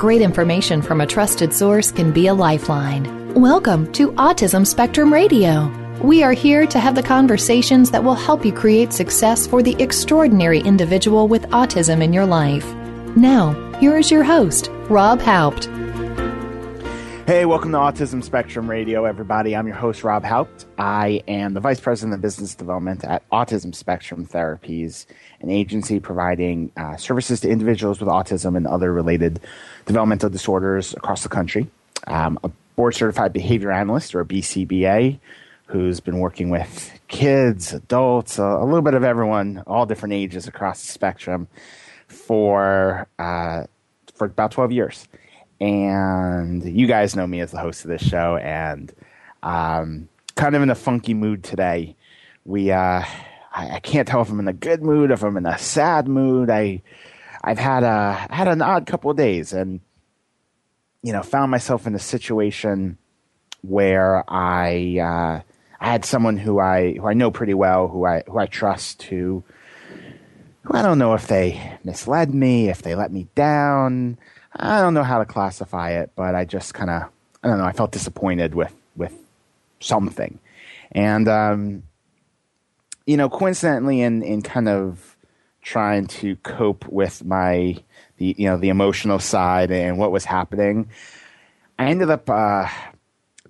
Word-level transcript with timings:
great 0.00 0.22
information 0.22 0.80
from 0.80 1.02
a 1.02 1.06
trusted 1.06 1.52
source 1.52 1.92
can 1.92 2.10
be 2.10 2.28
a 2.28 2.32
lifeline. 2.32 3.34
Welcome 3.34 3.92
to 3.92 4.12
Autism 4.12 4.66
Spectrum 4.66 5.12
Radio. 5.12 5.68
We 6.02 6.22
are 6.22 6.32
here 6.32 6.66
to 6.68 6.78
have 6.80 6.94
the 6.94 7.02
conversations 7.02 7.90
that 7.90 8.02
will 8.02 8.14
help 8.14 8.42
you 8.42 8.50
create 8.50 8.94
success 8.94 9.46
for 9.46 9.62
the 9.62 9.76
extraordinary 9.78 10.60
individual 10.60 11.28
with 11.28 11.42
autism 11.50 12.02
in 12.02 12.14
your 12.14 12.24
life. 12.24 12.64
Now, 13.14 13.52
here 13.74 13.98
is 13.98 14.10
your 14.10 14.24
host, 14.24 14.70
Rob 14.88 15.20
Haupt. 15.20 15.68
Hey, 17.26 17.44
welcome 17.44 17.70
to 17.72 17.78
Autism 17.78 18.24
Spectrum 18.24 18.68
Radio, 18.68 19.04
everybody. 19.04 19.54
I'm 19.54 19.66
your 19.66 19.76
host, 19.76 20.02
Rob 20.02 20.24
Haupt. 20.24 20.66
I 20.78 21.22
am 21.28 21.54
the 21.54 21.60
Vice 21.60 21.78
President 21.78 22.14
of 22.14 22.20
Business 22.20 22.56
Development 22.56 23.04
at 23.04 23.28
Autism 23.30 23.72
Spectrum 23.72 24.26
Therapies, 24.26 25.06
an 25.40 25.48
agency 25.48 26.00
providing 26.00 26.72
uh, 26.76 26.96
services 26.96 27.38
to 27.40 27.48
individuals 27.48 28.00
with 28.00 28.08
autism 28.08 28.56
and 28.56 28.66
other 28.66 28.92
related 28.92 29.38
developmental 29.86 30.28
disorders 30.28 30.92
across 30.94 31.22
the 31.22 31.28
country. 31.28 31.68
I'm 32.06 32.38
a 32.42 32.50
board 32.74 32.96
certified 32.96 33.32
behavior 33.32 33.70
analyst, 33.70 34.14
or 34.14 34.24
BCBA, 34.24 35.20
who's 35.66 36.00
been 36.00 36.18
working 36.18 36.50
with 36.50 36.98
kids, 37.06 37.72
adults, 37.72 38.38
a, 38.38 38.42
a 38.42 38.64
little 38.64 38.82
bit 38.82 38.94
of 38.94 39.04
everyone, 39.04 39.62
all 39.68 39.86
different 39.86 40.14
ages 40.14 40.48
across 40.48 40.84
the 40.84 40.90
spectrum 40.90 41.46
for, 42.08 43.06
uh, 43.20 43.64
for 44.14 44.24
about 44.24 44.50
12 44.50 44.72
years 44.72 45.06
and 45.60 46.64
you 46.64 46.86
guys 46.86 47.14
know 47.14 47.26
me 47.26 47.40
as 47.40 47.50
the 47.50 47.58
host 47.58 47.84
of 47.84 47.90
this 47.90 48.02
show, 48.02 48.36
and 48.36 48.92
um, 49.42 50.08
kind 50.34 50.56
of 50.56 50.62
in 50.62 50.70
a 50.70 50.74
funky 50.74 51.14
mood 51.14 51.44
today. 51.44 51.96
We, 52.46 52.72
uh, 52.72 53.04
I, 53.52 53.70
I, 53.72 53.80
can't 53.80 54.08
tell 54.08 54.22
if 54.22 54.30
I'm 54.30 54.40
in 54.40 54.48
a 54.48 54.54
good 54.54 54.82
mood, 54.82 55.10
if 55.10 55.22
I'm 55.22 55.36
in 55.36 55.44
a 55.44 55.58
sad 55.58 56.08
mood. 56.08 56.48
I, 56.48 56.82
I've 57.44 57.58
had 57.58 57.82
a 57.82 58.12
had 58.30 58.48
an 58.48 58.62
odd 58.62 58.86
couple 58.86 59.10
of 59.10 59.16
days, 59.16 59.52
and 59.52 59.80
you 61.02 61.12
know, 61.12 61.22
found 61.22 61.50
myself 61.50 61.86
in 61.86 61.94
a 61.94 61.98
situation 61.98 62.98
where 63.62 64.24
I, 64.28 64.98
uh, 64.98 65.40
I 65.80 65.90
had 65.90 66.04
someone 66.04 66.36
who 66.38 66.58
I 66.58 66.94
who 66.94 67.06
I 67.06 67.14
know 67.14 67.30
pretty 67.30 67.54
well, 67.54 67.88
who 67.88 68.06
I 68.06 68.22
who 68.26 68.38
I 68.38 68.46
trust, 68.46 69.02
who, 69.04 69.44
who 70.62 70.74
I 70.74 70.82
don't 70.82 70.98
know 70.98 71.14
if 71.14 71.26
they 71.26 71.78
misled 71.84 72.34
me, 72.34 72.68
if 72.68 72.82
they 72.82 72.94
let 72.94 73.12
me 73.12 73.28
down. 73.34 74.18
I 74.52 74.80
don't 74.80 74.94
know 74.94 75.02
how 75.02 75.18
to 75.18 75.24
classify 75.24 75.90
it, 75.92 76.10
but 76.16 76.34
I 76.34 76.44
just 76.44 76.74
kind 76.74 76.90
of 76.90 77.04
I 77.42 77.48
don't 77.48 77.58
know. 77.58 77.64
I 77.64 77.72
felt 77.72 77.92
disappointed 77.92 78.54
with 78.54 78.74
with 78.96 79.14
something, 79.80 80.38
and 80.92 81.28
um, 81.28 81.82
you 83.06 83.16
know, 83.16 83.28
coincidentally, 83.28 84.00
in 84.00 84.22
in 84.22 84.42
kind 84.42 84.68
of 84.68 85.16
trying 85.62 86.06
to 86.06 86.36
cope 86.36 86.86
with 86.88 87.24
my 87.24 87.76
the 88.16 88.34
you 88.36 88.46
know 88.48 88.56
the 88.56 88.68
emotional 88.68 89.18
side 89.18 89.70
and 89.70 89.98
what 89.98 90.12
was 90.12 90.24
happening, 90.24 90.90
I 91.78 91.86
ended 91.86 92.10
up 92.10 92.28
uh, 92.28 92.68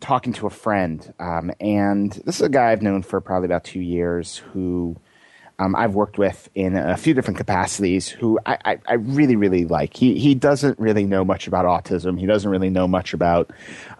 talking 0.01 0.33
to 0.35 0.47
a 0.47 0.51
friend, 0.51 1.13
um, 1.19 1.51
and 1.61 2.13
this 2.25 2.37
is 2.37 2.43
a 2.43 2.49
guy 2.49 2.73
I've 2.73 2.83
known 2.83 3.03
for 3.03 3.21
probably 3.21 3.47
about 3.47 3.65
two 3.65 3.81
years 3.81 4.37
who 4.37 4.97
um, 5.61 5.77
I've 5.77 5.95
worked 5.95 6.17
with 6.17 6.49
in 6.55 6.75
a 6.75 6.97
few 6.97 7.13
different 7.13 7.37
capacities 7.37 8.09
who 8.09 8.41
I, 8.47 8.59
I, 8.65 8.79
I, 8.89 8.95
really, 8.95 9.37
really 9.37 9.67
like. 9.67 9.95
He, 9.95 10.19
he 10.19 10.35
doesn't 10.35 10.79
really 10.79 11.05
know 11.05 11.23
much 11.23 11.47
about 11.47 11.67
autism. 11.67 12.19
He 12.19 12.25
doesn't 12.25 12.51
really 12.51 12.71
know 12.71 12.89
much 12.89 13.13
about 13.13 13.51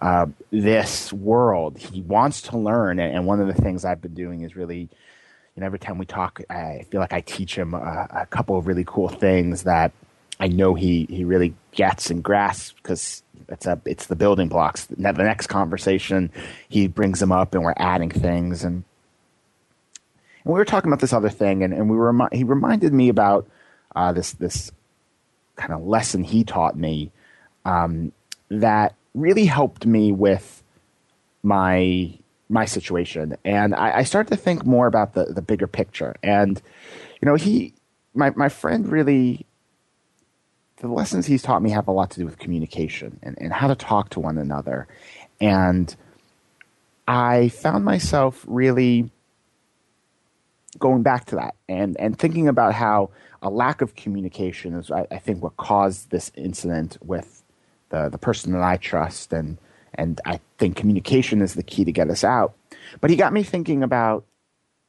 uh, 0.01 0.25
this 0.49 1.13
world. 1.13 1.77
He 1.77 2.01
wants 2.01 2.41
to 2.43 2.57
learn. 2.57 2.99
And 2.99 3.27
one 3.27 3.39
of 3.39 3.45
the 3.45 3.53
things 3.53 3.85
I've 3.85 4.01
been 4.01 4.15
doing 4.15 4.41
is 4.41 4.55
really, 4.55 4.89
you 5.55 5.59
know, 5.59 5.67
every 5.67 5.77
time 5.77 5.99
we 5.99 6.07
talk, 6.07 6.41
I 6.49 6.87
feel 6.89 6.99
like 6.99 7.13
I 7.13 7.21
teach 7.21 7.55
him 7.55 7.75
a, 7.75 8.07
a 8.09 8.25
couple 8.25 8.57
of 8.57 8.65
really 8.65 8.83
cool 8.83 9.07
things 9.07 9.61
that 9.63 9.91
I 10.39 10.47
know 10.47 10.73
he, 10.73 11.05
he 11.11 11.25
really 11.25 11.53
gets 11.73 12.09
and 12.09 12.23
grasps 12.23 12.73
because 12.81 13.21
it's 13.49 13.67
a, 13.67 13.79
it's 13.85 14.07
the 14.07 14.15
building 14.15 14.47
blocks. 14.47 14.87
Now, 14.97 15.11
The 15.11 15.23
next 15.23 15.45
conversation, 15.45 16.31
he 16.69 16.87
brings 16.87 17.19
them 17.19 17.31
up 17.31 17.53
and 17.53 17.63
we're 17.63 17.75
adding 17.77 18.09
things. 18.09 18.63
And 18.63 18.83
and 20.43 20.53
we 20.53 20.57
were 20.57 20.65
talking 20.65 20.89
about 20.89 20.99
this 20.99 21.13
other 21.13 21.29
thing, 21.29 21.63
and, 21.63 21.73
and 21.73 21.89
we 21.89 21.95
were 21.95 22.13
he 22.31 22.43
reminded 22.43 22.93
me 22.93 23.09
about 23.09 23.47
uh, 23.95 24.11
this 24.13 24.33
this 24.33 24.71
kind 25.55 25.73
of 25.73 25.85
lesson 25.85 26.23
he 26.23 26.43
taught 26.43 26.75
me 26.75 27.11
um, 27.65 28.11
that 28.49 28.95
really 29.13 29.45
helped 29.45 29.85
me 29.85 30.11
with 30.11 30.63
my 31.43 32.13
my 32.49 32.65
situation, 32.65 33.37
and 33.45 33.75
I, 33.75 33.99
I 33.99 34.03
started 34.03 34.29
to 34.31 34.37
think 34.37 34.65
more 34.65 34.87
about 34.87 35.13
the 35.13 35.25
the 35.25 35.41
bigger 35.41 35.67
picture. 35.67 36.15
And 36.23 36.61
you 37.21 37.25
know, 37.25 37.35
he 37.35 37.73
my 38.13 38.31
my 38.35 38.49
friend 38.49 38.87
really 38.87 39.45
the 40.77 40.87
lessons 40.87 41.27
he's 41.27 41.43
taught 41.43 41.61
me 41.61 41.69
have 41.69 41.87
a 41.87 41.91
lot 41.91 42.09
to 42.11 42.19
do 42.19 42.25
with 42.25 42.39
communication 42.39 43.19
and, 43.21 43.37
and 43.39 43.53
how 43.53 43.67
to 43.67 43.75
talk 43.75 44.09
to 44.09 44.19
one 44.19 44.37
another. 44.39 44.87
And 45.39 45.95
I 47.07 47.49
found 47.49 47.85
myself 47.85 48.43
really 48.47 49.11
going 50.81 51.03
back 51.03 51.25
to 51.25 51.35
that 51.35 51.55
and, 51.69 51.95
and 51.99 52.19
thinking 52.19 52.49
about 52.49 52.73
how 52.73 53.09
a 53.41 53.49
lack 53.49 53.81
of 53.81 53.95
communication 53.95 54.73
is, 54.73 54.91
I, 54.91 55.07
I, 55.09 55.17
think, 55.17 55.41
what 55.41 55.55
caused 55.55 56.09
this 56.09 56.31
incident 56.35 56.97
with 57.01 57.43
the, 57.89 58.09
the 58.09 58.17
person 58.17 58.51
that 58.51 58.61
I 58.61 58.75
trust. 58.75 59.31
And, 59.31 59.57
and 59.95 60.19
I 60.25 60.41
think 60.57 60.75
communication 60.75 61.41
is 61.41 61.53
the 61.53 61.63
key 61.63 61.85
to 61.85 61.91
get 61.91 62.09
us 62.09 62.23
out. 62.23 62.53
But 62.99 63.09
he 63.09 63.15
got 63.15 63.31
me 63.31 63.43
thinking 63.43 63.83
about 63.83 64.25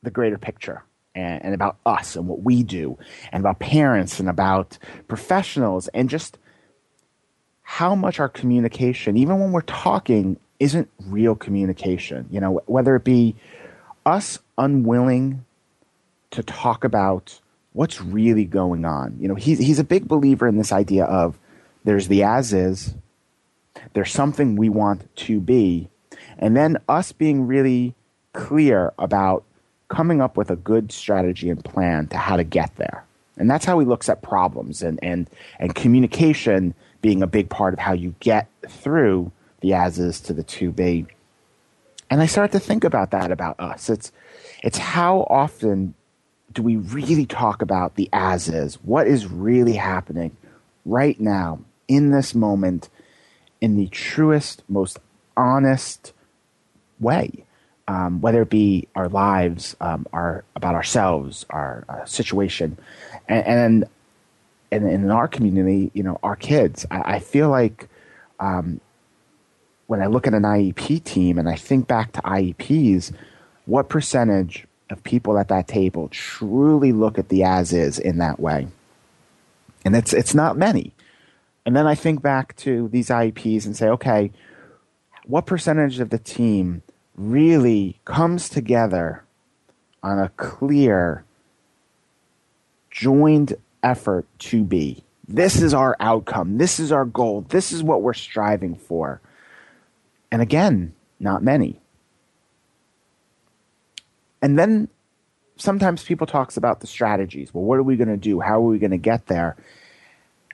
the 0.03 0.11
greater 0.11 0.39
picture 0.39 0.83
and, 1.15 1.45
and 1.45 1.55
about 1.55 1.77
us 1.87 2.17
and 2.17 2.27
what 2.27 2.43
we 2.43 2.63
do 2.63 2.99
and 3.31 3.43
about 3.43 3.61
parents 3.61 4.19
and 4.19 4.29
about 4.29 4.79
professionals 5.09 5.89
and 5.89 6.11
just 6.11 6.39
how 7.63 7.95
much 7.95 8.19
our 8.19 8.29
communication, 8.29 9.17
even 9.17 9.39
when 9.39 9.53
we're 9.53 9.61
talking, 9.63 10.39
isn't 10.59 10.91
real 11.07 11.35
communication. 11.35 12.27
You 12.31 12.41
know, 12.41 12.63
whether 12.67 12.97
it 12.97 13.05
be 13.05 13.35
us 14.05 14.39
unwilling 14.59 15.45
to 16.33 16.43
talk 16.43 16.85
about 16.85 17.41
what's 17.73 18.01
really 18.01 18.45
going 18.45 18.85
on. 18.85 19.17
You 19.19 19.29
know, 19.29 19.35
he's 19.35 19.59
he's 19.59 19.79
a 19.79 19.85
big 19.85 20.07
believer 20.07 20.47
in 20.47 20.57
this 20.59 20.73
idea 20.73 21.05
of 21.05 21.39
there's 21.85 22.09
the 22.09 22.23
as 22.23 22.53
is, 22.53 22.95
there's 23.95 24.13
something 24.13 24.57
we 24.57 24.69
want 24.69 25.15
to 25.17 25.41
be, 25.41 25.89
and 26.39 26.57
then 26.57 26.79
us 26.89 27.13
being 27.13 27.47
really 27.47 27.95
clear 28.33 28.93
about 28.99 29.45
coming 29.89 30.21
up 30.21 30.37
with 30.37 30.51
a 30.51 30.57
good 30.57 30.91
strategy 30.91 31.51
and 31.51 31.65
plan 31.65 32.07
to 32.09 32.17
how 32.17 32.37
to 32.37 32.45
get 32.45 32.75
there. 32.77 33.05
And 33.37 33.51
that's 33.51 33.65
how 33.65 33.79
he 33.79 33.87
looks 33.87 34.09
at 34.09 34.23
problems 34.23 34.83
and, 34.83 34.99
and, 35.03 35.29
and 35.59 35.75
communication 35.75 36.75
being 37.03 37.23
a 37.23 37.27
big 37.27 37.51
part 37.51 37.75
of 37.75 37.79
how 37.79 37.93
you 37.93 38.15
get 38.21 38.49
through 38.69 39.33
the 39.61 39.75
as 39.75 39.99
is 39.99 40.21
to 40.21 40.33
the 40.33 40.43
to 40.45 40.71
be. 40.73 41.07
And 42.11 42.21
I 42.21 42.27
started 42.27 42.53
to 42.53 42.61
think 42.61 42.85
about 42.85 43.11
that 43.11 43.31
about 43.31 43.59
us. 43.59 43.89
It's 43.89 44.13
it's 44.63 44.79
how 44.79 45.27
often 45.31 45.95
do 46.53 46.63
we 46.63 46.77
really 46.77 47.27
talk 47.27 47.63
about 47.63 47.97
the 47.97 48.09
as 48.13 48.49
is? 48.49 48.77
What 48.83 49.07
is 49.07 49.27
really 49.27 49.75
happening 49.75 50.37
right 50.85 51.19
now 51.21 51.61
in 51.89 52.11
this 52.11 52.35
moment 52.35 52.89
in 53.61 53.77
the 53.77 53.89
truest, 53.89 54.63
most 54.69 54.99
honest 55.37 56.13
way? 57.01 57.45
Um, 57.89 58.21
whether 58.21 58.43
it 58.43 58.51
be 58.51 58.89
our 58.95 59.09
lives, 59.09 59.77
um, 59.81 60.07
our 60.13 60.45
about 60.55 60.75
ourselves, 60.75 61.45
our 61.51 61.85
uh, 61.89 62.05
situation, 62.05 62.79
and, 63.29 63.45
and, 63.45 63.85
and 64.71 64.89
in 64.89 65.11
our 65.11 65.27
community, 65.27 65.91
you 65.93 66.03
know, 66.03 66.19
our 66.23 66.37
kids. 66.37 66.87
I, 66.91 67.17
I 67.17 67.19
feel 67.19 67.49
like 67.49 67.89
um, 68.39 68.81
when 69.89 70.01
I 70.01 70.07
look 70.07 70.27
at 70.27 70.33
an 70.33 70.45
IEP 70.45 71.03
team 71.03 71.39
and 71.39 71.49
I 71.49 71.57
think 71.57 71.89
back 71.89 72.13
to 72.13 72.23
IEPs, 72.23 73.13
what 73.67 73.89
percentage 73.89 74.67
of 74.93 75.03
people 75.03 75.39
at 75.39 75.49
that 75.49 75.69
table 75.69 76.09
truly 76.09 76.93
look 76.93 77.19
at 77.19 77.29
the 77.29 77.43
as 77.43 77.73
is 77.73 77.99
in 77.99 78.19
that 78.19 78.39
way. 78.39 78.69
And 79.85 79.97
it's 79.97 80.13
it's 80.13 80.35
not 80.35 80.57
many. 80.57 80.93
And 81.65 81.75
then 81.77 81.87
I 81.87 81.95
think 81.95 82.23
back 82.23 82.57
to 82.57 82.89
these 82.89 83.09
IEPs 83.09 83.67
and 83.67 83.77
say, 83.77 83.89
okay, 83.89 84.33
what 85.27 85.47
percentage 85.47 86.01
of 86.01 86.11
the 86.11 86.19
team 86.19 86.83
really 87.17 88.01
comes 88.05 88.49
together 88.49 89.25
on 90.03 90.19
a 90.19 90.29
clear, 90.31 91.25
joined 92.91 93.55
effort 93.83 94.27
to 94.39 94.65
be. 94.65 95.05
This 95.29 95.63
is 95.63 95.73
our 95.73 95.97
outcome. 96.01 96.59
This 96.59 96.81
is 96.81 96.91
our 96.91 97.05
goal. 97.05 97.43
This 97.49 97.73
is 97.73 97.83
what 97.83 98.03
we're 98.03 98.13
striving 98.13 98.75
for. 98.75 99.21
And 100.31 100.43
again, 100.43 100.95
not 101.21 101.43
many. 101.43 101.82
And 104.43 104.59
then 104.59 104.89
sometimes 105.57 106.03
people 106.03 106.27
talks 106.27 106.57
about 106.57 106.81
the 106.81 106.87
strategies. 106.87 107.55
Well, 107.55 107.65
what 107.65 107.79
are 107.79 107.83
we 107.85 107.97
going 107.97 108.09
to 108.09 108.17
do? 108.17 108.41
How 108.41 108.57
are 108.57 108.67
we 108.67 108.79
going 108.79 108.91
to 108.91 108.99
get 108.99 109.27
there? 109.27 109.57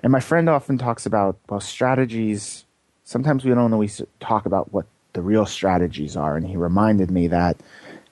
And 0.02 0.12
my 0.12 0.20
friend 0.20 0.48
often 0.48 0.78
talks 0.78 1.06
about 1.06 1.38
well, 1.48 1.60
strategies. 1.60 2.64
Sometimes 3.04 3.44
we 3.44 3.52
don't 3.52 3.72
always 3.72 4.02
talk 4.20 4.46
about 4.46 4.72
what 4.72 4.86
the 5.14 5.22
real 5.22 5.46
strategies 5.46 6.16
are. 6.16 6.36
And 6.36 6.46
he 6.46 6.56
reminded 6.56 7.10
me 7.10 7.26
that 7.28 7.56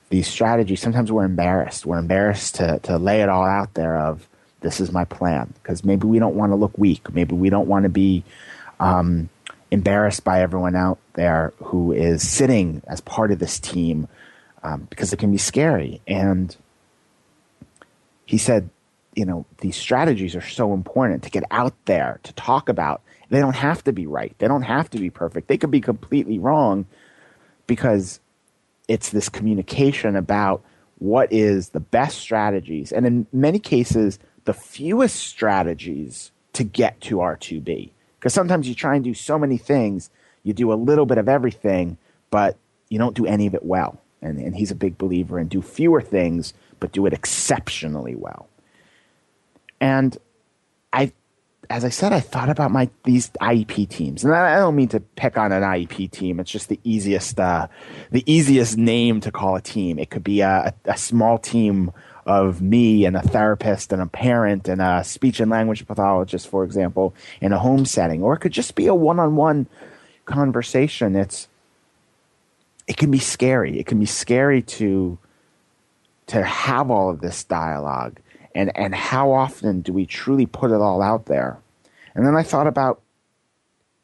these 0.08 0.26
strategies 0.26 0.80
sometimes 0.80 1.12
we're 1.12 1.24
embarrassed. 1.24 1.84
We're 1.84 1.98
embarrassed 1.98 2.56
to 2.56 2.80
to 2.84 2.96
lay 2.96 3.22
it 3.22 3.28
all 3.28 3.44
out 3.44 3.74
there 3.74 3.98
of 3.98 4.26
this 4.60 4.80
is 4.80 4.90
my 4.90 5.04
plan 5.04 5.52
because 5.62 5.84
maybe 5.84 6.06
we 6.06 6.18
don't 6.18 6.34
want 6.34 6.52
to 6.52 6.56
look 6.56 6.76
weak. 6.78 7.12
Maybe 7.12 7.34
we 7.34 7.50
don't 7.50 7.68
want 7.68 7.84
to 7.84 7.88
be 7.88 8.24
um, 8.80 9.28
embarrassed 9.70 10.24
by 10.24 10.40
everyone 10.40 10.74
out 10.74 10.98
there 11.14 11.52
who 11.58 11.92
is 11.92 12.28
sitting 12.28 12.82
as 12.86 13.00
part 13.00 13.30
of 13.30 13.38
this 13.38 13.60
team 13.60 14.08
um, 14.66 14.86
because 14.90 15.12
it 15.12 15.18
can 15.18 15.30
be 15.30 15.38
scary. 15.38 16.00
And 16.08 16.54
he 18.24 18.36
said, 18.36 18.68
you 19.14 19.24
know, 19.24 19.46
these 19.58 19.76
strategies 19.76 20.34
are 20.34 20.42
so 20.42 20.74
important 20.74 21.22
to 21.22 21.30
get 21.30 21.44
out 21.50 21.74
there 21.84 22.18
to 22.24 22.32
talk 22.34 22.68
about. 22.68 23.00
They 23.30 23.38
don't 23.38 23.54
have 23.54 23.84
to 23.84 23.92
be 23.92 24.06
right. 24.06 24.34
They 24.38 24.48
don't 24.48 24.62
have 24.62 24.90
to 24.90 24.98
be 24.98 25.08
perfect. 25.08 25.48
They 25.48 25.56
could 25.56 25.70
be 25.70 25.80
completely 25.80 26.38
wrong 26.38 26.86
because 27.66 28.20
it's 28.88 29.10
this 29.10 29.28
communication 29.28 30.16
about 30.16 30.62
what 30.98 31.32
is 31.32 31.70
the 31.70 31.80
best 31.80 32.18
strategies. 32.18 32.92
And 32.92 33.06
in 33.06 33.26
many 33.32 33.58
cases, 33.58 34.18
the 34.44 34.54
fewest 34.54 35.16
strategies 35.16 36.32
to 36.54 36.64
get 36.64 37.00
to 37.02 37.20
our 37.20 37.36
to 37.36 37.60
be. 37.60 37.92
Because 38.18 38.34
sometimes 38.34 38.68
you 38.68 38.74
try 38.74 38.96
and 38.96 39.04
do 39.04 39.14
so 39.14 39.38
many 39.38 39.58
things, 39.58 40.10
you 40.42 40.52
do 40.52 40.72
a 40.72 40.74
little 40.74 41.06
bit 41.06 41.18
of 41.18 41.28
everything, 41.28 41.98
but 42.30 42.56
you 42.88 42.98
don't 42.98 43.14
do 43.14 43.26
any 43.26 43.46
of 43.46 43.54
it 43.54 43.64
well. 43.64 44.00
And, 44.22 44.38
and 44.38 44.56
he's 44.56 44.70
a 44.70 44.74
big 44.74 44.98
believer 44.98 45.38
in 45.38 45.48
do 45.48 45.62
fewer 45.62 46.00
things, 46.00 46.54
but 46.80 46.92
do 46.92 47.06
it 47.06 47.12
exceptionally 47.12 48.14
well. 48.14 48.48
And 49.80 50.16
I, 50.92 51.12
as 51.68 51.84
I 51.84 51.90
said, 51.90 52.12
I 52.12 52.20
thought 52.20 52.48
about 52.48 52.70
my 52.70 52.88
these 53.04 53.30
IEP 53.40 53.88
teams, 53.88 54.24
and 54.24 54.34
I 54.34 54.56
don't 54.58 54.76
mean 54.76 54.88
to 54.88 55.00
pick 55.00 55.36
on 55.36 55.52
an 55.52 55.62
IEP 55.62 56.10
team. 56.10 56.40
It's 56.40 56.50
just 56.50 56.68
the 56.68 56.80
easiest, 56.82 57.38
uh, 57.38 57.68
the 58.10 58.24
easiest 58.30 58.78
name 58.78 59.20
to 59.20 59.30
call 59.30 59.56
a 59.56 59.60
team. 59.60 59.98
It 59.98 60.10
could 60.10 60.24
be 60.24 60.40
a, 60.40 60.74
a 60.84 60.96
small 60.96 61.38
team 61.38 61.92
of 62.26 62.60
me 62.60 63.04
and 63.04 63.16
a 63.16 63.22
therapist 63.22 63.92
and 63.92 64.02
a 64.02 64.06
parent 64.06 64.68
and 64.68 64.82
a 64.82 65.04
speech 65.04 65.38
and 65.38 65.50
language 65.50 65.86
pathologist, 65.86 66.48
for 66.48 66.64
example, 66.64 67.14
in 67.40 67.52
a 67.52 67.58
home 67.58 67.84
setting, 67.84 68.22
or 68.22 68.34
it 68.34 68.38
could 68.38 68.52
just 68.52 68.74
be 68.74 68.88
a 68.88 68.94
one-on-one 68.94 69.66
conversation. 70.24 71.14
It's 71.14 71.48
it 72.86 72.96
can 72.96 73.10
be 73.10 73.18
scary. 73.18 73.78
It 73.78 73.86
can 73.86 73.98
be 73.98 74.06
scary 74.06 74.62
to 74.62 75.18
to 76.28 76.42
have 76.42 76.90
all 76.90 77.08
of 77.08 77.20
this 77.20 77.44
dialogue 77.44 78.18
and 78.54 78.72
and 78.76 78.94
how 78.94 79.32
often 79.32 79.80
do 79.80 79.92
we 79.92 80.06
truly 80.06 80.46
put 80.46 80.70
it 80.70 80.80
all 80.80 81.02
out 81.02 81.26
there? 81.26 81.58
And 82.14 82.26
then 82.26 82.34
I 82.34 82.42
thought 82.42 82.66
about 82.66 83.00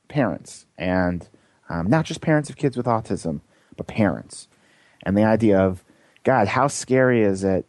parents 0.09 0.67
and 0.77 1.27
um, 1.69 1.89
not 1.89 2.05
just 2.05 2.21
parents 2.21 2.51
of 2.51 2.57
kids 2.57 2.77
with 2.77 2.87
autism, 2.87 3.41
but 3.77 3.87
parents 3.87 4.49
and 5.03 5.17
the 5.17 5.25
idea 5.25 5.59
of 5.59 5.83
God, 6.23 6.49
how 6.49 6.69
scary 6.69 7.23
is 7.23 7.43
it 7.43 7.67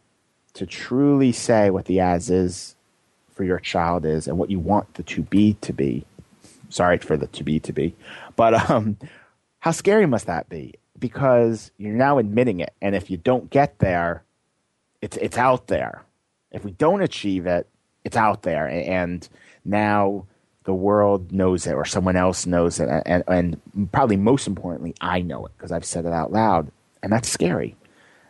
to 0.52 0.66
truly 0.66 1.32
say 1.32 1.70
what 1.70 1.86
the 1.86 1.98
as 2.00 2.30
is 2.30 2.76
for 3.32 3.42
your 3.44 3.58
child 3.58 4.04
is 4.04 4.28
and 4.28 4.38
what 4.38 4.50
you 4.50 4.60
want 4.60 4.94
the 4.94 5.02
to 5.02 5.22
be 5.22 5.54
to 5.54 5.72
be. 5.72 6.04
Sorry 6.68 6.98
for 6.98 7.16
the 7.16 7.26
to 7.28 7.42
be 7.42 7.58
to 7.60 7.72
be, 7.72 7.94
but 8.36 8.70
um, 8.70 8.96
how 9.60 9.72
scary 9.72 10.06
must 10.06 10.26
that 10.26 10.48
be? 10.48 10.74
Because 11.04 11.70
you're 11.76 11.92
now 11.92 12.16
admitting 12.16 12.60
it, 12.60 12.72
and 12.80 12.94
if 12.94 13.10
you 13.10 13.18
don't 13.18 13.50
get 13.50 13.78
there, 13.78 14.24
it's 15.02 15.18
it's 15.18 15.36
out 15.36 15.66
there. 15.66 16.02
If 16.50 16.64
we 16.64 16.70
don't 16.70 17.02
achieve 17.02 17.44
it, 17.44 17.68
it's 18.04 18.16
out 18.16 18.40
there, 18.40 18.66
and 18.66 19.28
now 19.66 20.24
the 20.64 20.72
world 20.72 21.30
knows 21.30 21.66
it, 21.66 21.74
or 21.74 21.84
someone 21.84 22.16
else 22.16 22.46
knows 22.46 22.80
it, 22.80 22.88
and 23.04 23.22
and 23.28 23.92
probably 23.92 24.16
most 24.16 24.46
importantly, 24.46 24.94
I 24.98 25.20
know 25.20 25.44
it 25.44 25.52
because 25.58 25.72
I've 25.72 25.84
said 25.84 26.06
it 26.06 26.12
out 26.14 26.32
loud, 26.32 26.72
and 27.02 27.12
that's 27.12 27.28
scary, 27.28 27.76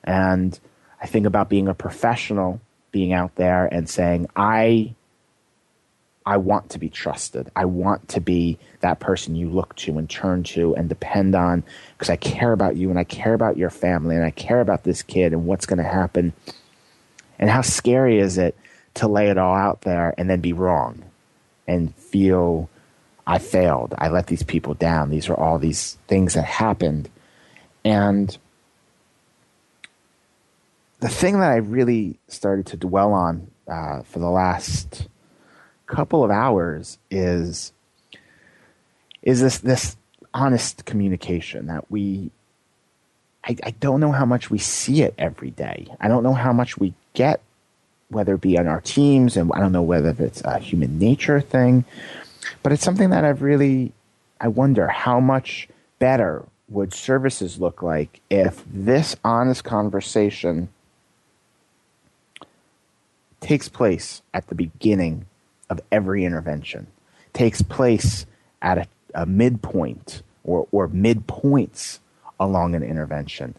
and 0.03 0.59
I 1.00 1.06
think 1.06 1.27
about 1.27 1.49
being 1.49 1.69
a 1.69 1.75
professional, 1.75 2.61
being 2.91 3.12
out 3.12 3.37
there 3.37 3.67
and 3.67 3.88
saying, 3.88 4.27
I 4.35 4.97
I 6.26 6.38
want 6.38 6.71
to 6.71 6.79
be 6.79 6.88
trusted. 6.88 7.50
I 7.55 7.67
want 7.67 8.09
to 8.11 8.21
be 8.21 8.59
that 8.81 8.99
person 8.99 9.37
you 9.37 9.50
look 9.50 9.76
to 9.76 9.99
and 9.99 10.09
turn 10.09 10.43
to 10.44 10.75
and 10.75 10.88
depend 10.88 11.35
on 11.35 11.65
because 11.93 12.09
I 12.09 12.17
care 12.17 12.53
about 12.53 12.76
you 12.76 12.88
and 12.88 12.99
I 12.99 13.05
care 13.05 13.35
about 13.35 13.59
your 13.59 13.71
family 13.71 14.17
and 14.17 14.25
I 14.25 14.31
care 14.31 14.61
about 14.61 14.85
this 14.85 15.03
kid 15.03 15.32
and 15.32 15.47
what's 15.47 15.67
going 15.67 15.79
to 15.79 15.85
happen. 15.85 16.32
And 17.38 17.50
how 17.50 17.61
scary 17.61 18.19
is 18.21 18.38
it 18.38 18.56
to 18.94 19.09
lay 19.09 19.29
it 19.29 19.37
all 19.37 19.55
out 19.55 19.82
there 19.82 20.15
and 20.17 20.31
then 20.31 20.41
be 20.41 20.53
wrong 20.53 21.03
and 21.67 21.94
feel 21.94 22.70
I 23.27 23.38
failed. 23.38 23.94
I 23.99 24.09
let 24.09 24.27
these 24.27 24.43
people 24.43 24.75
down. 24.75 25.11
These 25.11 25.29
are 25.29 25.38
all 25.38 25.59
these 25.59 25.99
things 26.09 26.35
that 26.35 26.44
happened. 26.44 27.11
And 27.85 28.37
the 31.00 31.09
thing 31.09 31.41
that 31.41 31.50
I 31.50 31.56
really 31.56 32.19
started 32.29 32.67
to 32.67 32.77
dwell 32.77 33.12
on 33.12 33.50
uh, 33.69 34.03
for 34.03 34.20
the 34.20 34.31
last 34.31 35.09
couple 35.87 36.25
of 36.25 36.31
hours 36.31 36.99
is 37.11 37.73
is 39.23 39.41
this 39.41 39.59
this 39.59 39.97
honest 40.33 40.85
communication 40.85 41.67
that 41.67 41.91
we 41.91 42.31
I, 43.47 43.57
I 43.63 43.71
don't 43.73 44.01
know 44.01 44.13
how 44.13 44.25
much 44.25 44.51
we 44.51 44.59
see 44.59 45.03
it 45.03 45.15
every 45.19 45.51
day. 45.51 45.89
I 46.01 46.09
don't 46.09 46.23
know 46.23 46.33
how 46.33 46.53
much 46.53 46.79
we 46.79 46.95
get, 47.13 47.43
whether 48.09 48.35
it 48.35 48.41
be 48.41 48.59
on 48.59 48.67
our 48.67 48.81
teams, 48.81 49.37
and 49.37 49.51
I 49.55 49.61
don't 49.61 49.73
know 49.73 49.83
whether 49.83 50.15
it's 50.19 50.43
a 50.43 50.59
human 50.59 50.99
nature 50.99 51.43
thing, 51.43 51.85
but 52.63 52.73
it's 52.73 52.83
something 52.83 53.11
that 53.11 53.25
I've 53.25 53.43
really 53.43 53.93
I 54.41 54.49
wonder 54.49 54.89
how 54.89 55.21
much 55.21 55.69
better 55.99 56.45
would 56.69 56.93
services 56.93 57.61
look 57.61 57.83
like 57.83 58.21
if 58.31 58.65
this 58.67 59.17
honest 59.23 59.65
conversation 59.65 60.69
takes 63.41 63.69
place 63.69 64.23
at 64.32 64.47
the 64.47 64.55
beginning 64.55 65.27
of 65.71 65.81
every 65.91 66.25
intervention, 66.25 66.87
takes 67.33 67.63
place 67.63 68.27
at 68.63 68.79
a, 68.79 68.87
a 69.15 69.27
midpoint 69.27 70.23
or, 70.44 70.67
or 70.73 70.89
midpoints 70.89 71.99
along 72.39 72.75
an 72.75 72.83
intervention, 72.83 73.55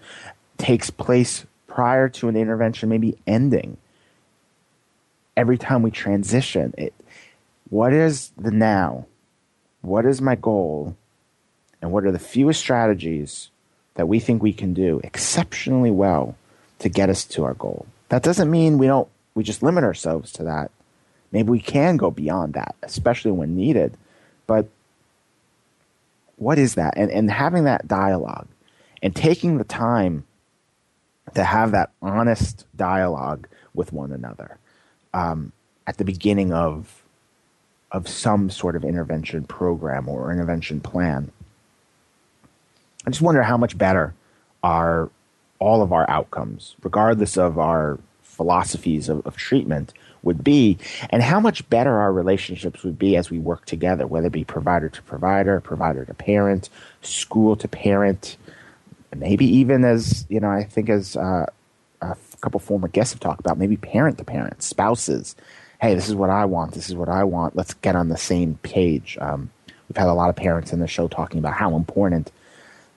takes 0.57 0.89
place 0.89 1.45
prior 1.67 2.07
to 2.09 2.29
an 2.29 2.35
intervention, 2.35 2.89
maybe 2.89 3.17
ending. 3.27 3.77
Every 5.35 5.57
time 5.57 5.81
we 5.81 5.91
transition, 5.91 6.73
it, 6.77 6.93
what 7.69 7.93
is 7.93 8.31
the 8.37 8.51
now? 8.51 9.05
What 9.81 10.05
is 10.05 10.21
my 10.21 10.35
goal? 10.35 10.95
And 11.81 11.91
what 11.91 12.05
are 12.05 12.11
the 12.11 12.19
fewest 12.19 12.59
strategies 12.59 13.49
that 13.95 14.07
we 14.07 14.19
think 14.19 14.41
we 14.41 14.53
can 14.53 14.73
do 14.73 15.01
exceptionally 15.03 15.91
well 15.91 16.37
to 16.79 16.89
get 16.89 17.09
us 17.09 17.25
to 17.25 17.43
our 17.43 17.53
goal? 17.53 17.85
That 18.09 18.23
doesn't 18.23 18.49
mean 18.49 18.77
we 18.77 18.87
don't 18.87 19.09
we 19.33 19.43
just 19.43 19.61
limit 19.61 19.83
ourselves 19.83 20.31
to 20.33 20.43
that. 20.43 20.71
Maybe 21.35 21.49
we 21.49 21.59
can 21.59 21.97
go 21.97 22.11
beyond 22.11 22.53
that, 22.53 22.75
especially 22.81 23.31
when 23.31 23.57
needed. 23.57 23.97
But 24.47 24.69
what 26.37 26.57
is 26.57 26.75
that? 26.75 26.93
And, 26.95 27.11
and 27.11 27.29
having 27.29 27.65
that 27.65 27.89
dialogue 27.89 28.47
and 29.03 29.13
taking 29.13 29.57
the 29.57 29.65
time 29.65 30.23
to 31.33 31.43
have 31.43 31.71
that 31.71 31.91
honest 32.01 32.65
dialogue 32.77 33.49
with 33.73 33.91
one 33.91 34.13
another 34.13 34.59
um, 35.13 35.51
at 35.85 35.97
the 35.97 36.05
beginning 36.05 36.53
of 36.53 37.03
of 37.91 38.07
some 38.07 38.49
sort 38.49 38.77
of 38.77 38.85
intervention 38.85 39.43
program 39.43 40.07
or 40.07 40.31
intervention 40.31 40.79
plan. 40.79 41.33
I 43.05 43.09
just 43.09 43.21
wonder 43.21 43.43
how 43.43 43.57
much 43.57 43.77
better 43.77 44.13
are 44.63 45.09
all 45.59 45.81
of 45.81 45.91
our 45.91 46.09
outcomes, 46.09 46.77
regardless 46.81 47.37
of 47.37 47.59
our 47.59 47.99
philosophies 48.21 49.09
of, 49.09 49.25
of 49.27 49.35
treatment 49.35 49.93
would 50.25 50.43
be 50.43 50.77
and 51.11 51.23
how 51.23 51.39
much 51.39 51.67
better 51.69 51.97
our 51.99 52.11
relationships 52.11 52.83
would 52.83 52.99
be 52.99 53.15
as 53.15 53.29
we 53.29 53.39
work 53.39 53.65
together, 53.65 54.05
whether 54.05 54.27
it 54.27 54.33
be 54.33 54.43
provider 54.43 54.89
to 54.89 55.01
provider, 55.03 55.61
provider 55.61 56.03
to 56.03 56.13
parent, 56.13 56.69
school 57.01 57.55
to 57.55 57.67
parent, 57.67 58.35
maybe 59.15 59.45
even 59.45 59.85
as, 59.85 60.25
you 60.27 60.39
know, 60.39 60.49
I 60.49 60.63
think 60.63 60.89
as 60.89 61.15
uh, 61.15 61.45
a 62.01 62.17
couple 62.41 62.59
former 62.59 62.87
guests 62.87 63.13
have 63.13 63.21
talked 63.21 63.39
about, 63.39 63.57
maybe 63.57 63.77
parent 63.77 64.17
to 64.17 64.23
parent, 64.23 64.61
spouses. 64.61 65.35
Hey, 65.79 65.95
this 65.95 66.09
is 66.09 66.15
what 66.15 66.29
I 66.29 66.45
want. 66.45 66.73
This 66.73 66.89
is 66.89 66.95
what 66.95 67.09
I 67.09 67.23
want. 67.23 67.55
Let's 67.55 67.73
get 67.75 67.95
on 67.95 68.09
the 68.09 68.17
same 68.17 68.59
page. 68.63 69.17
Um, 69.21 69.51
we've 69.87 69.97
had 69.97 70.07
a 70.07 70.13
lot 70.13 70.29
of 70.29 70.35
parents 70.35 70.73
in 70.73 70.79
the 70.79 70.87
show 70.87 71.07
talking 71.07 71.39
about 71.39 71.53
how 71.53 71.75
important 71.75 72.31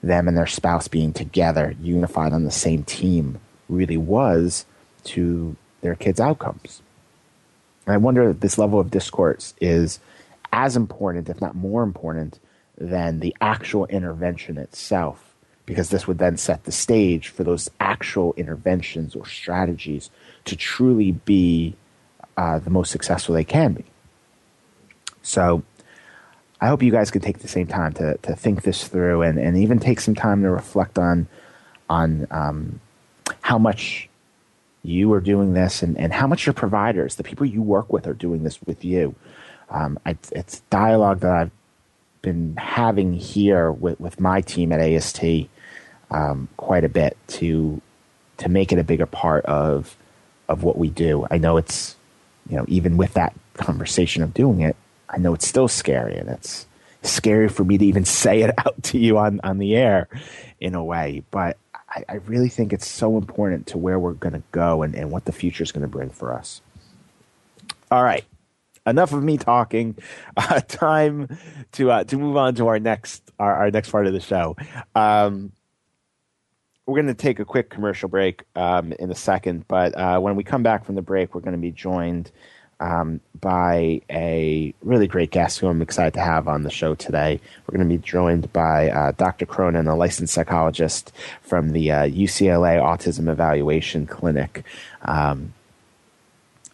them 0.01 0.27
and 0.27 0.37
their 0.37 0.47
spouse 0.47 0.87
being 0.87 1.13
together, 1.13 1.75
unified 1.81 2.33
on 2.33 2.45
the 2.45 2.51
same 2.51 2.83
team, 2.83 3.39
really 3.67 3.97
was 3.97 4.65
to 5.03 5.55
their 5.81 5.95
kids' 5.95 6.19
outcomes. 6.19 6.81
And 7.89 7.95
I 7.95 7.97
wonder 7.97 8.29
if 8.29 8.39
this 8.39 8.59
level 8.59 8.79
of 8.79 8.91
discourse 8.91 9.55
is 9.59 9.99
as 10.53 10.77
important, 10.77 11.27
if 11.27 11.41
not 11.41 11.55
more 11.55 11.81
important, 11.81 12.37
than 12.77 13.19
the 13.19 13.35
actual 13.41 13.87
intervention 13.87 14.59
itself, 14.59 15.33
because 15.65 15.89
this 15.89 16.05
would 16.05 16.19
then 16.19 16.37
set 16.37 16.65
the 16.65 16.71
stage 16.71 17.29
for 17.29 17.43
those 17.43 17.67
actual 17.79 18.35
interventions 18.37 19.15
or 19.15 19.25
strategies 19.25 20.11
to 20.45 20.55
truly 20.55 21.13
be 21.13 21.73
uh, 22.37 22.59
the 22.59 22.69
most 22.69 22.91
successful 22.91 23.33
they 23.33 23.43
can 23.43 23.73
be. 23.73 23.85
So 25.23 25.63
I 26.61 26.67
hope 26.67 26.83
you 26.83 26.91
guys 26.91 27.09
can 27.09 27.23
take 27.23 27.39
the 27.39 27.47
same 27.47 27.65
time 27.65 27.93
to, 27.93 28.17
to 28.17 28.35
think 28.35 28.61
this 28.61 28.87
through 28.87 29.23
and, 29.23 29.39
and 29.39 29.57
even 29.57 29.79
take 29.79 29.99
some 29.99 30.13
time 30.13 30.43
to 30.43 30.51
reflect 30.51 30.99
on 30.99 31.27
on 31.89 32.27
um, 32.29 32.81
how 33.41 33.57
much 33.57 34.08
you 34.89 35.13
are 35.13 35.21
doing 35.21 35.53
this 35.53 35.83
and, 35.83 35.97
and 35.97 36.11
how 36.11 36.27
much 36.27 36.45
your 36.45 36.53
providers, 36.53 37.15
the 37.15 37.23
people 37.23 37.45
you 37.45 37.61
work 37.61 37.93
with, 37.93 38.07
are 38.07 38.13
doing 38.13 38.43
this 38.43 38.59
with 38.65 38.83
you. 38.83 39.15
Um, 39.69 39.99
it's, 40.05 40.31
it's 40.31 40.59
dialogue 40.71 41.19
that 41.19 41.31
I've 41.31 41.51
been 42.21 42.55
having 42.57 43.13
here 43.13 43.71
with, 43.71 43.99
with 43.99 44.19
my 44.19 44.41
team 44.41 44.71
at 44.71 44.81
AST 44.81 45.23
um, 46.11 46.49
quite 46.57 46.83
a 46.83 46.89
bit 46.89 47.17
to 47.27 47.81
to 48.37 48.49
make 48.49 48.71
it 48.71 48.79
a 48.79 48.83
bigger 48.83 49.05
part 49.05 49.45
of 49.45 49.95
of 50.47 50.63
what 50.63 50.77
we 50.77 50.89
do. 50.89 51.27
I 51.29 51.37
know 51.37 51.57
it's 51.57 51.95
you 52.49 52.57
know 52.57 52.65
even 52.67 52.97
with 52.97 53.13
that 53.13 53.33
conversation 53.55 54.23
of 54.23 54.33
doing 54.33 54.61
it, 54.61 54.75
I 55.09 55.17
know 55.17 55.33
it's 55.33 55.47
still 55.47 55.67
scary 55.67 56.17
and 56.17 56.29
it's 56.29 56.65
scary 57.03 57.49
for 57.49 57.63
me 57.63 57.77
to 57.77 57.85
even 57.85 58.05
say 58.23 58.41
it 58.41 58.57
out 58.57 58.81
to 58.83 58.97
you 58.97 59.17
on 59.17 59.39
on 59.43 59.57
the 59.59 59.75
air 59.75 60.07
in 60.59 60.75
a 60.75 60.83
way, 60.83 61.23
but 61.31 61.57
I, 61.89 62.05
I 62.07 62.13
really 62.15 62.49
think 62.49 62.73
it's 62.73 62.87
so 62.87 63.17
important 63.17 63.67
to 63.67 63.77
where 63.77 63.99
we're 63.99 64.13
going 64.13 64.33
to 64.33 64.43
go 64.51 64.83
and, 64.83 64.95
and 64.95 65.11
what 65.11 65.25
the 65.25 65.31
future 65.31 65.63
is 65.63 65.71
going 65.71 65.81
to 65.81 65.87
bring 65.87 66.09
for 66.09 66.33
us. 66.33 66.61
All 67.91 68.03
right 68.03 68.25
enough 68.89 69.13
of 69.13 69.23
me 69.23 69.37
talking. 69.37 69.95
Uh, 70.37 70.61
time 70.61 71.37
to 71.73 71.91
uh, 71.91 72.03
to 72.05 72.17
move 72.17 72.37
on 72.37 72.55
to 72.55 72.67
our 72.67 72.79
next 72.79 73.29
our, 73.39 73.53
our 73.53 73.71
next 73.71 73.89
part 73.89 74.07
of 74.07 74.13
the 74.13 74.21
show. 74.21 74.55
Um, 74.95 75.51
we're 76.85 76.95
going 76.95 77.07
to 77.07 77.13
take 77.13 77.39
a 77.39 77.45
quick 77.45 77.69
commercial 77.69 78.07
break 78.07 78.43
um, 78.55 78.93
in 78.93 79.11
a 79.11 79.15
second, 79.15 79.67
but 79.67 79.95
uh, 79.97 80.19
when 80.19 80.37
we 80.37 80.43
come 80.45 80.63
back 80.63 80.85
from 80.85 80.95
the 80.95 81.01
break, 81.01 81.35
we're 81.35 81.41
going 81.41 81.55
to 81.55 81.61
be 81.61 81.71
joined 81.71 82.31
um, 82.79 83.19
by 83.39 84.01
a 84.09 84.73
really 84.81 85.07
great 85.07 85.31
guest 85.31 85.59
who 85.59 85.67
I'm 85.67 85.81
excited 85.81 86.13
to 86.15 86.21
have 86.21 86.47
on 86.47 86.63
the 86.63 86.69
show 86.69 86.95
today. 86.95 87.39
We're 87.65 87.77
going 87.77 87.89
to 87.89 87.95
be 87.95 88.01
joined 88.01 88.51
by 88.53 88.89
uh, 88.89 89.11
Dr. 89.11 89.45
Cronin, 89.45 89.87
a 89.87 89.95
licensed 89.95 90.33
psychologist 90.33 91.11
from 91.41 91.71
the 91.71 91.87
UCLA 91.87 92.79
uh, 92.79 92.97
Autism 92.97 93.29
Evaluation 93.29 94.07
Clinic. 94.07 94.63
Um, 95.01 95.53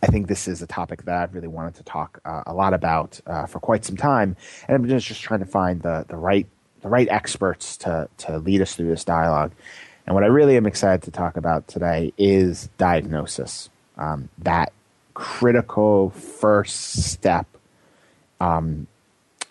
I 0.04 0.08
think 0.08 0.28
this 0.28 0.48
is 0.48 0.62
a 0.62 0.68
topic 0.68 1.04
that 1.06 1.16
I've 1.16 1.34
really 1.34 1.48
wanted 1.48 1.76
to 1.76 1.84
talk 1.84 2.20
uh, 2.26 2.44
a 2.46 2.54
lot 2.54 2.74
about 2.76 3.20
uh, 3.26 3.48
for 3.48 3.60
quite 3.60 3.86
some 3.86 3.98
time, 3.98 4.38
and 4.68 4.76
I'm 4.76 4.88
just, 4.88 5.08
just 5.08 5.22
trying 5.22 5.40
to 5.40 5.48
find 5.48 5.82
the, 5.82 6.06
the 6.08 6.18
right 6.18 6.46
the 6.82 6.90
right 6.90 7.08
experts 7.10 7.78
to 7.78 8.08
to 8.18 8.38
lead 8.38 8.62
us 8.62 8.76
through 8.76 8.90
this 8.90 9.04
dialogue. 9.04 9.52
And 10.06 10.14
what 10.14 10.24
I 10.24 10.28
really 10.28 10.56
am 10.56 10.68
excited 10.68 11.02
to 11.04 11.12
talk 11.12 11.36
about 11.36 11.68
today 11.68 12.14
is 12.16 12.70
diagnosis, 12.78 13.72
um, 13.98 14.30
that 14.38 14.72
critical 15.16 16.12
first 16.12 17.04
step 17.04 17.48
um, 18.40 18.86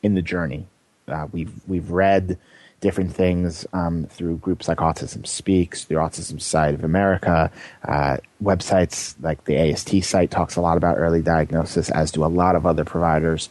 in 0.04 0.14
the 0.14 0.22
journey. 0.22 0.66
Uh, 1.08 1.26
we've 1.32 1.52
we've 1.66 1.90
read 1.90 2.38
different 2.80 3.14
things 3.14 3.66
um, 3.72 4.04
through 4.10 4.36
groups 4.36 4.68
like 4.68 4.78
Autism 4.78 5.26
Speaks, 5.26 5.86
the 5.86 5.94
Autism 5.94 6.40
Society 6.40 6.74
of 6.74 6.84
America, 6.84 7.50
uh, 7.88 8.18
websites 8.42 9.14
like 9.22 9.42
the 9.46 9.56
AST 9.56 10.04
site 10.04 10.30
talks 10.30 10.56
a 10.56 10.60
lot 10.60 10.76
about 10.76 10.98
early 10.98 11.22
diagnosis, 11.22 11.88
as 11.90 12.10
do 12.10 12.24
a 12.24 12.26
lot 12.26 12.54
of 12.54 12.66
other 12.66 12.84
providers. 12.84 13.48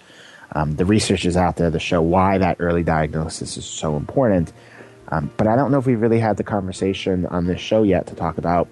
Um, 0.51 0.75
the 0.75 0.85
research 0.85 1.25
is 1.25 1.35
out 1.35 1.55
there 1.55 1.71
to 1.71 1.79
show 1.79 1.99
why 1.99 2.37
that 2.37 2.57
early 2.59 2.83
diagnosis 2.83 3.57
is 3.57 3.65
so 3.65 3.97
important. 3.97 4.53
Um, 5.09 5.31
but 5.35 5.47
I 5.47 5.55
don't 5.55 5.71
know 5.71 5.79
if 5.79 5.87
we've 5.87 5.99
really 5.99 6.19
had 6.19 6.37
the 6.37 6.43
conversation 6.43 7.25
on 7.25 7.47
this 7.47 7.59
show 7.59 7.81
yet 7.81 8.05
to 8.07 8.15
talk 8.15 8.37
about 8.37 8.67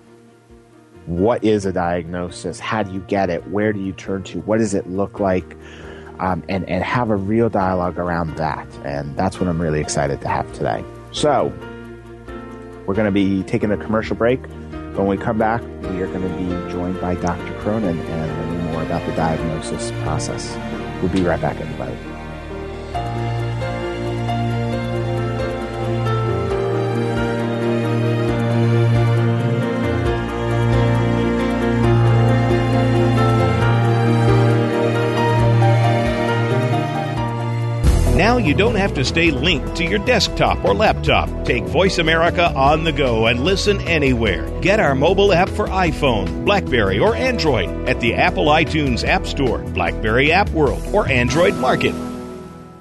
what 1.18 1.44
is 1.44 1.66
a 1.66 1.72
diagnosis, 1.72 2.60
how 2.60 2.84
do 2.84 2.92
you 2.92 3.00
get 3.02 3.30
it, 3.30 3.48
where 3.50 3.74
do 3.74 3.80
you 3.80 3.94
turn 3.94 4.24
to, 4.24 4.40
what 4.42 4.60
does 4.60 4.74
it 4.74 4.88
look 4.88 5.20
like, 5.20 5.58
um, 6.20 6.44
and, 6.48 6.68
and 6.70 6.84
have 6.84 7.10
a 7.10 7.16
real 7.16 7.50
dialogue 7.50 7.98
around 7.98 8.36
that. 8.38 8.68
And 8.86 9.16
that's 9.18 9.40
what 9.40 9.50
I'm 9.50 9.62
really 9.62 9.82
excited 9.82 10.22
to 10.22 10.28
have 10.28 10.52
today. 10.54 10.84
So, 11.12 11.52
we're 12.86 12.96
going 12.96 13.06
to 13.06 13.12
be 13.12 13.44
taking 13.44 13.72
a 13.72 13.78
commercial 13.78 14.16
break. 14.16 14.46
When 14.96 15.08
we 15.08 15.18
come 15.18 15.38
back, 15.38 15.62
we 15.62 16.02
are 16.02 16.08
going 16.08 16.22
to 16.22 16.38
be 16.38 16.72
joined 16.72 17.00
by 17.00 17.16
Dr. 17.16 17.54
Cronin 17.60 17.98
and 18.00 18.32
learning 18.32 18.72
more 18.72 18.84
about 18.84 19.06
the 19.06 19.16
diagnosis 19.16 19.92
process. 20.04 20.58
We'll 21.02 21.12
be 21.12 21.24
right 21.24 21.40
back, 21.40 21.60
everybody. 21.60 22.11
You 38.52 38.58
don't 38.58 38.76
have 38.76 38.94
to 38.94 39.06
stay 39.06 39.32
linked 39.32 39.78
to 39.78 39.86
your 39.86 40.00
desktop 40.00 40.62
or 40.66 40.74
laptop. 40.74 41.30
Take 41.46 41.64
Voice 41.64 42.00
America 42.00 42.52
on 42.54 42.84
the 42.84 42.92
go 42.92 43.28
and 43.28 43.46
listen 43.46 43.80
anywhere. 43.88 44.46
Get 44.60 44.78
our 44.78 44.94
mobile 44.94 45.32
app 45.32 45.48
for 45.48 45.68
iPhone, 45.68 46.44
Blackberry, 46.44 47.00
or 47.00 47.16
Android 47.16 47.70
at 47.88 48.02
the 48.02 48.14
Apple 48.14 48.48
iTunes 48.48 49.08
App 49.08 49.26
Store, 49.26 49.60
Blackberry 49.60 50.34
App 50.34 50.50
World, 50.50 50.84
or 50.94 51.08
Android 51.08 51.56
Market. 51.56 51.94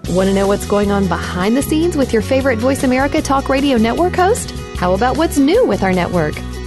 Want 0.09 0.29
to 0.29 0.35
know 0.35 0.49
what's 0.49 0.67
going 0.67 0.91
on 0.91 1.07
behind 1.07 1.57
the 1.57 1.63
scenes 1.63 1.97
with 1.97 2.13
your 2.13 2.23
favorite 2.23 2.59
Voice 2.59 2.83
America 2.83 3.23
Talk 3.23 3.49
Radio 3.49 3.77
Network 3.77 4.17
host? 4.17 4.51
How 4.75 4.95
about 4.95 5.19
what's 5.19 5.39
new 5.39 5.65
with 5.67 5.85
our 5.85 5.93
network? 5.93 6.35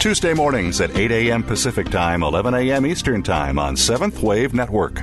Tuesday 0.00 0.34
mornings 0.34 0.80
at 0.80 0.96
8 0.96 1.10
a.m. 1.10 1.42
Pacific 1.42 1.88
Time, 1.90 2.22
11 2.22 2.54
a.m. 2.54 2.86
Eastern 2.86 3.22
Time 3.22 3.58
on 3.58 3.76
Seventh 3.76 4.22
Wave 4.22 4.54
Network. 4.54 5.02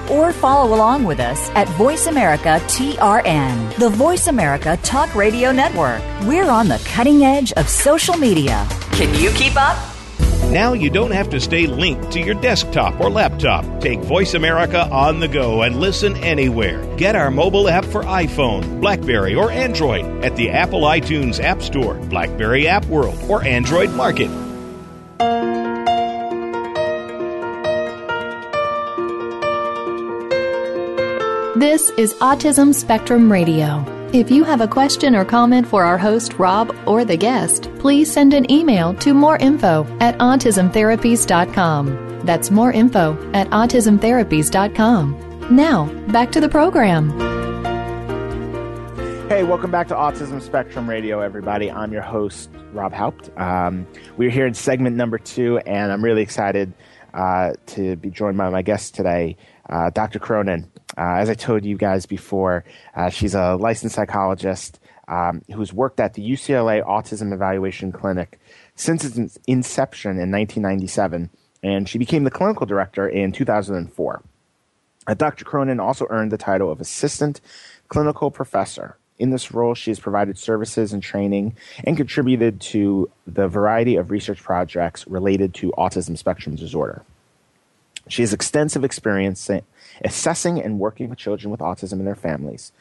or 0.11 0.31
follow 0.33 0.75
along 0.75 1.03
with 1.05 1.19
us 1.19 1.49
at 1.51 1.67
Voice 1.69 2.07
America 2.07 2.59
TRN, 2.67 3.75
the 3.77 3.89
Voice 3.89 4.27
America 4.27 4.77
Talk 4.83 5.15
Radio 5.15 5.51
Network. 5.51 6.01
We're 6.23 6.49
on 6.49 6.67
the 6.67 6.81
cutting 6.85 7.23
edge 7.23 7.53
of 7.53 7.69
social 7.69 8.17
media. 8.17 8.67
Can 8.91 9.13
you 9.19 9.31
keep 9.31 9.55
up? 9.55 9.77
Now 10.51 10.73
you 10.73 10.89
don't 10.89 11.11
have 11.11 11.29
to 11.29 11.39
stay 11.39 11.65
linked 11.65 12.11
to 12.11 12.19
your 12.19 12.35
desktop 12.35 12.99
or 12.99 13.09
laptop. 13.09 13.63
Take 13.79 14.01
Voice 14.01 14.33
America 14.33 14.85
on 14.91 15.21
the 15.21 15.29
go 15.29 15.61
and 15.61 15.79
listen 15.79 16.17
anywhere. 16.17 16.83
Get 16.97 17.15
our 17.15 17.31
mobile 17.31 17.69
app 17.69 17.85
for 17.85 18.03
iPhone, 18.03 18.81
Blackberry, 18.81 19.33
or 19.33 19.49
Android 19.49 20.25
at 20.25 20.35
the 20.35 20.49
Apple 20.49 20.81
iTunes 20.81 21.41
App 21.41 21.61
Store, 21.61 21.93
Blackberry 21.93 22.67
App 22.67 22.85
World, 22.87 23.17
or 23.29 23.45
Android 23.45 23.91
Market. 23.91 24.29
This 31.61 31.91
is 31.91 32.15
Autism 32.15 32.73
Spectrum 32.73 33.31
Radio. 33.31 33.85
If 34.13 34.31
you 34.31 34.43
have 34.43 34.61
a 34.61 34.67
question 34.67 35.15
or 35.15 35.23
comment 35.23 35.67
for 35.67 35.83
our 35.83 35.95
host, 35.95 36.39
Rob, 36.39 36.75
or 36.87 37.05
the 37.05 37.15
guest, 37.15 37.69
please 37.77 38.11
send 38.11 38.33
an 38.33 38.51
email 38.51 38.95
to 38.95 39.13
moreinfo 39.13 39.85
at 40.01 40.17
autismtherapies.com. 40.17 42.25
That's 42.25 42.49
more 42.49 42.71
info 42.71 43.13
at 43.35 43.47
autismtherapies.com. 43.51 45.55
Now, 45.55 45.85
back 46.11 46.31
to 46.31 46.41
the 46.41 46.49
program. 46.49 47.11
Hey, 49.29 49.43
welcome 49.43 49.69
back 49.69 49.87
to 49.89 49.93
Autism 49.93 50.41
Spectrum 50.41 50.89
Radio, 50.89 51.19
everybody. 51.19 51.69
I'm 51.69 51.93
your 51.93 52.01
host, 52.01 52.49
Rob 52.73 52.91
Haupt. 52.91 53.29
Um, 53.37 53.85
we're 54.17 54.31
here 54.31 54.47
in 54.47 54.55
segment 54.55 54.95
number 54.95 55.19
two, 55.19 55.59
and 55.59 55.91
I'm 55.91 56.03
really 56.03 56.23
excited 56.23 56.73
uh, 57.13 57.51
to 57.67 57.97
be 57.97 58.09
joined 58.09 58.39
by 58.39 58.49
my 58.49 58.63
guest 58.63 58.95
today, 58.95 59.37
uh, 59.69 59.91
Dr. 59.91 60.17
Cronin. 60.17 60.70
Uh, 60.97 61.15
as 61.15 61.29
I 61.29 61.33
told 61.33 61.65
you 61.65 61.77
guys 61.77 62.05
before, 62.05 62.65
uh, 62.95 63.09
she's 63.09 63.35
a 63.35 63.55
licensed 63.55 63.95
psychologist 63.95 64.79
um, 65.07 65.41
who's 65.53 65.73
worked 65.73 65.99
at 65.99 66.13
the 66.13 66.21
UCLA 66.21 66.85
Autism 66.85 67.33
Evaluation 67.33 67.91
Clinic 67.91 68.39
since 68.75 69.03
its 69.03 69.37
inception 69.47 70.11
in 70.11 70.31
1997, 70.31 71.29
and 71.63 71.87
she 71.87 71.97
became 71.97 72.23
the 72.23 72.31
clinical 72.31 72.65
director 72.65 73.07
in 73.07 73.31
2004. 73.31 74.23
Uh, 75.07 75.13
Dr. 75.13 75.45
Cronin 75.45 75.79
also 75.79 76.07
earned 76.09 76.31
the 76.31 76.37
title 76.37 76.71
of 76.71 76.79
Assistant 76.79 77.41
Clinical 77.87 78.31
Professor. 78.31 78.97
In 79.17 79.29
this 79.29 79.51
role, 79.51 79.75
she 79.75 79.91
has 79.91 79.99
provided 79.99 80.37
services 80.37 80.93
and 80.93 81.03
training 81.03 81.55
and 81.83 81.97
contributed 81.97 82.59
to 82.61 83.09
the 83.27 83.47
variety 83.47 83.95
of 83.95 84.09
research 84.09 84.41
projects 84.41 85.07
related 85.07 85.53
to 85.55 85.71
autism 85.77 86.17
spectrum 86.17 86.55
disorder. 86.55 87.03
She 88.07 88.21
has 88.21 88.33
extensive 88.33 88.83
experience 88.83 89.49
assessing 90.03 90.61
and 90.61 90.79
working 90.79 91.09
with 91.09 91.19
children 91.19 91.51
with 91.51 91.59
autism 91.59 91.93
and 91.93 92.07
their 92.07 92.15
families. 92.15 92.71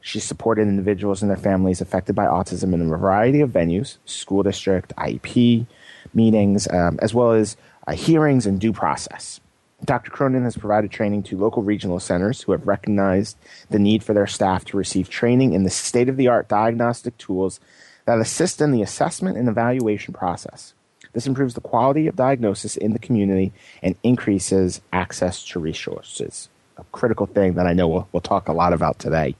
She 0.00 0.20
supported 0.20 0.62
individuals 0.62 1.22
and 1.22 1.30
their 1.30 1.36
families 1.36 1.80
affected 1.80 2.14
by 2.14 2.26
autism 2.26 2.72
in 2.72 2.80
a 2.80 2.96
variety 2.96 3.40
of 3.40 3.50
venues 3.50 3.98
school 4.04 4.42
district, 4.42 4.94
IEP, 4.96 5.66
meetings, 6.14 6.68
um, 6.68 6.98
as 7.02 7.12
well 7.12 7.32
as 7.32 7.56
uh, 7.86 7.92
hearings 7.92 8.46
and 8.46 8.60
due 8.60 8.72
process. 8.72 9.40
Dr. 9.84 10.10
Cronin 10.10 10.42
has 10.42 10.56
provided 10.56 10.90
training 10.90 11.22
to 11.24 11.38
local 11.38 11.62
regional 11.62 12.00
centers 12.00 12.42
who 12.42 12.52
have 12.52 12.66
recognized 12.66 13.36
the 13.70 13.78
need 13.78 14.02
for 14.02 14.12
their 14.12 14.26
staff 14.26 14.64
to 14.66 14.76
receive 14.76 15.08
training 15.08 15.52
in 15.52 15.62
the 15.62 15.70
state 15.70 16.08
of 16.08 16.16
the 16.16 16.28
art 16.28 16.48
diagnostic 16.48 17.16
tools 17.16 17.60
that 18.04 18.18
assist 18.18 18.60
in 18.60 18.72
the 18.72 18.82
assessment 18.82 19.36
and 19.36 19.48
evaluation 19.48 20.14
process. 20.14 20.74
This 21.12 21.26
improves 21.26 21.54
the 21.54 21.60
quality 21.60 22.06
of 22.06 22.16
diagnosis 22.16 22.76
in 22.76 22.92
the 22.92 22.98
community 22.98 23.52
and 23.82 23.96
increases 24.02 24.80
access 24.92 25.44
to 25.48 25.58
resources. 25.58 26.48
A 26.76 26.84
critical 26.92 27.26
thing 27.26 27.54
that 27.54 27.66
I 27.66 27.72
know 27.72 27.88
we'll, 27.88 28.08
we'll 28.12 28.20
talk 28.20 28.48
a 28.48 28.52
lot 28.52 28.72
about 28.72 28.98
today. 28.98 29.34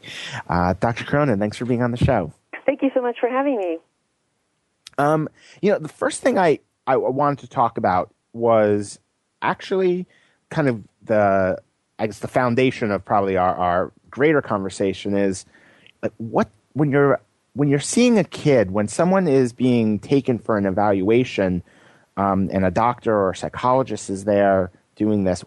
Uh, 0.48 0.74
Dr. 0.80 1.04
Cronin, 1.04 1.38
thanks 1.38 1.56
for 1.56 1.64
being 1.64 1.82
on 1.82 1.92
the 1.92 1.96
show. 1.96 2.32
Thank 2.66 2.82
you 2.82 2.90
so 2.94 3.00
much 3.00 3.16
for 3.20 3.28
having 3.28 3.56
me. 3.56 3.78
Um, 4.98 5.28
you 5.62 5.70
know, 5.70 5.78
the 5.78 5.88
first 5.88 6.20
thing 6.20 6.38
I, 6.38 6.58
I 6.86 6.96
wanted 6.96 7.38
to 7.40 7.48
talk 7.48 7.78
about 7.78 8.12
was 8.32 8.98
actually 9.40 10.06
kind 10.50 10.68
of 10.68 10.82
the, 11.02 11.58
I 11.98 12.06
guess, 12.06 12.18
the 12.18 12.28
foundation 12.28 12.90
of 12.90 13.04
probably 13.04 13.36
our, 13.36 13.54
our 13.54 13.92
greater 14.10 14.42
conversation 14.42 15.16
is 15.16 15.46
like 16.02 16.12
what 16.16 16.50
when 16.72 16.90
you're 16.90 17.20
when 17.58 17.68
you're 17.68 17.80
seeing 17.80 18.20
a 18.20 18.24
kid, 18.24 18.70
when 18.70 18.86
someone 18.86 19.26
is 19.26 19.52
being 19.52 19.98
taken 19.98 20.38
for 20.38 20.56
an 20.56 20.64
evaluation, 20.64 21.60
um, 22.16 22.48
and 22.52 22.64
a 22.64 22.70
doctor 22.70 23.12
or 23.12 23.30
a 23.30 23.36
psychologist 23.36 24.08
is 24.10 24.24
there 24.24 24.70
doing 24.94 25.24
this, 25.24 25.44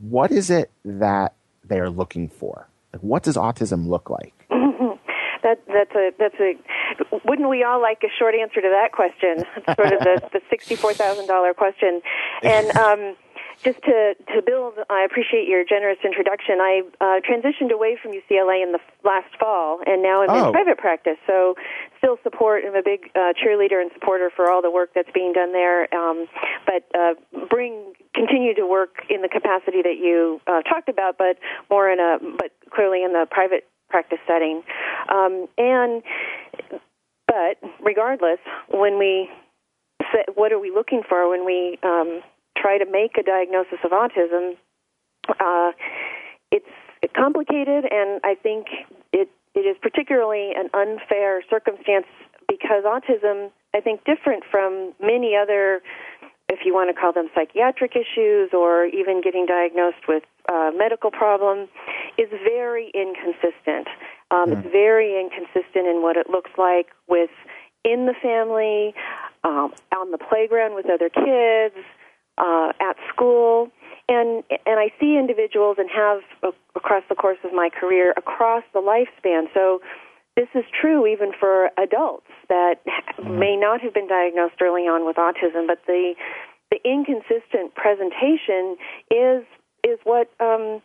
what 0.00 0.30
is 0.30 0.48
it 0.48 0.70
that 0.86 1.34
they're 1.64 1.90
looking 1.90 2.30
for? 2.30 2.66
Like, 2.94 3.02
what 3.02 3.22
does 3.24 3.36
autism 3.36 3.88
look 3.88 4.08
like? 4.08 4.32
that 4.48 5.60
that's 5.68 5.94
a 5.94 6.10
that's 6.18 6.34
a 6.40 6.54
wouldn't 7.26 7.50
we 7.50 7.62
all 7.62 7.80
like 7.80 8.02
a 8.04 8.10
short 8.18 8.34
answer 8.34 8.62
to 8.62 8.68
that 8.68 8.92
question? 8.92 9.44
Sort 9.76 9.92
of 9.92 10.00
the 10.00 10.30
the 10.32 10.40
sixty 10.50 10.76
four 10.76 10.94
thousand 10.94 11.26
dollar 11.26 11.52
question, 11.52 12.00
and. 12.42 12.74
Um, 12.74 13.16
just 13.62 13.82
to, 13.82 14.14
to 14.34 14.42
build, 14.42 14.74
I 14.88 15.04
appreciate 15.04 15.46
your 15.46 15.64
generous 15.64 15.98
introduction. 16.04 16.60
I 16.60 16.82
uh, 17.00 17.20
transitioned 17.20 17.72
away 17.72 17.98
from 18.00 18.12
UCLA 18.12 18.62
in 18.62 18.72
the 18.72 18.78
last 19.04 19.28
fall, 19.38 19.80
and 19.86 20.02
now 20.02 20.22
I'm 20.22 20.30
oh. 20.30 20.46
in 20.46 20.52
private 20.52 20.78
practice. 20.78 21.16
So, 21.26 21.54
still 21.98 22.16
support. 22.22 22.64
I'm 22.66 22.74
a 22.74 22.82
big 22.82 23.10
uh, 23.14 23.32
cheerleader 23.36 23.80
and 23.80 23.90
supporter 23.92 24.30
for 24.34 24.50
all 24.50 24.62
the 24.62 24.70
work 24.70 24.90
that's 24.94 25.10
being 25.12 25.32
done 25.32 25.52
there. 25.52 25.92
Um, 25.94 26.26
but 26.64 26.84
uh, 26.98 27.14
bring 27.48 27.92
continue 28.14 28.54
to 28.54 28.66
work 28.66 29.04
in 29.08 29.22
the 29.22 29.28
capacity 29.28 29.82
that 29.82 29.98
you 29.98 30.40
uh, 30.46 30.62
talked 30.62 30.88
about, 30.88 31.18
but 31.18 31.38
more 31.70 31.90
in 31.90 32.00
a 32.00 32.18
but 32.38 32.52
clearly 32.70 33.04
in 33.04 33.12
the 33.12 33.26
private 33.30 33.68
practice 33.90 34.18
setting. 34.26 34.62
Um, 35.08 35.46
and 35.58 36.02
but 37.26 37.58
regardless, 37.82 38.38
when 38.70 38.98
we 38.98 39.28
what 40.34 40.52
are 40.52 40.58
we 40.58 40.70
looking 40.70 41.02
for 41.08 41.28
when 41.28 41.44
we 41.44 41.78
um, 41.82 42.22
try 42.60 42.78
to 42.78 42.86
make 42.90 43.16
a 43.18 43.22
diagnosis 43.22 43.80
of 43.84 43.90
autism, 43.90 44.56
uh, 45.28 45.72
it's 47.02 47.12
complicated, 47.16 47.84
and 47.90 48.20
I 48.24 48.34
think 48.34 48.66
it 49.12 49.28
it 49.54 49.60
is 49.60 49.76
particularly 49.80 50.52
an 50.54 50.68
unfair 50.74 51.42
circumstance 51.50 52.06
because 52.48 52.84
autism, 52.84 53.50
I 53.74 53.80
think, 53.80 54.04
different 54.04 54.44
from 54.48 54.92
many 55.00 55.34
other, 55.34 55.82
if 56.48 56.60
you 56.64 56.72
want 56.72 56.94
to 56.94 57.00
call 57.00 57.12
them 57.12 57.28
psychiatric 57.34 57.96
issues 57.96 58.50
or 58.52 58.84
even 58.86 59.20
getting 59.20 59.46
diagnosed 59.46 60.06
with 60.06 60.22
uh, 60.48 60.70
medical 60.76 61.10
problem, 61.10 61.68
is 62.16 62.28
very 62.44 62.92
inconsistent. 62.94 63.88
Um, 64.30 64.52
It's 64.52 64.68
very 64.70 65.18
inconsistent 65.20 65.86
in 65.88 66.02
what 66.02 66.16
it 66.16 66.30
looks 66.30 66.50
like 66.56 66.88
with 67.08 67.30
in 67.84 68.06
the 68.06 68.14
family, 68.22 68.94
um, 69.42 69.72
on 69.96 70.12
the 70.12 70.18
playground 70.18 70.74
with 70.74 70.86
other 70.86 71.08
kids, 71.08 71.74
uh, 72.40 72.72
at 72.80 72.96
school, 73.12 73.70
and 74.08 74.42
and 74.66 74.80
I 74.80 74.90
see 74.98 75.16
individuals 75.16 75.76
and 75.78 75.88
have 75.90 76.20
uh, 76.42 76.50
across 76.74 77.04
the 77.08 77.14
course 77.14 77.38
of 77.44 77.52
my 77.52 77.68
career 77.68 78.12
across 78.16 78.64
the 78.72 78.80
lifespan. 78.80 79.44
So 79.54 79.80
this 80.36 80.48
is 80.54 80.64
true 80.80 81.06
even 81.06 81.32
for 81.38 81.70
adults 81.76 82.30
that 82.48 82.76
mm-hmm. 82.86 83.38
may 83.38 83.56
not 83.56 83.80
have 83.82 83.92
been 83.92 84.08
diagnosed 84.08 84.54
early 84.60 84.82
on 84.82 85.06
with 85.06 85.16
autism, 85.16 85.66
but 85.66 85.78
the 85.86 86.14
the 86.70 86.78
inconsistent 86.84 87.74
presentation 87.74 88.76
is 89.10 89.44
is 89.84 89.98
what 90.04 90.30
um, 90.40 90.80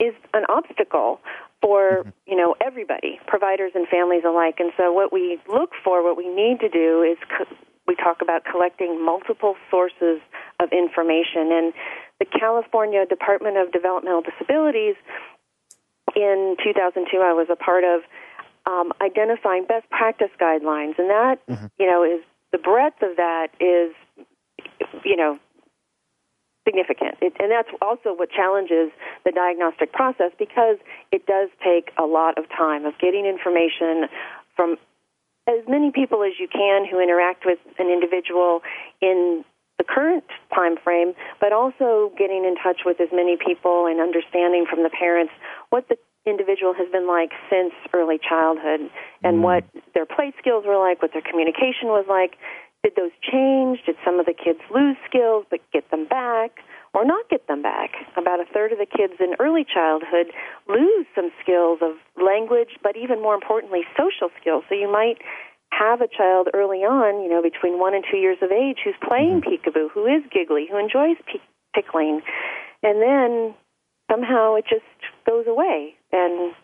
is 0.00 0.14
an 0.32 0.44
obstacle 0.48 1.20
for 1.60 2.00
mm-hmm. 2.00 2.10
you 2.26 2.36
know 2.36 2.54
everybody, 2.64 3.20
providers 3.26 3.72
and 3.74 3.86
families 3.88 4.22
alike. 4.26 4.56
And 4.58 4.72
so, 4.76 4.92
what 4.92 5.12
we 5.12 5.38
look 5.48 5.70
for, 5.84 6.02
what 6.02 6.16
we 6.16 6.28
need 6.28 6.60
to 6.60 6.68
do, 6.68 7.02
is 7.02 7.18
co- 7.36 7.56
we 7.86 7.96
talk 7.96 8.22
about 8.22 8.44
collecting 8.44 9.04
multiple 9.04 9.56
sources 9.70 10.20
of 10.60 10.72
information. 10.72 11.52
And 11.52 11.72
the 12.18 12.26
California 12.26 13.06
Department 13.06 13.56
of 13.56 13.72
Developmental 13.72 14.22
Disabilities 14.22 14.96
in 16.16 16.56
2002, 16.62 17.18
I 17.18 17.32
was 17.32 17.48
a 17.50 17.56
part 17.56 17.84
of 17.84 18.02
um, 18.66 18.92
identifying 19.00 19.64
best 19.64 19.88
practice 19.90 20.30
guidelines, 20.40 20.98
and 20.98 21.08
that 21.10 21.36
mm-hmm. 21.48 21.66
you 21.78 21.86
know 21.86 22.04
is 22.04 22.20
the 22.52 22.58
breadth 22.58 23.02
of 23.02 23.16
that 23.16 23.48
is 23.60 23.94
you 25.04 25.16
know 25.16 25.38
significant, 26.66 27.16
it, 27.22 27.32
and 27.38 27.50
that's 27.50 27.70
also 27.80 28.12
what 28.14 28.30
challenges 28.30 28.90
the 29.24 29.32
diagnostic 29.32 29.92
process 29.92 30.32
because 30.38 30.76
it 31.10 31.24
does 31.24 31.48
take 31.64 31.90
a 31.96 32.04
lot 32.04 32.36
of 32.36 32.44
time 32.50 32.84
of 32.84 32.92
getting 32.98 33.24
information 33.24 34.08
from 34.54 34.76
as 35.48 35.64
many 35.66 35.90
people 35.90 36.22
as 36.22 36.32
you 36.38 36.46
can 36.46 36.84
who 36.84 37.00
interact 37.00 37.46
with 37.46 37.58
an 37.78 37.88
individual 37.88 38.60
in 39.00 39.44
the 39.78 39.84
current 39.84 40.24
time 40.54 40.76
frame, 40.82 41.14
but 41.40 41.52
also 41.52 42.12
getting 42.18 42.44
in 42.44 42.56
touch 42.56 42.82
with 42.84 43.00
as 43.00 43.08
many 43.12 43.38
people 43.38 43.86
and 43.86 44.00
understanding 44.00 44.66
from 44.68 44.82
the 44.82 44.90
parents 44.90 45.32
what 45.70 45.88
the 45.88 45.96
individual 46.26 46.74
has 46.74 46.90
been 46.92 47.06
like 47.06 47.30
since 47.48 47.72
early 47.94 48.18
childhood 48.18 48.90
and 49.24 49.38
mm. 49.38 49.42
what 49.42 49.64
their 49.94 50.04
play 50.04 50.32
skills 50.38 50.64
were 50.66 50.76
like, 50.76 51.00
what 51.00 51.12
their 51.12 51.22
communication 51.22 51.88
was 51.88 52.04
like. 52.08 52.36
Did 52.84 52.94
those 52.94 53.10
change? 53.22 53.80
Did 53.86 53.96
some 54.04 54.20
of 54.20 54.26
the 54.26 54.34
kids 54.34 54.60
lose 54.70 54.96
skills 55.08 55.46
but 55.50 55.58
get 55.72 55.90
them 55.90 56.06
back 56.06 56.62
or 56.94 57.04
not 57.04 57.28
get 57.28 57.48
them 57.48 57.60
back? 57.60 57.90
About 58.16 58.38
a 58.38 58.46
third 58.46 58.70
of 58.70 58.78
the 58.78 58.86
kids 58.86 59.14
in 59.18 59.34
early 59.40 59.66
childhood 59.66 60.30
lose 60.68 61.06
some 61.14 61.30
skills 61.42 61.80
of 61.82 61.98
language, 62.22 62.78
but 62.82 62.96
even 62.96 63.20
more 63.20 63.34
importantly, 63.34 63.82
social 63.98 64.30
skills. 64.40 64.62
So 64.68 64.76
you 64.76 64.90
might 64.90 65.18
have 65.70 66.00
a 66.00 66.08
child 66.08 66.48
early 66.54 66.78
on, 66.78 67.22
you 67.22 67.28
know, 67.28 67.42
between 67.42 67.78
one 67.78 67.94
and 67.94 68.04
two 68.10 68.16
years 68.16 68.38
of 68.42 68.50
age, 68.50 68.78
who's 68.84 68.94
playing 69.06 69.40
mm-hmm. 69.40 69.50
peekaboo, 69.50 69.90
who 69.92 70.06
is 70.06 70.22
giggly, 70.32 70.66
who 70.70 70.78
enjoys 70.78 71.16
pe- 71.26 71.40
pickling, 71.74 72.20
and 72.82 73.02
then 73.02 73.54
somehow 74.10 74.54
it 74.56 74.64
just 74.68 74.84
goes 75.26 75.46
away, 75.46 75.94
and 76.12 76.54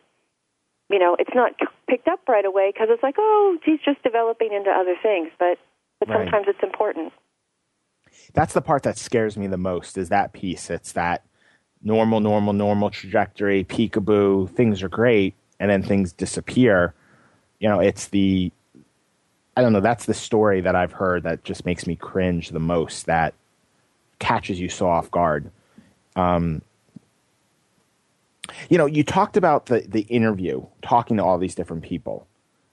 you 0.90 0.98
know, 0.98 1.16
it's 1.18 1.34
not 1.34 1.52
picked 1.88 2.08
up 2.08 2.20
right 2.28 2.44
away 2.44 2.70
because 2.72 2.88
it's 2.90 3.02
like, 3.02 3.16
oh, 3.18 3.58
he's 3.64 3.80
just 3.84 4.02
developing 4.02 4.52
into 4.52 4.70
other 4.70 4.94
things, 5.02 5.30
but 5.38 5.58
but 6.00 6.08
right. 6.08 6.24
sometimes 6.24 6.46
it's 6.48 6.62
important. 6.62 7.12
That's 8.32 8.54
the 8.54 8.62
part 8.62 8.82
that 8.84 8.98
scares 8.98 9.36
me 9.36 9.46
the 9.46 9.58
most. 9.58 9.98
Is 9.98 10.08
that 10.08 10.32
piece? 10.32 10.70
It's 10.70 10.92
that 10.92 11.24
normal, 11.82 12.20
normal, 12.20 12.52
normal 12.52 12.90
trajectory, 12.90 13.64
peekaboo, 13.64 14.50
things 14.50 14.82
are 14.82 14.88
great, 14.88 15.34
and 15.60 15.70
then 15.70 15.82
things 15.82 16.12
disappear. 16.12 16.94
You 17.60 17.68
know, 17.68 17.80
it's 17.80 18.08
the 18.08 18.52
I 19.56 19.62
don't 19.62 19.72
know, 19.72 19.80
that's 19.80 20.06
the 20.06 20.14
story 20.14 20.60
that 20.60 20.74
I've 20.74 20.92
heard 20.92 21.22
that 21.24 21.44
just 21.44 21.64
makes 21.64 21.86
me 21.86 21.96
cringe 21.96 22.50
the 22.50 22.60
most, 22.60 23.06
that 23.06 23.34
catches 24.18 24.58
you 24.60 24.68
so 24.68 24.88
off 24.88 25.10
guard. 25.10 25.50
Um, 26.16 26.62
you 28.68 28.78
know, 28.78 28.86
you 28.86 29.04
talked 29.04 29.36
about 29.36 29.66
the, 29.66 29.80
the 29.88 30.02
interview, 30.02 30.66
talking 30.82 31.16
to 31.16 31.24
all 31.24 31.38
these 31.38 31.54
different 31.54 31.82
people. 31.82 32.26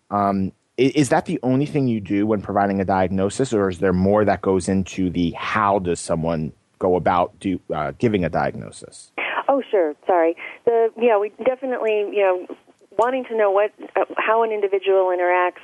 Um, 0.09 0.51
is, 0.77 0.91
is, 0.93 1.09
that 1.09 1.25
the 1.25 1.39
only 1.43 1.65
thing 1.65 1.87
you 1.87 2.01
do 2.01 2.25
when 2.27 2.41
providing 2.41 2.81
a 2.81 2.85
diagnosis, 2.85 3.53
or 3.53 3.69
is 3.69 3.79
there 3.79 3.93
more 3.93 4.25
that 4.25 4.41
goes 4.41 4.67
into 4.67 5.09
the 5.09 5.31
how 5.31 5.79
does 5.79 5.99
someone 5.99 6.51
go 6.79 6.95
about 6.95 7.39
do, 7.39 7.59
uh, 7.73 7.93
giving 7.97 8.25
a 8.25 8.29
diagnosis? 8.29 9.11
Oh, 9.47 9.61
sure. 9.69 9.95
Sorry. 10.07 10.35
The 10.65 10.89
yeah, 10.97 11.17
we 11.17 11.31
definitely 11.45 12.07
you 12.11 12.21
know 12.21 12.47
wanting 12.97 13.25
to 13.25 13.37
know 13.37 13.51
what 13.51 13.71
uh, 13.95 14.05
how 14.17 14.43
an 14.43 14.51
individual 14.51 15.05
interacts 15.15 15.61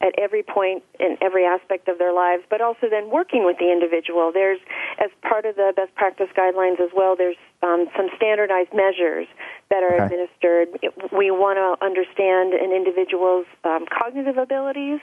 at 0.00 0.18
every 0.18 0.42
point 0.42 0.82
in 0.98 1.16
every 1.20 1.44
aspect 1.44 1.88
of 1.88 1.98
their 1.98 2.12
lives, 2.12 2.42
but 2.48 2.60
also 2.60 2.88
then 2.90 3.10
working 3.10 3.44
with 3.44 3.58
the 3.58 3.70
individual. 3.70 4.32
There's, 4.32 4.58
as 4.98 5.10
part 5.22 5.44
of 5.44 5.56
the 5.56 5.72
best 5.76 5.94
practice 5.94 6.28
guidelines 6.36 6.80
as 6.80 6.90
well, 6.96 7.16
there's 7.16 7.36
um, 7.62 7.86
some 7.96 8.08
standardized 8.16 8.72
measures 8.72 9.26
that 9.68 9.82
are 9.82 9.94
okay. 9.94 10.04
administered. 10.04 10.68
We 11.12 11.30
want 11.30 11.58
to 11.60 11.84
understand 11.84 12.54
an 12.54 12.72
individual's 12.72 13.46
um, 13.64 13.84
cognitive 13.86 14.38
abilities, 14.38 15.00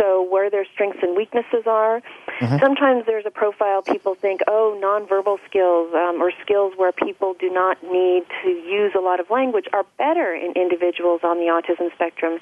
so 0.00 0.22
where 0.30 0.50
their 0.50 0.66
strengths 0.74 0.98
and 1.02 1.16
weaknesses 1.16 1.64
are. 1.66 2.02
Mm-hmm. 2.40 2.58
Sometimes 2.60 3.04
there's 3.06 3.24
a 3.26 3.30
profile 3.30 3.82
people 3.82 4.14
think, 4.14 4.42
oh, 4.46 4.78
nonverbal 4.82 5.38
skills 5.48 5.92
um, 5.94 6.22
or 6.22 6.32
skills 6.42 6.74
where 6.76 6.92
people 6.92 7.34
do 7.40 7.50
not 7.50 7.82
need 7.82 8.24
to 8.44 8.50
use 8.50 8.92
a 8.94 9.00
lot 9.00 9.20
of 9.20 9.30
language 9.30 9.66
are 9.72 9.86
better 9.98 10.34
in 10.34 10.52
individuals 10.52 11.20
on 11.24 11.38
the 11.38 11.46
autism 11.46 11.92
spectrum. 11.94 12.38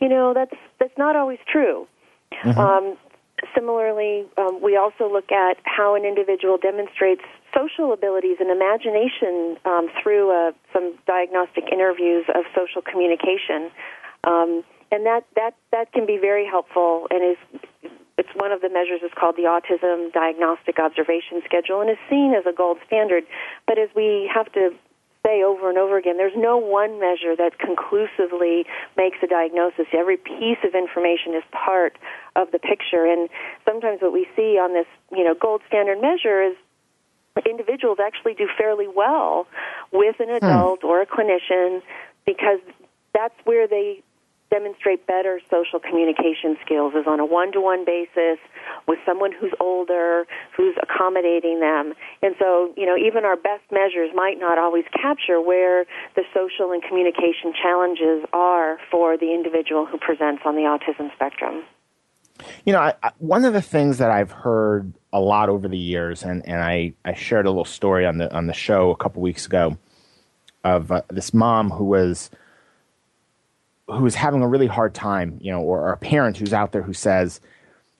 You 0.00 0.08
know, 0.08 0.34
that's 0.34 0.54
that's 0.78 0.96
not 0.98 1.16
always 1.16 1.38
true. 1.50 1.86
Mm-hmm. 2.32 2.58
Um, 2.58 2.96
similarly, 3.54 4.26
um, 4.36 4.60
we 4.62 4.76
also 4.76 5.10
look 5.10 5.30
at 5.32 5.56
how 5.64 5.94
an 5.94 6.04
individual 6.04 6.58
demonstrates 6.58 7.22
social 7.54 7.92
abilities 7.92 8.36
and 8.40 8.50
imagination 8.50 9.56
um, 9.64 9.88
through 10.02 10.30
uh, 10.30 10.52
some 10.72 10.94
diagnostic 11.06 11.64
interviews 11.72 12.24
of 12.34 12.44
social 12.54 12.82
communication. 12.82 13.70
Um, 14.24 14.64
and 14.90 15.04
that 15.06 15.24
that 15.34 15.54
that 15.72 15.92
can 15.92 16.06
be 16.06 16.18
very 16.18 16.46
helpful 16.46 17.06
and 17.10 17.22
is 17.24 17.60
it's 18.16 18.28
one 18.36 18.52
of 18.52 18.60
the 18.60 18.70
measures 18.70 19.02
is 19.02 19.10
called 19.18 19.36
the 19.36 19.42
autism 19.42 20.12
diagnostic 20.12 20.78
observation 20.78 21.42
schedule 21.44 21.80
and 21.80 21.90
is 21.90 21.98
seen 22.08 22.32
as 22.32 22.46
a 22.46 22.54
gold 22.54 22.78
standard 22.86 23.24
but 23.66 23.78
as 23.78 23.88
we 23.96 24.30
have 24.32 24.50
to 24.52 24.70
say 25.24 25.42
over 25.42 25.68
and 25.68 25.78
over 25.78 25.96
again 25.96 26.16
there's 26.16 26.36
no 26.36 26.56
one 26.56 27.00
measure 27.00 27.34
that 27.36 27.58
conclusively 27.58 28.66
makes 28.96 29.18
a 29.22 29.26
diagnosis 29.26 29.86
every 29.92 30.16
piece 30.16 30.58
of 30.64 30.74
information 30.74 31.34
is 31.34 31.42
part 31.50 31.96
of 32.36 32.50
the 32.52 32.58
picture 32.58 33.06
and 33.06 33.28
sometimes 33.64 34.00
what 34.02 34.12
we 34.12 34.26
see 34.36 34.58
on 34.58 34.74
this 34.74 34.86
you 35.12 35.24
know 35.24 35.34
gold 35.34 35.62
standard 35.68 36.00
measure 36.00 36.42
is 36.42 36.56
individuals 37.48 37.98
actually 38.00 38.34
do 38.34 38.48
fairly 38.56 38.86
well 38.86 39.46
with 39.92 40.16
an 40.20 40.28
hmm. 40.28 40.36
adult 40.36 40.80
hmm. 40.82 40.86
or 40.86 41.02
a 41.02 41.06
clinician 41.06 41.82
because 42.26 42.60
that's 43.12 43.34
where 43.44 43.66
they 43.66 44.02
demonstrate 44.54 45.04
better 45.08 45.40
social 45.50 45.80
communication 45.80 46.56
skills 46.64 46.94
is 46.94 47.06
on 47.08 47.18
a 47.18 47.26
one-to-one 47.26 47.84
basis 47.84 48.38
with 48.86 49.00
someone 49.04 49.32
who's 49.32 49.50
older, 49.58 50.26
who's 50.56 50.76
accommodating 50.80 51.58
them. 51.58 51.92
And 52.22 52.36
so, 52.38 52.72
you 52.76 52.86
know, 52.86 52.96
even 52.96 53.24
our 53.24 53.34
best 53.36 53.64
measures 53.72 54.10
might 54.14 54.38
not 54.38 54.56
always 54.56 54.84
capture 54.94 55.40
where 55.40 55.86
the 56.14 56.22
social 56.32 56.70
and 56.70 56.80
communication 56.84 57.52
challenges 57.60 58.24
are 58.32 58.78
for 58.92 59.18
the 59.18 59.34
individual 59.34 59.86
who 59.86 59.98
presents 59.98 60.42
on 60.46 60.54
the 60.54 60.62
autism 60.62 61.12
spectrum. 61.14 61.64
You 62.64 62.74
know, 62.74 62.80
I, 62.80 62.94
I, 63.02 63.10
one 63.18 63.44
of 63.44 63.54
the 63.54 63.62
things 63.62 63.98
that 63.98 64.12
I've 64.12 64.30
heard 64.30 64.92
a 65.12 65.18
lot 65.18 65.48
over 65.48 65.66
the 65.66 65.78
years, 65.78 66.22
and, 66.22 66.46
and 66.48 66.62
I, 66.62 66.94
I 67.04 67.14
shared 67.14 67.46
a 67.46 67.50
little 67.50 67.64
story 67.64 68.06
on 68.06 68.18
the 68.18 68.32
on 68.32 68.46
the 68.46 68.54
show 68.54 68.90
a 68.90 68.96
couple 68.96 69.20
weeks 69.20 69.46
ago 69.46 69.78
of 70.62 70.92
uh, 70.92 71.02
this 71.10 71.34
mom 71.34 71.70
who 71.70 71.84
was– 71.84 72.30
who 73.86 74.06
is 74.06 74.14
having 74.14 74.42
a 74.42 74.48
really 74.48 74.66
hard 74.66 74.94
time, 74.94 75.38
you 75.40 75.52
know, 75.52 75.60
or, 75.60 75.80
or 75.80 75.92
a 75.92 75.96
parent 75.96 76.36
who's 76.36 76.52
out 76.52 76.72
there 76.72 76.82
who 76.82 76.94
says, 76.94 77.40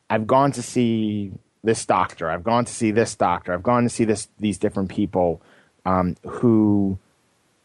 I've 0.08 0.26
gone 0.26 0.52
to 0.52 0.62
see 0.62 1.32
this 1.62 1.84
doctor, 1.86 2.30
I've 2.30 2.44
gone 2.44 2.64
to 2.64 2.72
see 2.72 2.90
this 2.90 3.14
doctor, 3.14 3.52
I've 3.52 3.62
gone 3.62 3.84
to 3.84 3.88
see 3.88 4.04
this 4.04 4.28
these 4.38 4.58
different 4.58 4.90
people 4.90 5.40
um, 5.84 6.16
who 6.22 6.98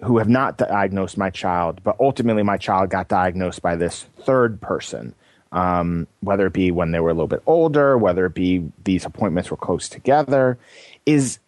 who 0.02 0.18
have 0.18 0.30
not 0.30 0.58
diagnosed 0.58 1.18
my 1.18 1.30
child, 1.30 1.82
but 1.84 1.98
ultimately 2.00 2.44
my 2.44 2.58
child 2.58 2.90
got 2.90 3.08
diagnosed 3.08 3.62
by 3.62 3.76
this 3.76 4.06
third 4.22 4.62
person. 4.62 5.14
Um, 5.52 6.06
whether 6.20 6.46
it 6.46 6.54
be 6.54 6.70
when 6.70 6.92
they 6.92 7.00
were 7.00 7.10
a 7.10 7.14
little 7.14 7.28
bit 7.28 7.42
older, 7.48 7.98
whether 7.98 8.28
it 8.28 8.36
be 8.36 8.72
these 8.84 9.04
appointments 9.04 9.50
were 9.50 9.58
close 9.58 9.90
together, 9.90 10.60
is 11.06 11.40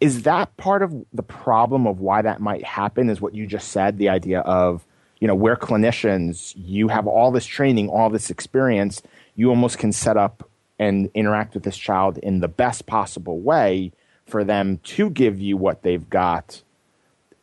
is 0.00 0.22
that 0.22 0.56
part 0.56 0.82
of 0.82 1.04
the 1.12 1.22
problem 1.22 1.86
of 1.86 2.00
why 2.00 2.22
that 2.22 2.40
might 2.40 2.64
happen? 2.64 3.10
Is 3.10 3.20
what 3.20 3.34
you 3.34 3.46
just 3.46 3.68
said, 3.68 3.98
the 3.98 4.08
idea 4.08 4.40
of 4.40 4.84
you 5.22 5.28
know, 5.28 5.36
we're 5.36 5.54
clinicians, 5.54 6.52
you 6.56 6.88
have 6.88 7.06
all 7.06 7.30
this 7.30 7.46
training, 7.46 7.88
all 7.88 8.10
this 8.10 8.28
experience, 8.28 9.02
you 9.36 9.50
almost 9.50 9.78
can 9.78 9.92
set 9.92 10.16
up 10.16 10.50
and 10.80 11.08
interact 11.14 11.54
with 11.54 11.62
this 11.62 11.76
child 11.76 12.18
in 12.18 12.40
the 12.40 12.48
best 12.48 12.86
possible 12.86 13.38
way 13.38 13.92
for 14.26 14.42
them 14.42 14.78
to 14.82 15.08
give 15.10 15.40
you 15.40 15.56
what 15.56 15.84
they've 15.84 16.10
got. 16.10 16.60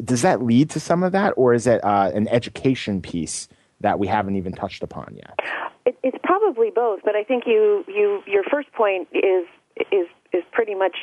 Does 0.04 0.24
that 0.24 0.44
lead 0.44 0.70
to 0.72 0.80
some 0.82 1.04
of 1.04 1.14
that, 1.14 1.32
or 1.38 1.54
is 1.54 1.68
it 1.68 1.82
uh, 1.82 2.12
an 2.14 2.28
education 2.28 3.02
piece 3.02 3.48
that 3.80 3.98
we 3.98 4.08
haven't 4.08 4.36
even 4.36 4.52
touched 4.52 4.84
upon 4.84 5.16
yet? 5.16 5.40
It, 5.86 5.98
it's 6.04 6.18
probably 6.22 6.72
both, 6.72 7.00
but 7.06 7.16
I 7.16 7.24
think 7.24 7.46
you, 7.48 7.86
you 7.88 8.22
your 8.28 8.44
first 8.52 8.70
point 8.74 9.08
is 9.14 9.48
is 9.90 10.08
is 10.34 10.44
pretty 10.52 10.76
much 10.76 10.98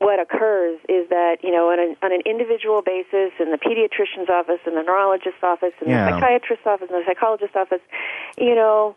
what 0.00 0.18
occurs 0.18 0.80
is 0.88 1.08
that 1.10 1.36
you 1.44 1.52
know 1.52 1.68
on 1.68 1.78
an, 1.78 1.94
on 2.02 2.10
an 2.10 2.22
individual 2.24 2.80
basis 2.80 3.36
in 3.38 3.52
the 3.52 3.60
pediatrician's 3.60 4.30
office 4.30 4.58
in 4.66 4.74
the 4.74 4.82
neurologist's 4.82 5.44
office 5.44 5.76
in 5.84 5.90
yeah. 5.90 6.08
the 6.08 6.16
psychiatrist's 6.16 6.66
office 6.66 6.88
in 6.88 6.96
the 6.96 7.04
psychologist's 7.06 7.54
office 7.54 7.84
you 8.38 8.54
know 8.54 8.96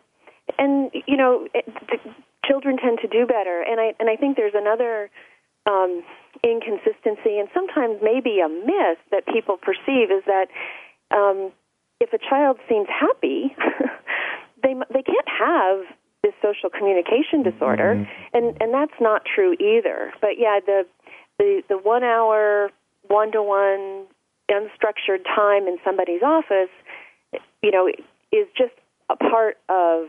and 0.58 0.90
you 1.06 1.16
know 1.16 1.46
it, 1.52 1.66
the 1.92 2.00
children 2.48 2.78
tend 2.78 2.98
to 3.00 3.08
do 3.08 3.26
better 3.26 3.62
and 3.62 3.80
i 3.80 3.92
and 4.00 4.08
i 4.08 4.16
think 4.16 4.36
there's 4.36 4.56
another 4.56 5.10
um 5.66 6.02
inconsistency 6.42 7.36
and 7.36 7.48
sometimes 7.52 8.00
maybe 8.02 8.40
a 8.40 8.48
myth 8.48 8.98
that 9.12 9.28
people 9.28 9.58
perceive 9.60 10.08
is 10.08 10.24
that 10.24 10.48
um 11.12 11.52
if 12.00 12.14
a 12.14 12.18
child 12.18 12.56
seems 12.66 12.88
happy 12.88 13.54
they 14.62 14.72
they 14.88 15.02
can't 15.02 15.28
have 15.28 15.84
this 16.24 16.32
social 16.40 16.70
communication 16.70 17.42
disorder, 17.44 17.94
mm-hmm. 17.94 18.36
and 18.36 18.56
and 18.60 18.72
that's 18.72 18.98
not 19.00 19.22
true 19.26 19.52
either. 19.60 20.12
But 20.20 20.38
yeah, 20.38 20.58
the 20.64 20.86
the 21.38 21.62
the 21.68 21.76
one 21.76 22.02
hour 22.02 22.70
one 23.08 23.30
to 23.32 23.42
one 23.42 24.06
unstructured 24.50 25.24
time 25.24 25.68
in 25.68 25.76
somebody's 25.84 26.22
office, 26.22 26.72
you 27.62 27.70
know, 27.70 27.88
is 28.32 28.48
just 28.56 28.72
a 29.10 29.16
part 29.16 29.58
of 29.68 30.08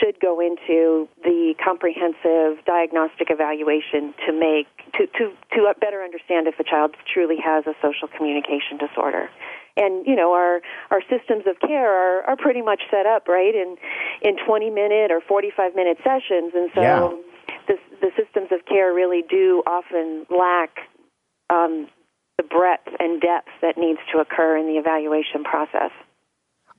should 0.00 0.18
go 0.20 0.40
into 0.40 1.08
the 1.22 1.54
comprehensive 1.62 2.64
diagnostic 2.64 3.28
evaluation 3.30 4.14
to 4.26 4.32
make 4.32 4.66
to 4.94 5.06
to 5.18 5.32
to 5.54 5.74
better 5.80 6.02
understand 6.02 6.46
if 6.46 6.58
a 6.58 6.64
child 6.64 6.94
truly 7.12 7.36
has 7.42 7.66
a 7.66 7.74
social 7.82 8.08
communication 8.08 8.78
disorder 8.78 9.28
and 9.76 10.06
you 10.06 10.16
know 10.16 10.32
our 10.32 10.60
our 10.90 11.00
systems 11.10 11.44
of 11.46 11.58
care 11.60 11.90
are 11.90 12.22
are 12.24 12.36
pretty 12.36 12.62
much 12.62 12.82
set 12.90 13.06
up 13.06 13.28
right 13.28 13.54
in 13.54 13.76
in 14.22 14.36
20 14.44 14.70
minute 14.70 15.10
or 15.10 15.20
45 15.20 15.74
minute 15.74 15.98
sessions 16.02 16.52
and 16.54 16.70
so 16.74 16.80
yeah. 16.80 17.10
the 17.68 17.76
the 18.00 18.10
systems 18.16 18.48
of 18.52 18.64
care 18.66 18.92
really 18.92 19.22
do 19.28 19.62
often 19.66 20.26
lack 20.30 20.78
um, 21.50 21.88
the 22.36 22.42
breadth 22.42 22.88
and 22.98 23.20
depth 23.20 23.48
that 23.62 23.78
needs 23.78 24.00
to 24.12 24.18
occur 24.18 24.56
in 24.56 24.66
the 24.66 24.78
evaluation 24.78 25.44
process. 25.44 25.90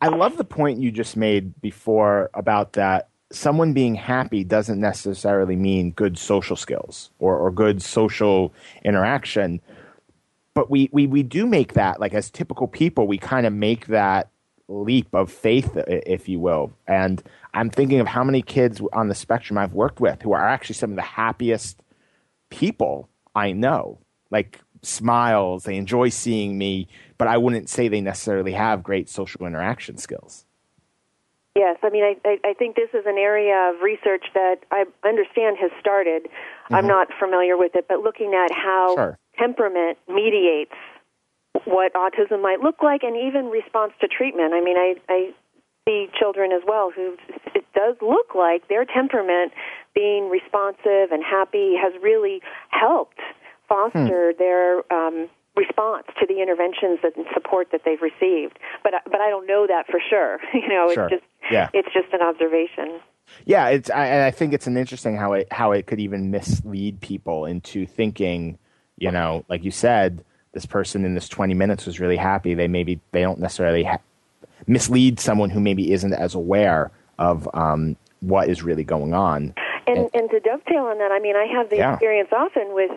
I 0.01 0.09
love 0.09 0.37
the 0.37 0.43
point 0.43 0.79
you 0.79 0.91
just 0.91 1.17
made 1.17 1.59
before 1.61 2.29
about 2.33 2.73
that 2.73 3.09
someone 3.31 3.73
being 3.73 3.95
happy 3.95 4.43
doesn't 4.43 4.79
necessarily 4.79 5.55
mean 5.55 5.91
good 5.91 6.17
social 6.17 6.55
skills 6.55 7.09
or, 7.19 7.37
or 7.37 7.51
good 7.51 7.81
social 7.81 8.53
interaction 8.85 9.59
but 10.53 10.71
we, 10.71 10.89
we, 10.91 11.05
we 11.05 11.21
do 11.21 11.45
make 11.45 11.73
that 11.73 11.99
like 11.99 12.13
as 12.13 12.31
typical 12.31 12.67
people 12.67 13.05
we 13.05 13.17
kind 13.17 13.45
of 13.45 13.51
make 13.51 13.87
that 13.87 14.29
leap 14.67 15.13
of 15.13 15.31
faith, 15.31 15.77
if 15.87 16.27
you 16.27 16.39
will. 16.39 16.73
And 16.87 17.23
I'm 17.53 17.69
thinking 17.69 17.99
of 17.99 18.07
how 18.07 18.23
many 18.23 18.41
kids 18.41 18.81
on 18.93 19.07
the 19.07 19.15
spectrum 19.15 19.57
I've 19.57 19.73
worked 19.73 19.99
with 19.99 20.21
who 20.21 20.33
are 20.33 20.47
actually 20.47 20.75
some 20.75 20.91
of 20.91 20.95
the 20.95 21.01
happiest 21.01 21.81
people 22.49 23.09
I 23.35 23.53
know. 23.53 23.99
Like 24.29 24.59
smiles, 24.81 25.63
they 25.63 25.75
enjoy 25.75 26.09
seeing 26.09 26.57
me, 26.57 26.87
but 27.17 27.27
I 27.27 27.37
wouldn't 27.37 27.69
say 27.69 27.87
they 27.87 28.01
necessarily 28.01 28.53
have 28.53 28.83
great 28.83 29.09
social 29.09 29.45
interaction 29.45 29.97
skills. 29.97 30.45
Yes, 31.55 31.77
I 31.81 31.89
mean, 31.89 32.03
I, 32.03 32.15
I, 32.23 32.49
I 32.49 32.53
think 32.53 32.75
this 32.75 32.89
is 32.93 33.05
an 33.07 33.17
area 33.17 33.71
of 33.73 33.81
research 33.81 34.25
that 34.35 34.57
I 34.71 34.85
understand 35.03 35.57
has 35.59 35.71
started. 35.79 36.23
Mm-hmm. 36.25 36.75
I'm 36.75 36.87
not 36.87 37.07
familiar 37.19 37.57
with 37.57 37.75
it, 37.75 37.87
but 37.89 38.01
looking 38.01 38.33
at 38.35 38.55
how 38.55 38.93
sure. 38.95 39.19
temperament 39.39 39.97
mediates 40.07 40.75
what 41.65 41.93
autism 41.95 42.43
might 42.43 42.59
look 42.59 42.83
like 42.83 43.01
and 43.01 43.17
even 43.17 43.47
response 43.47 43.93
to 44.01 44.07
treatment. 44.07 44.53
I 44.53 44.61
mean, 44.61 44.77
I, 44.77 44.95
I 45.09 45.33
see 45.87 46.07
children 46.17 46.51
as 46.51 46.61
well 46.67 46.91
who 46.95 47.17
it 47.55 47.65
does 47.73 47.95
look 48.01 48.35
like 48.35 48.67
their 48.67 48.85
temperament 48.85 49.51
being 49.95 50.29
responsive 50.29 51.11
and 51.11 51.23
happy 51.23 51.73
has 51.81 51.93
really 52.03 52.41
helped 52.69 53.19
foster 53.67 54.31
hmm. 54.31 54.37
their 54.37 54.93
um, 54.93 55.29
response 55.55 56.05
to 56.19 56.25
the 56.27 56.41
interventions 56.41 56.99
and 57.03 57.25
support 57.33 57.69
that 57.71 57.81
they've 57.83 58.01
received. 58.01 58.59
But 58.83 58.93
but 59.05 59.19
I 59.19 59.29
don't 59.29 59.47
know 59.47 59.67
that 59.67 59.87
for 59.87 59.99
sure. 60.09 60.39
you 60.53 60.67
know, 60.67 60.91
sure. 60.93 61.05
it's 61.05 61.15
just 61.15 61.23
yeah. 61.51 61.69
it's 61.73 61.89
just 61.93 62.13
an 62.13 62.21
observation. 62.21 62.99
Yeah, 63.45 63.67
it's 63.69 63.89
I, 63.89 64.27
I 64.27 64.31
think 64.31 64.53
it's 64.53 64.67
an 64.67 64.77
interesting 64.77 65.17
how 65.17 65.33
it 65.33 65.51
how 65.51 65.71
it 65.71 65.87
could 65.87 65.99
even 65.99 66.31
mislead 66.31 67.01
people 67.01 67.45
into 67.45 67.85
thinking, 67.85 68.57
you 68.97 69.11
know, 69.11 69.43
like 69.49 69.63
you 69.63 69.71
said, 69.71 70.23
this 70.53 70.65
person 70.65 71.03
in 71.05 71.13
this 71.13 71.27
20 71.27 71.53
minutes 71.53 71.85
was 71.85 71.99
really 71.99 72.17
happy. 72.17 72.53
They 72.53 72.67
maybe 72.67 72.99
they 73.11 73.21
don't 73.21 73.39
necessarily 73.39 73.83
ha- 73.83 73.99
mislead 74.65 75.19
someone 75.19 75.49
who 75.49 75.59
maybe 75.59 75.91
isn't 75.91 76.13
as 76.13 76.35
aware 76.35 76.91
of 77.19 77.49
um, 77.53 77.97
what 78.21 78.49
is 78.49 78.63
really 78.63 78.83
going 78.83 79.13
on. 79.13 79.53
And, 79.85 79.99
and, 79.99 80.09
and 80.13 80.29
to 80.31 80.39
dovetail 80.39 80.83
on 80.83 80.97
that, 80.97 81.11
I 81.11 81.19
mean, 81.19 81.35
I 81.35 81.45
have 81.45 81.69
the 81.69 81.77
yeah. 81.77 81.93
experience 81.93 82.29
often 82.31 82.73
with 82.73 82.91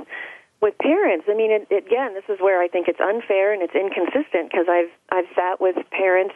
with 0.60 0.76
parents. 0.78 1.26
I 1.28 1.34
mean, 1.34 1.50
it, 1.50 1.66
again, 1.72 2.14
this 2.14 2.28
is 2.28 2.40
where 2.40 2.62
I 2.62 2.68
think 2.68 2.88
it's 2.88 3.00
unfair 3.00 3.52
and 3.52 3.62
it's 3.62 3.74
inconsistent 3.74 4.50
because 4.50 4.66
I've 4.68 4.92
I've 5.10 5.28
sat 5.34 5.60
with 5.60 5.76
parents, 5.90 6.34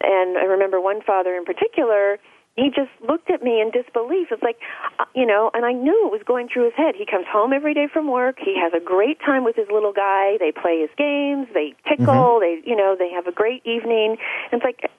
and 0.00 0.38
I 0.38 0.44
remember 0.44 0.80
one 0.80 1.02
father 1.02 1.34
in 1.34 1.44
particular 1.44 2.18
he 2.58 2.70
just 2.74 2.90
looked 3.06 3.30
at 3.30 3.40
me 3.40 3.60
in 3.62 3.70
disbelief. 3.70 4.28
It's 4.32 4.42
like, 4.42 4.58
uh, 4.98 5.04
you 5.14 5.24
know, 5.24 5.50
and 5.54 5.64
I 5.64 5.72
knew 5.72 5.94
it 6.06 6.10
was 6.10 6.22
going 6.26 6.48
through 6.52 6.64
his 6.64 6.74
head. 6.76 6.96
He 6.98 7.06
comes 7.06 7.24
home 7.30 7.52
every 7.52 7.72
day 7.72 7.86
from 7.86 8.10
work. 8.10 8.38
He 8.42 8.58
has 8.58 8.72
a 8.74 8.82
great 8.82 9.20
time 9.20 9.44
with 9.44 9.54
his 9.54 9.68
little 9.70 9.92
guy. 9.92 10.36
They 10.40 10.50
play 10.50 10.80
his 10.80 10.90
games. 10.98 11.46
They 11.54 11.74
tickle. 11.86 12.42
Mm-hmm. 12.42 12.42
They, 12.42 12.68
you 12.68 12.74
know, 12.74 12.96
they 12.98 13.10
have 13.14 13.28
a 13.28 13.32
great 13.32 13.64
evening. 13.64 14.18
And 14.50 14.60
it's 14.60 14.66
like, 14.66 14.90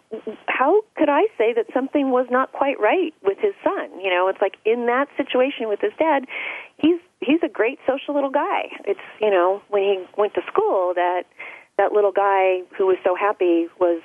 how 0.47 0.81
could 0.95 1.09
I 1.09 1.27
say 1.37 1.51
that 1.53 1.67
something 1.73 2.11
was 2.11 2.27
not 2.31 2.53
quite 2.53 2.79
right 2.79 3.13
with 3.23 3.37
his 3.39 3.53
son? 3.61 3.91
You 3.99 4.09
know, 4.09 4.29
it's 4.29 4.41
like 4.41 4.55
in 4.63 4.85
that 4.87 5.09
situation 5.17 5.67
with 5.67 5.81
his 5.81 5.93
dad, 5.99 6.25
he's 6.77 6.99
he's 7.21 7.39
a 7.43 7.49
great 7.49 7.79
social 7.87 8.13
little 8.13 8.31
guy. 8.31 8.69
It's 8.85 8.99
you 9.19 9.29
know, 9.29 9.61
when 9.69 9.83
he 9.83 10.05
went 10.17 10.33
to 10.35 10.41
school, 10.47 10.93
that 10.95 11.23
that 11.77 11.91
little 11.91 12.11
guy 12.11 12.61
who 12.77 12.87
was 12.87 12.97
so 13.03 13.15
happy 13.15 13.67
was 13.79 14.01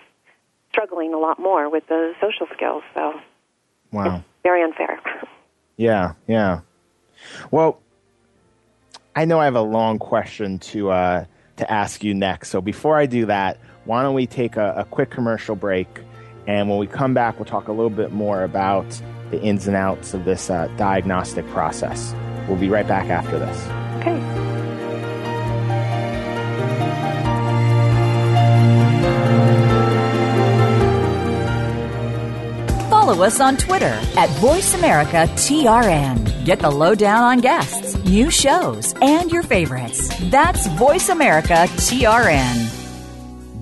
struggling 0.70 1.14
a 1.14 1.18
lot 1.18 1.38
more 1.38 1.70
with 1.70 1.86
the 1.88 2.12
social 2.20 2.46
skills. 2.54 2.82
So 2.94 3.14
Wow. 3.94 4.24
Very 4.42 4.62
unfair. 4.62 5.00
Yeah, 5.76 6.14
yeah. 6.26 6.60
Well, 7.52 7.80
I 9.14 9.24
know 9.24 9.38
I 9.38 9.44
have 9.44 9.54
a 9.54 9.62
long 9.62 10.00
question 10.00 10.58
to 10.58 10.90
uh, 10.90 11.24
to 11.56 11.72
ask 11.72 12.02
you 12.02 12.12
next. 12.12 12.48
So 12.50 12.60
before 12.60 12.98
I 12.98 13.06
do 13.06 13.26
that, 13.26 13.58
why 13.84 14.02
don't 14.02 14.14
we 14.14 14.26
take 14.26 14.56
a, 14.56 14.74
a 14.78 14.84
quick 14.84 15.10
commercial 15.10 15.54
break? 15.54 15.86
And 16.48 16.68
when 16.68 16.78
we 16.78 16.88
come 16.88 17.14
back, 17.14 17.38
we'll 17.38 17.46
talk 17.46 17.68
a 17.68 17.72
little 17.72 17.88
bit 17.88 18.12
more 18.12 18.42
about 18.42 19.00
the 19.30 19.40
ins 19.40 19.66
and 19.68 19.76
outs 19.76 20.12
of 20.12 20.24
this 20.24 20.50
uh, 20.50 20.66
diagnostic 20.76 21.46
process. 21.48 22.12
We'll 22.48 22.58
be 22.58 22.68
right 22.68 22.86
back 22.86 23.10
after 23.10 23.38
this. 23.38 23.66
Okay. 24.00 24.54
follow 33.04 33.24
us 33.24 33.38
on 33.38 33.54
Twitter 33.58 34.00
at 34.16 34.30
VoiceAmericaTRN. 34.40 36.46
Get 36.46 36.60
the 36.60 36.70
lowdown 36.70 37.22
on 37.22 37.40
guests, 37.40 38.02
new 38.04 38.30
shows, 38.30 38.94
and 39.02 39.30
your 39.30 39.42
favorites. 39.42 40.08
That's 40.30 40.66
VoiceAmericaTRN. 40.68 42.83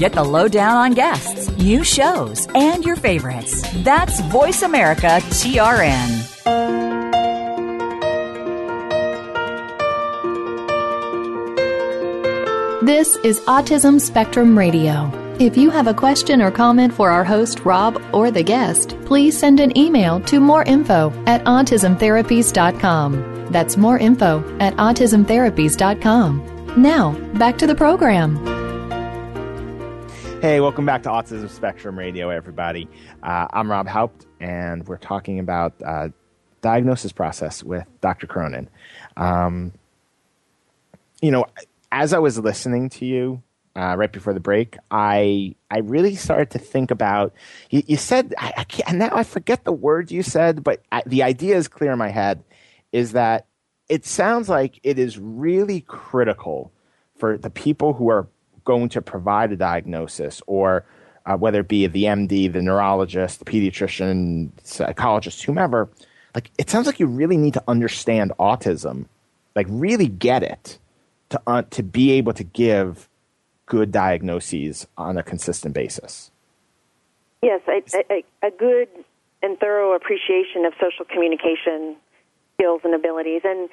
Get 0.00 0.14
the 0.14 0.24
lowdown 0.24 0.76
on 0.78 0.94
guests, 0.94 1.50
new 1.58 1.84
shows, 1.84 2.48
and 2.54 2.82
your 2.86 2.96
favorites. 2.96 3.62
That's 3.84 4.18
Voice 4.32 4.62
America 4.62 5.20
TRN. 5.28 6.08
This 12.80 13.16
is 13.16 13.40
Autism 13.40 14.00
Spectrum 14.00 14.56
Radio. 14.56 15.12
If 15.38 15.58
you 15.58 15.68
have 15.68 15.86
a 15.86 15.92
question 15.92 16.40
or 16.40 16.50
comment 16.50 16.94
for 16.94 17.10
our 17.10 17.22
host, 17.22 17.66
Rob, 17.66 18.02
or 18.14 18.30
the 18.30 18.42
guest, 18.42 18.96
please 19.04 19.38
send 19.38 19.60
an 19.60 19.76
email 19.76 20.18
to 20.20 20.40
moreinfo 20.40 21.12
at 21.28 21.44
autismtherapies.com. 21.44 23.52
That's 23.52 23.76
more 23.76 23.98
info 23.98 24.56
at 24.60 24.74
autismtherapies.com. 24.76 26.72
Now, 26.78 27.12
back 27.34 27.58
to 27.58 27.66
the 27.66 27.74
program. 27.74 28.59
Hey, 30.40 30.58
welcome 30.58 30.86
back 30.86 31.02
to 31.02 31.10
Autism 31.10 31.50
Spectrum 31.50 31.98
Radio, 31.98 32.30
everybody. 32.30 32.88
Uh, 33.22 33.46
I'm 33.52 33.70
Rob 33.70 33.86
Haupt, 33.86 34.24
and 34.40 34.88
we're 34.88 34.96
talking 34.96 35.38
about 35.38 35.74
uh, 35.84 36.08
diagnosis 36.62 37.12
process 37.12 37.62
with 37.62 37.84
Dr. 38.00 38.26
Cronin. 38.26 38.70
Um, 39.18 39.74
you 41.20 41.30
know, 41.30 41.44
as 41.92 42.14
I 42.14 42.20
was 42.20 42.38
listening 42.38 42.88
to 42.88 43.04
you 43.04 43.42
uh, 43.76 43.96
right 43.98 44.10
before 44.10 44.32
the 44.32 44.40
break, 44.40 44.78
I 44.90 45.56
I 45.70 45.80
really 45.80 46.14
started 46.14 46.48
to 46.52 46.58
think 46.58 46.90
about. 46.90 47.34
You, 47.68 47.82
you 47.86 47.96
said 47.98 48.34
I, 48.38 48.54
I 48.56 48.64
can't 48.64 48.96
now. 48.96 49.10
I 49.12 49.24
forget 49.24 49.64
the 49.64 49.72
word 49.72 50.10
you 50.10 50.22
said, 50.22 50.64
but 50.64 50.82
I, 50.90 51.02
the 51.04 51.22
idea 51.22 51.58
is 51.58 51.68
clear 51.68 51.92
in 51.92 51.98
my 51.98 52.08
head 52.08 52.42
is 52.92 53.12
that 53.12 53.46
it 53.90 54.06
sounds 54.06 54.48
like 54.48 54.80
it 54.84 54.98
is 54.98 55.18
really 55.18 55.82
critical 55.82 56.72
for 57.18 57.36
the 57.36 57.50
people 57.50 57.92
who 57.92 58.08
are 58.08 58.26
going 58.70 58.88
to 58.90 59.02
provide 59.02 59.50
a 59.52 59.56
diagnosis 59.56 60.40
or 60.46 60.84
uh, 61.26 61.36
whether 61.36 61.60
it 61.60 61.68
be 61.68 61.86
the 61.86 62.04
MD, 62.04 62.52
the 62.52 62.62
neurologist, 62.62 63.40
the 63.40 63.44
pediatrician, 63.44 64.50
psychologist, 64.62 65.42
whomever, 65.42 65.88
like 66.34 66.50
it 66.56 66.70
sounds 66.70 66.86
like 66.86 67.00
you 67.00 67.06
really 67.06 67.36
need 67.36 67.54
to 67.54 67.64
understand 67.66 68.32
autism, 68.38 69.06
like 69.56 69.66
really 69.68 70.06
get 70.06 70.42
it 70.42 70.78
to 71.30 71.40
uh, 71.46 71.62
to 71.70 71.82
be 71.82 72.12
able 72.12 72.32
to 72.32 72.44
give 72.44 73.08
good 73.66 73.90
diagnoses 73.90 74.86
on 74.96 75.18
a 75.18 75.22
consistent 75.22 75.74
basis. 75.74 76.30
Yes, 77.42 77.60
a, 77.66 77.82
a, 78.12 78.24
a 78.46 78.50
good 78.52 78.88
and 79.42 79.58
thorough 79.58 79.94
appreciation 79.96 80.64
of 80.64 80.74
social 80.80 81.04
communication 81.04 81.96
skills 82.54 82.82
and 82.84 82.94
abilities. 82.94 83.42
And 83.44 83.68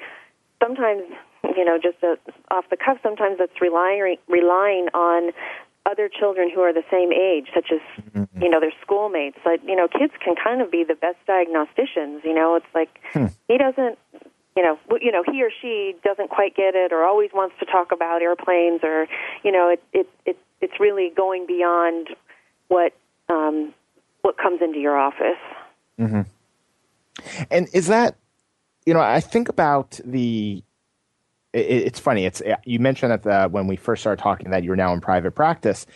sometimes, 0.62 1.02
you 1.44 1.64
know, 1.64 1.78
just 1.78 2.02
a, 2.02 2.18
off 2.50 2.64
the 2.70 2.76
cuff, 2.76 2.98
sometimes 3.02 3.36
it's 3.40 3.60
relying 3.60 4.16
relying 4.28 4.88
on 4.94 5.32
other 5.86 6.08
children 6.08 6.50
who 6.54 6.60
are 6.60 6.72
the 6.72 6.84
same 6.90 7.12
age, 7.12 7.48
such 7.54 7.72
as 7.72 7.80
mm-hmm. 8.12 8.42
you 8.42 8.48
know 8.48 8.60
their 8.60 8.72
schoolmates. 8.82 9.38
Like 9.44 9.60
you 9.66 9.76
know, 9.76 9.88
kids 9.88 10.12
can 10.22 10.34
kind 10.42 10.60
of 10.60 10.70
be 10.70 10.84
the 10.84 10.94
best 10.94 11.18
diagnosticians. 11.26 12.24
You 12.24 12.34
know, 12.34 12.56
it's 12.56 12.72
like 12.74 12.90
hmm. 13.12 13.26
he 13.48 13.58
doesn't. 13.58 13.98
You 14.56 14.64
know, 14.64 14.78
you 15.00 15.12
know, 15.12 15.22
he 15.24 15.40
or 15.44 15.50
she 15.62 15.94
doesn't 16.02 16.30
quite 16.30 16.56
get 16.56 16.74
it, 16.74 16.92
or 16.92 17.04
always 17.04 17.30
wants 17.32 17.54
to 17.60 17.64
talk 17.64 17.92
about 17.92 18.22
airplanes, 18.22 18.80
or 18.82 19.06
you 19.44 19.52
know, 19.52 19.68
it 19.68 19.80
it, 19.92 20.08
it 20.26 20.36
it's 20.60 20.80
really 20.80 21.12
going 21.16 21.46
beyond 21.46 22.08
what 22.66 22.92
um, 23.28 23.72
what 24.22 24.36
comes 24.36 24.60
into 24.62 24.78
your 24.78 24.96
office. 24.96 25.38
Mm-hmm. 25.98 26.22
And 27.50 27.68
is 27.72 27.88
that, 27.88 28.16
you 28.86 28.94
know, 28.94 29.00
I 29.00 29.20
think 29.20 29.48
about 29.48 30.00
the. 30.04 30.62
It, 31.52 31.58
it's 31.58 31.98
funny. 31.98 32.24
It's 32.24 32.40
uh, 32.40 32.56
you 32.64 32.78
mentioned 32.78 33.12
that 33.12 33.22
the, 33.22 33.48
when 33.48 33.66
we 33.66 33.76
first 33.76 34.02
started 34.02 34.22
talking 34.22 34.50
that 34.50 34.64
you're 34.64 34.76
now 34.76 34.92
in 34.92 35.00
private 35.00 35.32
practice, 35.32 35.86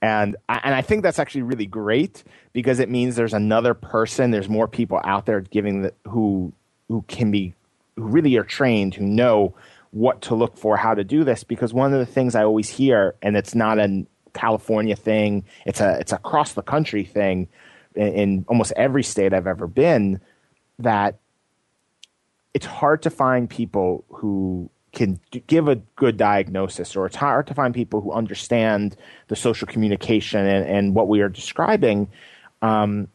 and 0.00 0.36
and 0.48 0.74
I 0.74 0.82
think 0.82 1.02
that's 1.02 1.18
actually 1.18 1.42
really 1.42 1.66
great 1.66 2.24
because 2.52 2.80
it 2.80 2.88
means 2.88 3.16
there's 3.16 3.34
another 3.34 3.74
person. 3.74 4.30
There's 4.30 4.48
more 4.48 4.68
people 4.68 5.00
out 5.04 5.26
there 5.26 5.40
giving 5.40 5.82
the, 5.82 5.94
who 6.08 6.52
who 6.88 7.02
can 7.08 7.30
be 7.30 7.54
who 7.96 8.04
really 8.04 8.36
are 8.36 8.44
trained 8.44 8.94
who 8.94 9.04
know 9.04 9.54
what 9.92 10.22
to 10.22 10.34
look 10.34 10.56
for, 10.56 10.76
how 10.76 10.94
to 10.94 11.04
do 11.04 11.22
this. 11.22 11.44
Because 11.44 11.72
one 11.72 11.92
of 11.92 11.98
the 11.98 12.06
things 12.06 12.34
I 12.34 12.44
always 12.44 12.68
hear, 12.68 13.14
and 13.22 13.36
it's 13.36 13.54
not 13.54 13.78
a 13.78 14.06
California 14.34 14.96
thing, 14.96 15.44
it's 15.66 15.80
a 15.80 15.98
it's 16.00 16.12
across 16.12 16.54
the 16.54 16.62
country 16.62 17.04
thing 17.04 17.48
in, 17.94 18.12
in 18.14 18.44
almost 18.48 18.72
every 18.76 19.02
state 19.02 19.32
I've 19.32 19.46
ever 19.46 19.66
been 19.66 20.20
that 20.78 21.18
it's 22.54 22.66
hard 22.66 23.02
to 23.02 23.10
find 23.10 23.48
people 23.48 24.04
who 24.08 24.70
can 24.92 25.18
give 25.46 25.68
a 25.68 25.76
good 25.96 26.16
diagnosis, 26.16 26.94
or 26.96 27.06
it's 27.06 27.16
hard 27.16 27.46
to 27.46 27.54
find 27.54 27.74
people 27.74 28.00
who 28.00 28.12
understand 28.12 28.96
the 29.28 29.36
social 29.36 29.66
communication 29.66 30.46
and, 30.46 30.66
and 30.66 30.94
what 30.94 31.08
we 31.08 31.20
are 31.22 31.30
describing, 31.30 32.08
um, 32.60 33.08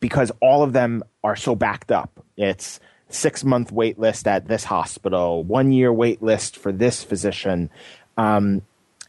because 0.00 0.32
all 0.40 0.62
of 0.62 0.72
them 0.72 1.02
are 1.22 1.36
so 1.36 1.54
backed 1.54 1.92
up. 1.92 2.24
It's 2.36 2.80
six 3.08 3.44
month 3.44 3.70
wait 3.70 3.98
list 3.98 4.26
at 4.26 4.48
this 4.48 4.64
hospital, 4.64 5.44
one 5.44 5.70
year 5.70 5.92
wait 5.92 6.22
list 6.22 6.56
for 6.56 6.72
this 6.72 7.04
physician. 7.04 7.70
Um, 8.16 8.62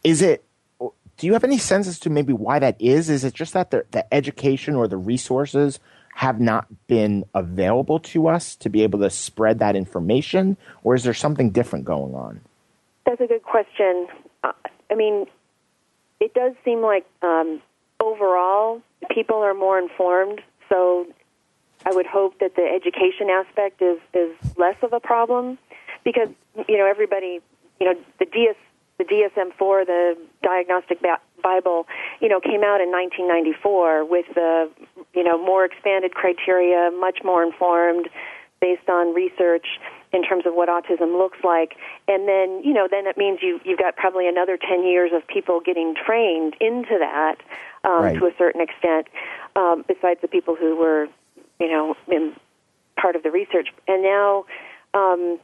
is 0.04 0.22
it? 0.22 0.44
Do 1.16 1.28
you 1.28 1.32
have 1.32 1.44
any 1.44 1.58
sense 1.58 1.86
as 1.86 2.00
to 2.00 2.10
maybe 2.10 2.32
why 2.32 2.58
that 2.58 2.80
is? 2.80 3.08
Is 3.08 3.24
it 3.24 3.34
just 3.34 3.52
that 3.52 3.70
the, 3.70 3.84
the 3.92 4.12
education 4.12 4.74
or 4.74 4.88
the 4.88 4.96
resources 4.96 5.78
have 6.14 6.40
not 6.40 6.66
been 6.86 7.24
available 7.34 7.98
to 7.98 8.28
us 8.28 8.54
to 8.56 8.68
be 8.68 8.82
able 8.82 9.00
to 9.00 9.10
spread 9.10 9.58
that 9.58 9.74
information, 9.74 10.56
or 10.84 10.94
is 10.94 11.02
there 11.02 11.12
something 11.12 11.50
different 11.50 11.84
going 11.84 12.14
on? 12.14 12.40
That's 13.04 13.20
a 13.20 13.26
good 13.26 13.42
question. 13.42 14.06
Uh, 14.44 14.52
I 14.90 14.94
mean, 14.94 15.26
it 16.20 16.32
does 16.32 16.54
seem 16.64 16.82
like 16.82 17.04
um, 17.22 17.60
overall 18.00 18.80
people 19.10 19.36
are 19.36 19.54
more 19.54 19.78
informed, 19.78 20.40
so 20.68 21.06
I 21.84 21.90
would 21.92 22.06
hope 22.06 22.38
that 22.38 22.54
the 22.54 22.62
education 22.62 23.28
aspect 23.28 23.82
is 23.82 23.98
is 24.14 24.56
less 24.56 24.76
of 24.82 24.92
a 24.92 25.00
problem 25.00 25.58
because 26.04 26.28
you 26.68 26.78
know 26.78 26.86
everybody, 26.86 27.40
you 27.80 27.86
know, 27.86 27.98
the 28.20 28.26
DS 28.26 28.56
the 28.98 29.04
DSM-4, 29.04 29.86
the 29.86 30.16
Diagnostic 30.42 31.02
Bible, 31.44 31.86
you 32.20 32.28
know, 32.28 32.40
came 32.40 32.64
out 32.64 32.80
in 32.80 32.90
1994 32.90 34.04
with 34.08 34.26
the, 34.34 34.70
you 35.14 35.22
know, 35.22 35.36
more 35.36 35.64
expanded 35.64 36.14
criteria, 36.14 36.90
much 36.98 37.18
more 37.22 37.44
informed, 37.44 38.08
based 38.60 38.88
on 38.88 39.12
research 39.14 39.66
in 40.14 40.22
terms 40.22 40.46
of 40.46 40.54
what 40.54 40.70
autism 40.70 41.18
looks 41.18 41.38
like. 41.44 41.76
And 42.08 42.26
then, 42.26 42.62
you 42.64 42.72
know, 42.72 42.88
then 42.90 43.06
it 43.06 43.18
means 43.18 43.40
you 43.42 43.60
you've 43.64 43.78
got 43.78 43.96
probably 43.96 44.26
another 44.26 44.56
10 44.56 44.84
years 44.84 45.10
of 45.14 45.26
people 45.28 45.60
getting 45.60 45.94
trained 45.94 46.56
into 46.60 46.96
that 46.98 47.36
um, 47.84 48.02
right. 48.02 48.18
to 48.18 48.26
a 48.26 48.32
certain 48.38 48.62
extent, 48.62 49.08
um, 49.54 49.84
besides 49.86 50.20
the 50.22 50.28
people 50.28 50.56
who 50.56 50.76
were, 50.76 51.08
you 51.60 51.68
know, 51.68 51.94
in 52.08 52.34
part 52.96 53.16
of 53.16 53.22
the 53.22 53.30
research. 53.30 53.68
And 53.86 54.02
now, 54.02 54.46
um, 54.94 55.38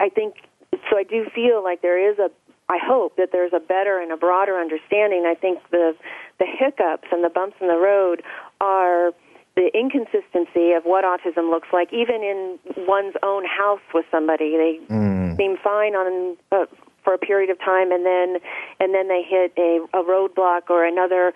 I 0.00 0.08
think 0.08 0.36
so. 0.72 0.96
I 0.96 1.02
do 1.02 1.26
feel 1.34 1.62
like 1.62 1.82
there 1.82 2.10
is 2.10 2.18
a 2.18 2.30
I 2.68 2.78
hope 2.82 3.16
that 3.16 3.30
there's 3.32 3.52
a 3.52 3.60
better 3.60 4.00
and 4.00 4.10
a 4.10 4.16
broader 4.16 4.58
understanding. 4.58 5.24
I 5.26 5.34
think 5.34 5.58
the 5.70 5.94
the 6.38 6.46
hiccups 6.46 7.08
and 7.12 7.24
the 7.24 7.30
bumps 7.30 7.56
in 7.60 7.68
the 7.68 7.78
road 7.78 8.22
are 8.60 9.12
the 9.54 9.70
inconsistency 9.72 10.72
of 10.72 10.84
what 10.84 11.04
autism 11.04 11.50
looks 11.50 11.68
like, 11.72 11.92
even 11.92 12.16
in 12.16 12.58
one's 12.86 13.14
own 13.22 13.44
house 13.44 13.80
with 13.94 14.04
somebody. 14.10 14.56
They 14.56 14.94
mm. 14.94 15.36
seem 15.36 15.56
fine 15.62 15.94
on 15.94 16.36
uh, 16.52 16.66
for 17.04 17.14
a 17.14 17.18
period 17.18 17.50
of 17.50 17.58
time, 17.60 17.92
and 17.92 18.04
then 18.04 18.36
and 18.80 18.92
then 18.92 19.08
they 19.08 19.22
hit 19.22 19.52
a, 19.56 19.86
a 19.94 20.02
roadblock 20.02 20.68
or 20.68 20.84
another 20.84 21.32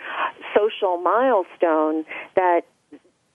social 0.55 0.99
milestone 0.99 2.05
that 2.35 2.63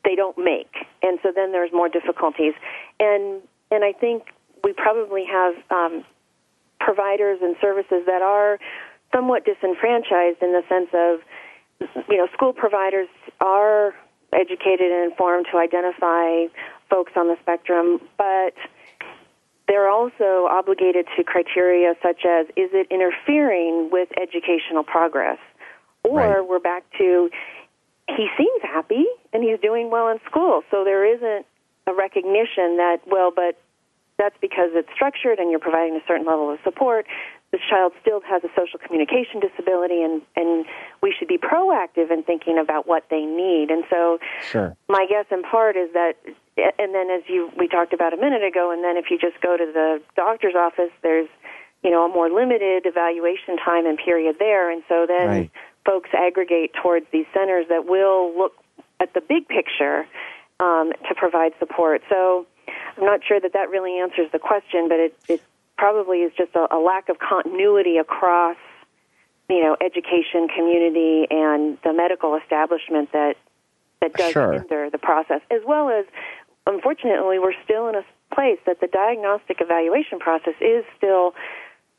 they 0.04 0.16
don't 0.16 0.38
make, 0.38 0.86
and 1.02 1.18
so 1.24 1.32
then 1.34 1.52
there's 1.54 1.72
more 1.72 1.90
difficulties. 1.90 2.54
And 3.00 3.42
and 3.72 3.84
I 3.84 3.94
think 3.94 4.24
we 4.64 4.74
probably 4.74 5.26
have 5.26 5.56
um, 5.72 6.04
providers 6.86 7.40
and 7.42 7.56
services 7.60 8.04
that 8.06 8.22
are 8.22 8.60
somewhat 9.12 9.44
disenfranchised 9.44 10.38
in 10.42 10.54
the 10.54 10.62
sense 10.70 10.90
of, 10.94 11.20
you 12.08 12.18
know, 12.18 12.28
school 12.32 12.54
providers 12.54 13.08
are 13.42 13.96
educated 14.32 14.92
and 14.92 15.12
informed 15.12 15.48
to 15.52 15.58
identify 15.58 16.46
folks 16.90 17.14
on 17.16 17.28
the 17.28 17.38
spectrum, 17.42 18.00
but 18.18 18.54
they're 19.68 19.90
also 19.90 20.48
obligated 20.50 21.08
to 21.18 21.24
criteria 21.24 21.96
such 22.04 22.24
as 22.24 22.46
is 22.56 22.70
it 22.74 22.88
interfering 22.92 23.90
with 23.92 24.10
educational 24.22 24.84
progress? 24.84 25.40
Or 26.04 26.20
right. 26.20 26.48
we're 26.48 26.60
back 26.60 26.84
to 27.00 27.32
he 28.08 28.28
seems 28.38 28.62
happy 28.62 29.06
and 29.34 29.44
he's 29.44 29.60
doing 29.60 29.90
well 29.90 30.10
in 30.10 30.20
school, 30.30 30.62
so 30.70 30.84
there 30.84 31.04
isn't 31.04 31.48
a 31.88 31.94
recognition 31.94 32.78
that, 32.78 32.98
well, 33.08 33.32
but 33.36 33.58
that's 34.18 34.36
because 34.40 34.72
it's 34.74 34.90
structured 34.94 35.40
and 35.40 35.52
you're 35.52 35.60
providing 35.60 35.96
a 35.96 36.04
certain 36.08 36.26
level 36.26 36.50
of 36.52 36.60
support. 36.64 37.06
This 37.52 37.62
child 37.70 37.94
still 38.02 38.22
has 38.28 38.44
a 38.44 38.50
social 38.56 38.80
communication 38.80 39.40
disability, 39.40 40.02
and, 40.02 40.22
and 40.36 40.66
we 41.02 41.14
should 41.18 41.28
be 41.28 41.38
proactive 41.38 42.12
in 42.12 42.24
thinking 42.24 42.58
about 42.58 42.88
what 42.88 43.04
they 43.10 43.22
need. 43.22 43.70
And 43.70 43.84
so, 43.90 44.20
sure. 44.50 44.76
my 44.90 45.06
guess 45.08 45.26
in 45.32 45.44
part 45.44 45.76
is 45.76 45.92
that, 45.94 46.16
and 46.58 46.96
then 46.96 47.10
as 47.12 47.24
you 47.28 47.52
we 47.58 47.68
talked 47.68 47.94
about 47.94 48.14
a 48.14 48.18
minute 48.18 48.44
ago, 48.44 48.72
and 48.72 48.84
then 48.84 48.98
if 48.98 49.06
you 49.12 49.20
just 49.20 49.40
go 49.42 49.58
to 49.58 49.66
the 49.72 50.02
doctor's 50.16 50.56
office, 50.56 50.92
there's 51.04 51.30
you 51.84 51.92
know 51.92 52.06
a 52.06 52.10
more 52.10 52.30
limited 52.30 52.84
evaluation 52.86 53.58
time 53.58 53.86
and 53.86 53.98
period 53.98 54.38
there, 54.40 54.72
and 54.72 54.84
so 54.88 55.06
then 55.08 55.28
right. 55.28 55.52
folks 55.86 56.10
aggregate 56.18 56.72
towards 56.82 57.06
these 57.12 57.26
centers 57.34 57.68
that 57.70 57.86
will 57.86 58.36
look 58.38 58.54
at 59.00 59.14
the 59.14 59.22
big 59.22 59.48
picture 59.48 60.08
um, 60.60 60.92
to 61.08 61.16
provide 61.16 61.52
support. 61.60 62.02
So 62.10 62.48
I'm 62.98 63.06
not 63.06 63.22
sure 63.24 63.40
that 63.40 63.54
that 63.54 63.70
really 63.70 64.00
answers 64.00 64.32
the 64.32 64.40
question, 64.40 64.88
but 64.88 65.00
it, 65.00 65.18
it 65.28 65.42
probably 65.78 66.20
is 66.20 66.32
just 66.38 66.56
a, 66.56 66.74
a 66.74 66.80
lack 66.80 67.10
of 67.10 67.20
continuity 67.20 67.98
across, 67.98 68.58
you 69.50 69.62
know, 69.62 69.76
education, 69.82 70.48
community, 70.48 71.28
and 71.30 71.78
the 71.84 71.94
medical 71.94 72.36
establishment 72.36 73.12
that 73.12 73.36
that 74.02 74.14
does 74.14 74.34
sure. 74.34 74.54
hinder 74.54 74.90
the 74.90 74.98
process, 74.98 75.42
as 75.50 75.62
well 75.66 75.90
as, 75.90 76.06
unfortunately, 76.68 77.40
we're 77.40 77.54
still 77.64 77.88
in 77.88 77.96
a 77.96 78.06
place 78.34 78.60
that 78.66 78.82
the 78.82 78.88
diagnostic 78.88 79.58
evaluation 79.62 80.20
process 80.20 80.56
is 80.60 80.84
still 80.98 81.34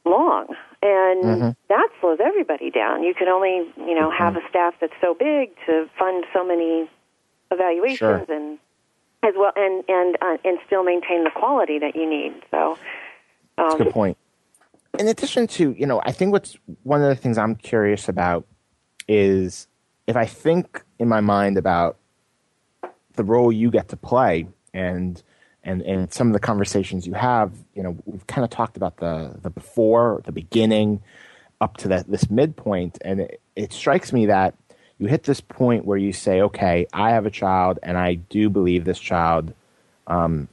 long 0.05 0.47
and 0.83 1.25
mm-hmm. 1.25 1.51
that 1.69 1.89
slows 2.01 2.19
everybody 2.23 2.71
down 2.71 3.03
you 3.03 3.13
can 3.13 3.29
only 3.29 3.67
you 3.77 3.95
know 3.95 4.09
mm-hmm. 4.09 4.23
have 4.23 4.37
a 4.37 4.41
staff 4.49 4.75
that's 4.81 4.95
so 5.01 5.15
big 5.15 5.51
to 5.67 5.89
fund 5.99 6.25
so 6.33 6.47
many 6.47 6.89
evaluations 7.51 7.99
sure. 7.99 8.25
and 8.29 8.59
as 9.27 9.35
well, 9.37 9.53
and 9.57 9.85
and 9.89 10.17
uh, 10.21 10.37
and 10.45 10.59
still 10.67 10.85
maintain 10.85 11.25
the 11.25 11.31
quality 11.31 11.79
that 11.79 11.97
you 11.97 12.09
need. 12.09 12.33
So, 12.51 12.73
um, 12.73 13.69
that's 13.69 13.75
a 13.75 13.85
good 13.85 13.93
point. 13.93 14.17
In 14.99 15.09
addition 15.09 15.47
to, 15.49 15.75
you 15.79 15.87
know, 15.87 16.01
I 16.05 16.13
think 16.13 16.33
what's 16.33 16.57
one 16.83 17.03
of 17.03 17.09
the 17.09 17.17
things 17.17 17.37
I'm 17.37 17.57
curious 17.57 18.09
about 18.09 18.47
is 19.09 19.69
if 20.07 20.17
I 20.17 20.25
think 20.25 20.83
in 20.99 21.09
my 21.09 21.21
mind 21.21 21.59
about 21.59 21.99
the 23.15 23.25
role 23.25 23.53
you 23.53 23.71
get 23.71 23.89
to 23.89 23.97
play 23.97 24.47
and 24.73 25.23
and 25.65 25.83
and 25.83 26.13
some 26.13 26.29
of 26.29 26.33
the 26.33 26.41
conversations 26.41 27.07
you 27.07 27.15
have, 27.15 27.53
you 27.75 27.83
know, 27.83 27.97
we've 28.05 28.27
kind 28.27 28.45
of 28.45 28.51
talked 28.51 28.77
about 28.77 28.99
the 28.99 29.37
the 29.43 29.51
before, 29.51 30.23
the 30.25 30.33
beginning, 30.33 31.03
up 31.61 31.77
to 31.79 31.89
that 31.89 32.09
this 32.09 32.31
midpoint, 32.31 32.99
and 33.03 33.21
it, 33.21 33.41
it 33.55 33.73
strikes 33.73 34.13
me 34.13 34.27
that 34.27 34.55
you 34.99 35.07
hit 35.07 35.25
this 35.25 35.41
point 35.41 35.85
where 35.85 35.99
you 35.99 36.13
say, 36.13 36.41
okay, 36.41 36.87
I 36.93 37.11
have 37.11 37.27
a 37.27 37.31
child, 37.31 37.79
and 37.83 37.99
I 37.99 38.15
do 38.15 38.49
believe 38.49 38.85
this 38.85 38.99
child 38.99 39.53
um, 40.07 40.49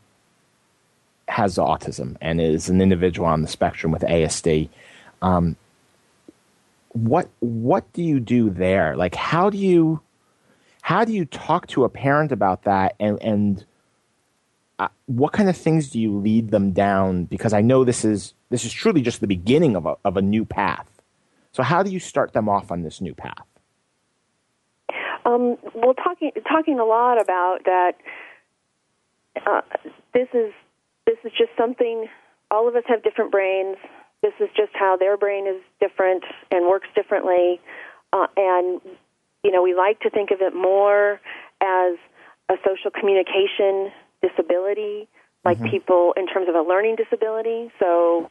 has 1.27 1.57
autism 1.57 2.17
and 2.21 2.41
is 2.41 2.69
an 2.69 2.81
individual 2.81 3.27
on 3.27 3.41
the 3.41 3.47
spectrum 3.47 3.91
with 3.91 4.01
ASD. 4.01 4.69
Um, 5.21 5.55
what 6.89 7.29
what 7.39 7.91
do 7.93 8.03
you 8.03 8.19
do 8.19 8.49
there? 8.49 8.95
Like, 8.95 9.15
how 9.15 9.49
do 9.49 9.57
you 9.57 10.01
how 10.81 11.05
do 11.05 11.13
you 11.13 11.25
talk 11.25 11.67
to 11.67 11.85
a 11.85 11.89
parent 11.89 12.31
about 12.31 12.63
that 12.63 12.95
and 12.99 13.21
and 13.21 13.65
uh, 14.79 14.89
what 15.05 15.31
kind 15.31 15.49
of 15.49 15.55
things 15.55 15.89
do 15.89 15.99
you 15.99 16.15
lead 16.17 16.51
them 16.51 16.71
down? 16.71 17.25
Because 17.25 17.53
I 17.53 17.61
know 17.61 17.83
this 17.83 18.03
is 18.03 18.33
this 18.49 18.65
is 18.65 18.73
truly 18.73 19.01
just 19.01 19.21
the 19.21 19.27
beginning 19.27 19.75
of 19.75 19.85
a 19.85 19.95
of 20.03 20.17
a 20.17 20.21
new 20.21 20.43
path. 20.43 20.89
So 21.53 21.63
how 21.63 21.83
do 21.83 21.91
you 21.91 21.99
start 21.99 22.33
them 22.33 22.49
off 22.49 22.71
on 22.71 22.83
this 22.83 22.99
new 22.99 23.13
path? 23.13 23.45
Um, 25.25 25.57
well, 25.73 25.93
talking 25.93 26.31
talking 26.49 26.79
a 26.79 26.85
lot 26.85 27.21
about 27.21 27.59
that. 27.65 27.93
Uh, 29.45 29.61
this 30.13 30.27
is 30.33 30.53
this 31.05 31.17
is 31.23 31.31
just 31.37 31.51
something. 31.57 32.07
All 32.51 32.67
of 32.67 32.75
us 32.75 32.83
have 32.87 33.03
different 33.03 33.31
brains. 33.31 33.77
This 34.21 34.33
is 34.39 34.49
just 34.55 34.71
how 34.73 34.95
their 34.97 35.17
brain 35.17 35.47
is 35.47 35.61
different 35.79 36.23
and 36.51 36.67
works 36.67 36.87
differently. 36.95 37.59
Uh, 38.11 38.27
and 38.37 38.81
you 39.43 39.51
know, 39.51 39.61
we 39.61 39.73
like 39.75 39.99
to 40.01 40.09
think 40.09 40.31
of 40.31 40.41
it 40.41 40.55
more 40.55 41.19
as 41.61 41.95
a 42.49 42.55
social 42.65 42.91
communication 42.91 43.91
disability, 44.21 45.07
like 45.43 45.57
mm-hmm. 45.57 45.69
people 45.69 46.13
in 46.15 46.27
terms 46.27 46.47
of 46.47 46.55
a 46.55 46.61
learning 46.61 46.95
disability. 46.95 47.71
So 47.79 48.29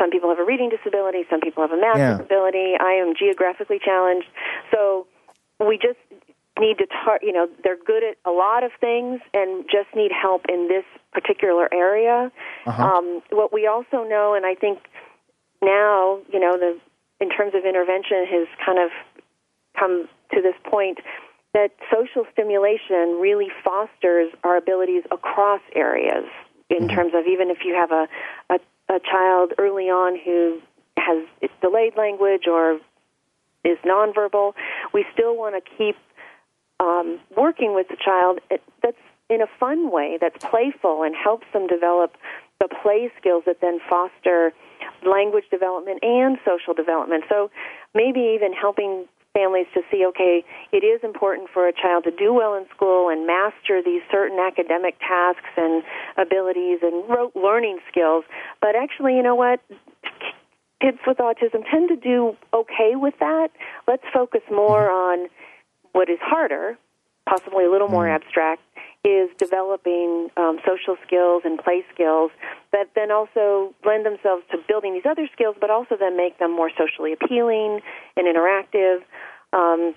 some 0.00 0.10
people 0.10 0.30
have 0.30 0.38
a 0.38 0.44
reading 0.44 0.70
disability, 0.70 1.24
some 1.30 1.40
people 1.40 1.62
have 1.62 1.72
a 1.72 1.80
math 1.80 1.98
yeah. 1.98 2.16
disability. 2.16 2.74
I 2.80 2.92
am 2.94 3.14
geographically 3.16 3.78
challenged. 3.84 4.26
So 4.72 5.06
we 5.60 5.76
just 5.76 5.98
need 6.58 6.78
to 6.78 6.86
tar- 6.86 7.20
you 7.22 7.32
know 7.32 7.48
they're 7.62 7.78
good 7.78 8.02
at 8.02 8.16
a 8.26 8.30
lot 8.30 8.64
of 8.64 8.70
things 8.80 9.20
and 9.32 9.64
just 9.64 9.88
need 9.94 10.10
help 10.12 10.42
in 10.48 10.68
this 10.68 10.84
particular 11.12 11.72
area 11.72 12.30
uh-huh. 12.66 12.82
um, 12.82 13.22
what 13.30 13.52
we 13.52 13.66
also 13.66 14.04
know 14.04 14.34
and 14.34 14.44
i 14.44 14.54
think 14.54 14.78
now 15.62 16.18
you 16.32 16.38
know 16.38 16.58
the 16.58 16.78
in 17.20 17.30
terms 17.30 17.52
of 17.54 17.64
intervention 17.64 18.26
has 18.26 18.48
kind 18.64 18.78
of 18.78 18.90
come 19.78 20.08
to 20.32 20.42
this 20.42 20.54
point 20.64 20.98
that 21.52 21.70
social 21.90 22.24
stimulation 22.32 23.18
really 23.20 23.48
fosters 23.64 24.30
our 24.44 24.56
abilities 24.56 25.02
across 25.10 25.60
areas 25.74 26.24
in 26.68 26.78
mm-hmm. 26.78 26.96
terms 26.96 27.12
of 27.14 27.26
even 27.26 27.50
if 27.50 27.58
you 27.64 27.74
have 27.74 27.90
a, 27.90 28.06
a, 28.50 28.58
a 28.94 29.00
child 29.00 29.52
early 29.58 29.90
on 29.90 30.18
who 30.24 30.60
has 30.96 31.26
delayed 31.60 31.96
language 31.96 32.46
or 32.46 32.78
is 33.64 33.78
nonverbal, 33.84 34.54
we 34.92 35.04
still 35.12 35.36
want 35.36 35.62
to 35.62 35.70
keep 35.76 35.96
um, 36.80 37.20
working 37.36 37.74
with 37.74 37.88
the 37.88 37.96
child 38.02 38.40
that's 38.82 38.96
in 39.28 39.42
a 39.42 39.46
fun 39.60 39.90
way, 39.90 40.18
that's 40.20 40.44
playful 40.44 41.04
and 41.04 41.14
helps 41.14 41.46
them 41.52 41.66
develop 41.66 42.16
the 42.58 42.68
play 42.82 43.10
skills 43.18 43.44
that 43.46 43.60
then 43.60 43.78
foster 43.88 44.52
language 45.06 45.44
development 45.50 46.00
and 46.02 46.36
social 46.44 46.74
development. 46.74 47.24
So 47.28 47.50
maybe 47.94 48.34
even 48.34 48.52
helping 48.52 49.06
families 49.32 49.66
to 49.74 49.82
see 49.90 50.04
okay, 50.04 50.44
it 50.72 50.84
is 50.84 51.00
important 51.04 51.48
for 51.54 51.68
a 51.68 51.72
child 51.72 52.04
to 52.04 52.10
do 52.10 52.34
well 52.34 52.54
in 52.54 52.66
school 52.74 53.08
and 53.08 53.26
master 53.26 53.80
these 53.84 54.02
certain 54.10 54.38
academic 54.38 54.98
tasks 54.98 55.50
and 55.56 55.84
abilities 56.18 56.80
and 56.82 57.08
rote 57.08 57.34
learning 57.36 57.78
skills. 57.90 58.24
But 58.60 58.74
actually, 58.74 59.14
you 59.14 59.22
know 59.22 59.36
what? 59.36 59.60
Kids 60.80 60.98
with 61.06 61.18
autism 61.18 61.62
tend 61.70 61.88
to 61.88 61.96
do 61.96 62.36
okay 62.54 62.94
with 62.94 63.14
that. 63.20 63.48
Let's 63.86 64.04
focus 64.12 64.40
more 64.50 64.88
mm-hmm. 64.88 65.22
on 65.22 65.28
what 65.92 66.08
is 66.08 66.18
harder, 66.22 66.78
possibly 67.28 67.64
a 67.64 67.70
little 67.70 67.88
more 67.88 68.06
mm. 68.06 68.14
abstract, 68.14 68.62
is 69.04 69.30
developing 69.38 70.28
um, 70.36 70.58
social 70.66 70.96
skills 71.06 71.42
and 71.44 71.58
play 71.58 71.84
skills 71.92 72.30
that 72.72 72.88
then 72.94 73.10
also 73.10 73.74
lend 73.84 74.04
themselves 74.04 74.44
to 74.50 74.58
building 74.68 74.92
these 74.92 75.08
other 75.08 75.28
skills, 75.32 75.56
but 75.60 75.70
also 75.70 75.96
then 75.98 76.16
make 76.16 76.38
them 76.38 76.54
more 76.54 76.70
socially 76.76 77.12
appealing 77.12 77.80
and 78.16 78.26
interactive. 78.26 78.98
Um, 79.52 79.94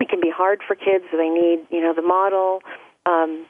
it 0.00 0.08
can 0.08 0.20
be 0.20 0.32
hard 0.34 0.60
for 0.66 0.74
kids, 0.74 1.04
so 1.10 1.16
they 1.16 1.28
need, 1.28 1.66
you 1.70 1.80
know, 1.80 1.94
the 1.94 2.02
model 2.02 2.62
um, 3.06 3.46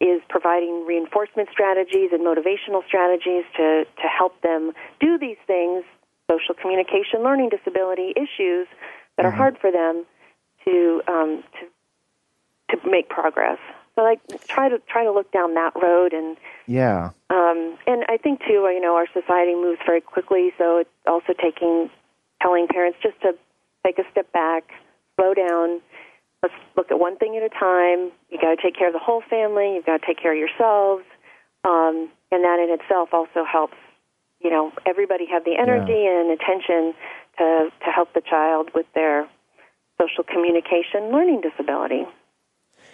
is 0.00 0.22
providing 0.28 0.86
reinforcement 0.86 1.48
strategies 1.52 2.10
and 2.12 2.24
motivational 2.24 2.84
strategies 2.86 3.44
to, 3.56 3.84
to 3.84 4.08
help 4.08 4.40
them 4.40 4.72
do 5.00 5.18
these 5.18 5.36
things, 5.46 5.84
social 6.30 6.54
communication, 6.54 7.22
learning 7.22 7.50
disability 7.50 8.14
issues 8.14 8.68
that 9.16 9.24
mm-hmm. 9.24 9.26
are 9.26 9.30
hard 9.30 9.58
for 9.58 9.72
them 9.72 10.04
to, 10.64 11.02
um, 11.08 11.42
to, 11.58 12.76
to 12.76 12.90
make 12.90 13.08
progress. 13.08 13.58
So 13.96 14.02
like 14.02 14.20
try 14.46 14.68
to 14.68 14.78
try 14.88 15.04
to 15.04 15.12
look 15.12 15.30
down 15.32 15.54
that 15.54 15.72
road 15.74 16.12
and 16.12 16.36
yeah. 16.66 17.10
Um, 17.28 17.76
and 17.86 18.04
I 18.08 18.16
think 18.16 18.40
too, 18.40 18.64
you 18.72 18.80
know, 18.80 18.94
our 18.94 19.06
society 19.12 19.54
moves 19.54 19.80
very 19.84 20.00
quickly, 20.00 20.52
so 20.56 20.78
it's 20.78 20.90
also 21.06 21.32
taking 21.32 21.90
telling 22.40 22.68
parents 22.68 22.98
just 23.02 23.20
to 23.22 23.34
take 23.84 23.98
a 23.98 24.04
step 24.10 24.32
back, 24.32 24.70
slow 25.16 25.34
down. 25.34 25.80
Let's 26.42 26.54
look 26.76 26.90
at 26.90 26.98
one 26.98 27.18
thing 27.18 27.36
at 27.36 27.42
a 27.42 27.50
time. 27.50 28.12
You 28.30 28.40
got 28.40 28.54
to 28.54 28.62
take 28.62 28.76
care 28.76 28.86
of 28.86 28.94
the 28.94 29.00
whole 29.00 29.22
family. 29.28 29.74
You've 29.74 29.84
got 29.84 30.00
to 30.00 30.06
take 30.06 30.18
care 30.18 30.32
of 30.32 30.38
yourselves, 30.38 31.04
um, 31.64 32.08
and 32.32 32.44
that 32.44 32.58
in 32.58 32.70
itself 32.80 33.10
also 33.12 33.44
helps. 33.44 33.76
You 34.40 34.50
know, 34.50 34.72
everybody 34.86 35.26
have 35.26 35.44
the 35.44 35.56
energy 35.58 36.02
yeah. 36.04 36.20
and 36.20 36.30
attention 36.30 36.94
to 37.38 37.68
to 37.84 37.90
help 37.90 38.12
the 38.14 38.22
child 38.22 38.70
with 38.74 38.86
their 38.94 39.28
social 40.00 40.24
communication 40.24 41.12
learning 41.12 41.42
disability. 41.42 42.04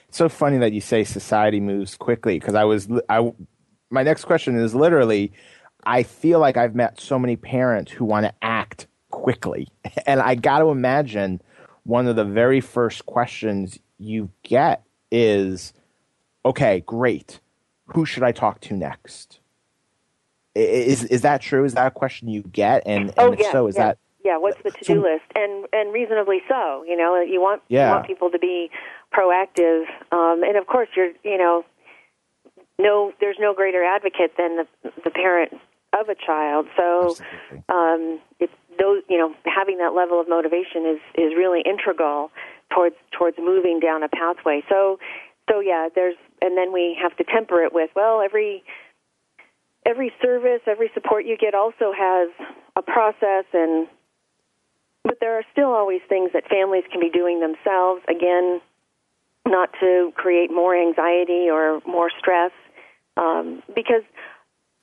It's 0.09 0.19
so 0.19 0.29
funny 0.29 0.59
that 0.59 0.73
you 0.73 0.81
say 0.81 1.05
society 1.05 1.61
moves 1.61 1.97
quickly 1.97 2.39
because 2.39 2.55
I 2.55 2.65
was 2.65 2.89
I 3.09 3.33
my 3.91 4.03
next 4.03 4.25
question 4.25 4.57
is 4.57 4.75
literally 4.75 5.33
I 5.85 6.03
feel 6.03 6.41
like 6.41 6.57
I've 6.57 6.75
met 6.75 7.01
so 7.01 7.19
many 7.19 7.37
parents 7.37 7.93
who 7.93 8.05
want 8.05 8.27
to 8.27 8.35
act 8.43 8.87
quickly. 9.11 9.69
And 10.07 10.21
I 10.21 10.37
got 10.37 10.61
to 10.61 10.67
imagine 10.67 11.41
one 11.83 12.07
of 12.07 12.15
the 12.15 12.25
very 12.25 12.61
first 12.61 13.07
questions 13.07 13.79
you 13.99 14.31
get 14.45 14.85
is 15.11 15.73
okay, 16.45 16.81
great. 16.87 17.41
Who 17.87 18.05
should 18.05 18.23
I 18.23 18.33
talk 18.33 18.61
to 18.63 18.77
next? 18.77 19.41
Is 20.57 21.05
is 21.05 21.21
that 21.21 21.43
true? 21.43 21.65
Is 21.65 21.75
that 21.75 21.87
a 21.87 21.91
question 21.91 22.29
you 22.29 22.43
get? 22.43 22.83
And, 22.87 23.11
and 23.11 23.15
oh, 23.19 23.33
if 23.33 23.41
yeah, 23.41 23.53
so, 23.53 23.67
is 23.67 23.77
yeah. 23.77 23.85
that 23.85 23.99
yeah, 24.25 24.39
what's 24.39 24.61
the 24.63 24.71
to 24.71 24.85
do 24.85 24.95
so, 24.95 25.01
list? 25.01 25.25
And 25.35 25.67
and 25.73 25.93
reasonably 25.93 26.41
so. 26.49 26.83
You 26.87 26.97
know, 26.97 27.21
you 27.21 27.41
want 27.41 27.63
yeah. 27.69 27.89
you 27.89 27.95
want 27.95 28.07
people 28.07 28.31
to 28.31 28.39
be 28.39 28.71
proactive, 29.15 29.85
um, 30.11 30.43
and 30.43 30.57
of 30.57 30.67
course, 30.67 30.89
you're 30.97 31.13
you 31.23 31.39
know, 31.39 31.65
no, 32.79 33.13
there's 33.21 33.37
no 33.39 33.55
greater 33.55 33.85
advocate 33.85 34.33
than 34.37 34.57
the 34.57 34.67
the 35.05 35.11
parent 35.11 35.53
of 35.99 36.09
a 36.09 36.15
child. 36.15 36.67
So, 36.77 37.17
um, 37.69 38.19
it's 38.41 38.53
those 38.79 39.03
you 39.09 39.19
know 39.19 39.35
having 39.45 39.79
that 39.79 39.95
level 39.95 40.21
of 40.21 40.29
motivation 40.29 40.87
is 40.87 41.01
is 41.15 41.37
really 41.37 41.61
integral 41.61 42.31
towards 42.75 42.97
towards 43.13 43.37
moving 43.39 43.79
down 43.79 44.03
a 44.03 44.09
pathway. 44.09 44.65
So, 44.69 44.99
so 45.51 45.61
yeah, 45.61 45.89
there's 45.95 46.17
and 46.43 46.57
then 46.59 46.73
we 46.73 46.99
have 47.01 47.17
to 47.19 47.25
temper 47.25 47.63
it 47.63 47.73
with 47.73 47.91
well 47.95 48.21
every 48.21 48.65
every 49.87 50.13
service, 50.21 50.61
every 50.67 50.91
support 50.93 51.25
you 51.25 51.37
get 51.37 51.55
also 51.55 51.93
has 51.97 52.29
a 52.77 52.83
process 52.83 53.45
and 53.55 53.89
but 55.05 55.19
there 55.21 55.39
are 55.39 55.45
still 55.53 55.73
always 55.73 56.01
things 56.09 56.31
that 56.35 56.49
families 56.49 56.83
can 56.91 57.01
be 57.01 57.11
doing 57.11 57.39
themselves, 57.39 58.03
again, 58.09 58.61
not 59.47 59.71
to 59.79 60.13
create 60.17 60.51
more 60.51 60.75
anxiety 60.75 61.49
or 61.49 61.81
more 61.87 62.11
stress, 62.19 62.51
um, 63.17 63.63
because 63.73 64.03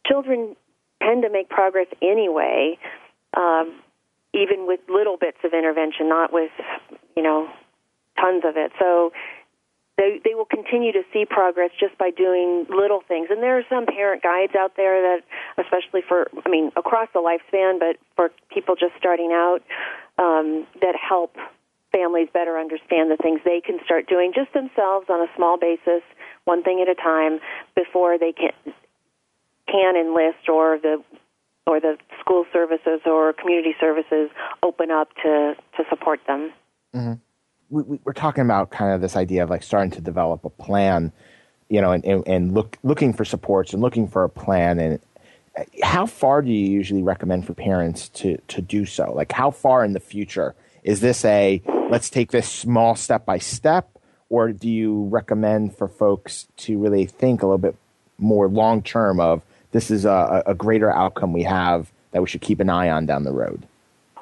children 0.08 0.56
tend 1.02 1.24
to 1.24 1.30
make 1.30 1.50
progress 1.50 1.88
anyway, 2.02 2.78
um, 3.36 3.82
even 4.34 4.66
with 4.66 4.80
little 4.88 5.18
bits 5.18 5.40
of 5.44 5.54
intervention, 5.54 6.08
not 6.08 6.32
with, 6.32 6.52
you 7.18 7.22
know, 7.22 7.50
tons 8.18 8.44
of 8.46 8.56
it. 8.56 8.72
So 8.80 9.12
they 9.98 10.20
they 10.24 10.34
will 10.34 10.46
continue 10.46 10.92
to 10.92 11.04
see 11.12 11.26
progress 11.26 11.70
just 11.80 11.98
by 11.98 12.10
doing 12.10 12.66
little 12.70 13.02
things. 13.08 13.28
And 13.30 13.44
there 13.44 13.58
are 13.58 13.64
some 13.70 13.86
parent 13.86 14.24
guides 14.24 14.54
out 14.56 14.76
there 14.76 15.02
that, 15.02 15.24
especially 15.64 16.02
for 16.08 16.28
I 16.46 16.50
mean 16.50 16.72
across 16.76 17.10
the 17.14 17.20
lifespan, 17.20 17.80
but 17.80 17.98
for 18.16 18.32
people 18.50 18.76
just 18.76 18.94
starting 18.98 19.32
out, 19.32 19.62
um, 20.18 20.66
that 20.82 20.96
help 20.96 21.36
families 21.92 22.28
better 22.34 22.58
understand 22.58 23.12
the 23.12 23.18
things 23.18 23.40
they 23.46 23.62
can 23.62 23.78
start 23.86 24.08
doing 24.08 24.34
just 24.34 24.52
themselves 24.54 25.08
on 25.10 25.22
a 25.22 25.28
small 25.36 25.58
basis, 25.58 26.02
one 26.46 26.64
thing 26.64 26.82
at 26.82 26.90
a 26.90 26.96
time, 26.96 27.40
before 27.76 28.18
they 28.18 28.32
can 28.32 28.52
can 29.68 29.96
enlist 29.96 30.50
or 30.50 30.80
the 30.80 31.04
or 31.68 31.80
the 31.80 31.98
school 32.20 32.46
services 32.52 33.00
or 33.06 33.32
community 33.34 33.76
services 33.80 34.32
open 34.64 34.90
up 34.90 35.10
to 35.22 35.56
to 35.78 35.84
support 35.90 36.20
them. 36.26 36.52
Mm-hmm 36.96 37.14
we, 37.70 38.00
are 38.06 38.14
talking 38.14 38.44
about 38.44 38.72
kind 38.72 38.94
of 38.94 39.02
this 39.02 39.16
idea 39.16 39.44
of 39.44 39.50
like 39.50 39.64
starting 39.64 39.92
to 39.92 40.02
develop 40.02 40.46
a 40.46 40.50
plan, 40.50 41.12
you 41.70 41.82
know, 41.82 41.92
and, 41.92 42.06
and, 42.06 42.28
and 42.28 42.54
look 42.54 42.78
looking 42.84 43.14
for 43.14 43.26
supports 43.26 43.74
and 43.74 43.82
looking 43.82 44.08
for 44.08 44.24
a 44.24 44.30
plan. 44.30 44.80
And 44.80 45.00
uh, 45.58 45.64
how 45.82 46.06
far 46.06 46.42
do 46.42 46.50
you 46.50 46.70
usually 46.70 47.04
recommend 47.04 47.46
for 47.46 47.54
parents 47.54 48.10
to 48.10 48.38
to 48.50 48.62
do 48.62 48.86
so? 48.86 49.14
Like, 49.14 49.32
how 49.32 49.52
far 49.52 49.84
in 49.84 49.94
the 49.94 50.00
future 50.00 50.56
is 50.84 51.00
this 51.02 51.24
a 51.26 51.62
let's 51.90 52.10
take 52.10 52.32
this 52.32 52.50
small 52.50 52.96
step 52.96 53.26
by 53.26 53.38
step, 53.38 53.98
or 54.30 54.52
do 54.52 54.70
you 54.70 55.06
recommend 55.06 55.76
for 55.76 55.88
folks 55.88 56.48
to 56.58 56.78
really 56.78 57.06
think 57.06 57.42
a 57.42 57.46
little 57.46 57.58
bit 57.58 57.76
more 58.18 58.48
long 58.48 58.82
term 58.82 59.20
of 59.20 59.42
this 59.72 59.90
is 59.90 60.06
a, 60.06 60.44
a 60.46 60.54
greater 60.54 60.92
outcome 60.92 61.34
we 61.34 61.44
have 61.44 61.92
that 62.12 62.22
we 62.22 62.28
should 62.28 62.42
keep 62.42 62.60
an 62.60 62.70
eye 62.70 62.90
on 62.90 63.06
down 63.06 63.24
the 63.24 63.32
road? 63.32 63.68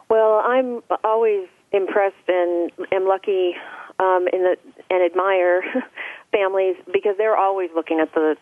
Well, 0.10 0.42
I'm 0.46 0.82
always 1.04 1.48
impressed 1.72 2.28
and 2.28 2.72
am 2.92 3.08
lucky 3.08 3.56
um, 4.00 4.28
in 4.34 4.44
the 4.44 4.58
and 4.90 5.04
admire 5.04 5.64
families 6.32 6.76
because 6.92 7.16
they're 7.18 7.38
always 7.38 7.70
looking 7.76 8.00
at 8.00 8.14
the 8.14 8.36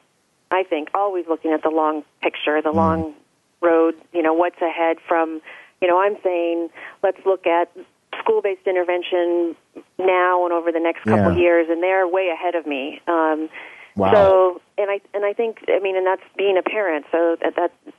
I 0.51 0.63
think, 0.63 0.89
always 0.93 1.25
looking 1.27 1.51
at 1.51 1.61
the 1.61 1.69
long 1.69 2.03
picture, 2.21 2.61
the 2.61 2.69
mm. 2.69 2.75
long 2.75 3.13
road. 3.61 3.95
You 4.13 4.23
know, 4.23 4.33
what's 4.33 4.61
ahead 4.61 4.97
from. 5.07 5.41
You 5.81 5.87
know, 5.87 5.99
I'm 6.01 6.17
saying 6.23 6.69
let's 7.03 7.19
look 7.25 7.47
at 7.47 7.71
school-based 8.19 8.67
intervention 8.67 9.55
now 9.97 10.43
and 10.43 10.53
over 10.53 10.71
the 10.71 10.79
next 10.79 11.03
couple 11.03 11.33
yeah. 11.33 11.39
years, 11.39 11.67
and 11.69 11.81
they're 11.81 12.07
way 12.07 12.29
ahead 12.33 12.55
of 12.55 12.67
me. 12.67 13.01
Um, 13.07 13.49
wow. 13.95 14.11
So, 14.13 14.61
and 14.77 14.89
I 14.91 14.99
and 15.13 15.23
I 15.23 15.33
think, 15.33 15.63
I 15.69 15.79
mean, 15.79 15.95
and 15.95 16.05
that's 16.05 16.23
being 16.37 16.57
a 16.57 16.63
parent. 16.63 17.05
So 17.11 17.37
that 17.41 17.53
that's 17.55 17.95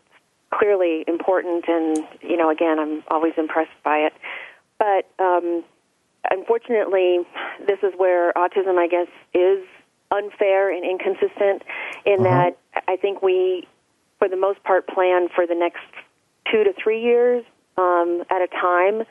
clearly 0.52 1.04
important, 1.06 1.64
and 1.68 2.06
you 2.20 2.36
know, 2.36 2.50
again, 2.50 2.78
I'm 2.78 3.02
always 3.08 3.32
impressed 3.38 3.70
by 3.82 3.98
it. 3.98 4.12
But 4.80 5.10
um, 5.22 5.62
unfortunately, 6.30 7.18
this 7.66 7.78
is 7.82 7.92
where 7.98 8.32
autism, 8.32 8.78
I 8.78 8.88
guess, 8.88 9.08
is 9.34 9.62
unfair 10.10 10.74
and 10.74 10.84
inconsistent 10.84 11.62
in 12.06 12.26
uh-huh. 12.26 12.50
that 12.72 12.82
I 12.88 12.96
think 12.96 13.22
we, 13.22 13.68
for 14.18 14.28
the 14.28 14.38
most 14.38 14.64
part, 14.64 14.88
plan 14.88 15.28
for 15.34 15.46
the 15.46 15.54
next 15.54 15.84
two 16.50 16.64
to 16.64 16.72
three 16.82 17.02
years 17.02 17.44
um, 17.76 18.24
at 18.30 18.40
a 18.40 18.48
time 18.48 19.04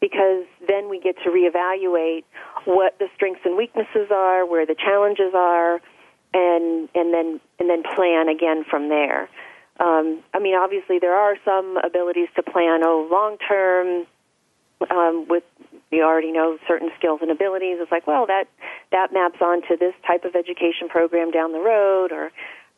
because 0.00 0.44
then 0.66 0.88
we 0.88 0.98
get 0.98 1.16
to 1.24 1.28
reevaluate 1.28 2.24
what 2.64 2.98
the 2.98 3.06
strengths 3.14 3.42
and 3.44 3.58
weaknesses 3.58 4.08
are, 4.10 4.46
where 4.46 4.64
the 4.64 4.74
challenges 4.74 5.34
are, 5.34 5.74
and 6.32 6.88
and 6.94 7.12
then 7.12 7.40
and 7.58 7.68
then 7.68 7.82
plan 7.82 8.28
again 8.28 8.64
from 8.68 8.88
there. 8.88 9.28
Um, 9.78 10.22
I 10.32 10.38
mean, 10.38 10.56
obviously, 10.56 10.98
there 10.98 11.14
are 11.14 11.36
some 11.44 11.76
abilities 11.84 12.28
to 12.36 12.42
plan. 12.42 12.80
Oh, 12.82 13.06
long 13.10 13.36
term, 13.46 14.06
um, 14.90 15.26
with 15.28 15.44
you 15.90 16.02
already 16.02 16.32
know 16.32 16.56
certain 16.68 16.90
skills 16.96 17.20
and 17.22 17.30
abilities. 17.30 17.78
It's 17.80 17.90
like, 17.90 18.06
well, 18.06 18.26
that 18.26 18.44
that 18.92 19.12
maps 19.12 19.40
onto 19.40 19.76
this 19.76 19.94
type 20.06 20.24
of 20.24 20.34
education 20.34 20.88
program 20.88 21.30
down 21.30 21.52
the 21.52 21.60
road, 21.60 22.12
or 22.12 22.30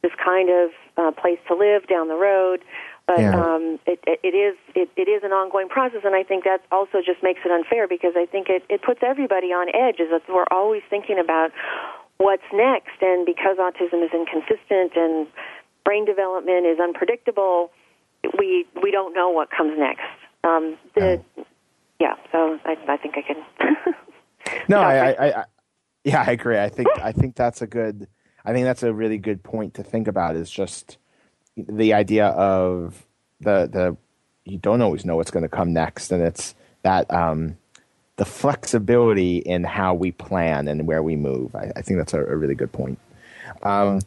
this 0.02 0.12
kind 0.22 0.50
of 0.50 0.70
uh, 0.96 1.10
place 1.12 1.38
to 1.48 1.54
live 1.54 1.86
down 1.86 2.08
the 2.08 2.16
road. 2.16 2.60
But 3.06 3.20
yeah. 3.20 3.34
um, 3.34 3.78
it, 3.86 4.00
it 4.06 4.34
is 4.34 4.56
it, 4.74 4.88
it 4.96 5.08
is 5.08 5.22
an 5.24 5.32
ongoing 5.32 5.68
process, 5.68 6.02
and 6.04 6.14
I 6.14 6.22
think 6.22 6.44
that 6.44 6.62
also 6.70 6.98
just 7.04 7.22
makes 7.22 7.40
it 7.44 7.50
unfair 7.50 7.88
because 7.88 8.14
I 8.16 8.26
think 8.26 8.48
it, 8.48 8.62
it 8.68 8.82
puts 8.82 9.00
everybody 9.02 9.48
on 9.48 9.68
edge. 9.74 10.00
Is 10.00 10.10
that 10.10 10.22
we're 10.28 10.46
always 10.50 10.82
thinking 10.88 11.18
about 11.18 11.50
what's 12.18 12.46
next, 12.52 13.02
and 13.02 13.26
because 13.26 13.58
autism 13.58 14.04
is 14.04 14.10
inconsistent 14.14 14.94
and 14.94 15.26
brain 15.84 16.04
development 16.04 16.64
is 16.66 16.78
unpredictable, 16.78 17.70
we 18.38 18.66
we 18.80 18.90
don't 18.90 19.14
know 19.14 19.30
what 19.30 19.50
comes 19.50 19.76
next. 19.76 20.06
Um, 20.44 20.78
the, 20.94 21.22
yeah, 22.02 22.16
so 22.32 22.58
I, 22.64 22.76
I 22.88 22.96
think 22.96 23.14
I 23.16 23.22
can. 23.22 23.94
no, 24.68 24.80
I, 24.80 25.12
I, 25.12 25.40
I, 25.40 25.44
yeah, 26.02 26.24
I 26.26 26.32
agree. 26.32 26.58
I 26.58 26.68
think 26.68 26.88
I 27.00 27.12
think 27.12 27.36
that's 27.36 27.62
a 27.62 27.66
good. 27.68 28.08
I 28.44 28.52
think 28.52 28.64
that's 28.64 28.82
a 28.82 28.92
really 28.92 29.18
good 29.18 29.44
point 29.44 29.74
to 29.74 29.84
think 29.84 30.08
about. 30.08 30.34
Is 30.34 30.50
just 30.50 30.98
the 31.56 31.94
idea 31.94 32.26
of 32.26 33.06
the 33.40 33.68
the 33.72 33.96
you 34.44 34.58
don't 34.58 34.82
always 34.82 35.04
know 35.04 35.14
what's 35.14 35.30
going 35.30 35.44
to 35.44 35.48
come 35.48 35.72
next, 35.72 36.10
and 36.10 36.20
it's 36.20 36.56
that 36.82 37.08
um, 37.14 37.56
the 38.16 38.24
flexibility 38.24 39.36
in 39.36 39.62
how 39.62 39.94
we 39.94 40.10
plan 40.10 40.66
and 40.66 40.88
where 40.88 41.04
we 41.04 41.14
move. 41.14 41.54
I, 41.54 41.70
I 41.76 41.82
think 41.82 41.98
that's 41.98 42.14
a, 42.14 42.24
a, 42.24 42.36
really 42.36 42.56
good 42.56 42.72
point. 42.72 42.98
Um, 43.62 44.00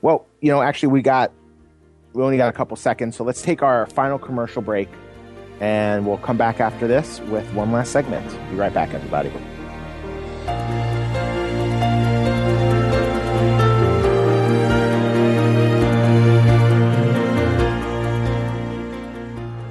well, 0.00 0.24
you 0.40 0.50
know, 0.50 0.62
actually, 0.62 0.88
we 0.88 1.02
got 1.02 1.32
we 2.14 2.22
only 2.22 2.38
got 2.38 2.48
a 2.48 2.56
couple 2.56 2.78
seconds, 2.78 3.14
so 3.14 3.24
let's 3.24 3.42
take 3.42 3.62
our 3.62 3.84
final 3.88 4.18
commercial 4.18 4.62
break 4.62 4.88
and 5.60 6.06
we'll 6.06 6.18
come 6.18 6.36
back 6.36 6.60
after 6.60 6.88
this 6.88 7.20
with 7.20 7.50
one 7.52 7.70
last 7.70 7.92
segment. 7.92 8.28
Be 8.50 8.56
right 8.56 8.72
back, 8.72 8.94
everybody. 8.94 9.30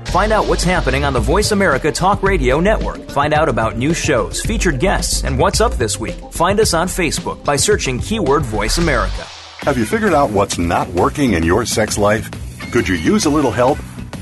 Find 0.09 0.31
out 0.31 0.47
what's 0.47 0.63
happening 0.63 1.03
on 1.03 1.13
the 1.13 1.19
Voice 1.19 1.51
America 1.51 1.91
Talk 1.91 2.23
Radio 2.23 2.59
Network. 2.59 2.99
Find 3.11 3.31
out 3.31 3.47
about 3.47 3.77
new 3.77 3.93
shows, 3.93 4.41
featured 4.41 4.79
guests, 4.79 5.23
and 5.23 5.37
what's 5.37 5.61
up 5.61 5.73
this 5.73 5.99
week. 5.99 6.15
Find 6.31 6.59
us 6.59 6.73
on 6.73 6.87
Facebook 6.87 7.43
by 7.43 7.55
searching 7.55 7.99
keyword 7.99 8.41
Voice 8.41 8.79
America. 8.79 9.21
Have 9.59 9.77
you 9.77 9.85
figured 9.85 10.13
out 10.13 10.31
what's 10.31 10.57
not 10.57 10.87
working 10.89 11.33
in 11.33 11.43
your 11.43 11.63
sex 11.63 11.95
life? 11.95 12.27
Could 12.71 12.87
you 12.87 12.95
use 12.95 13.25
a 13.25 13.29
little 13.29 13.51
help? 13.51 13.77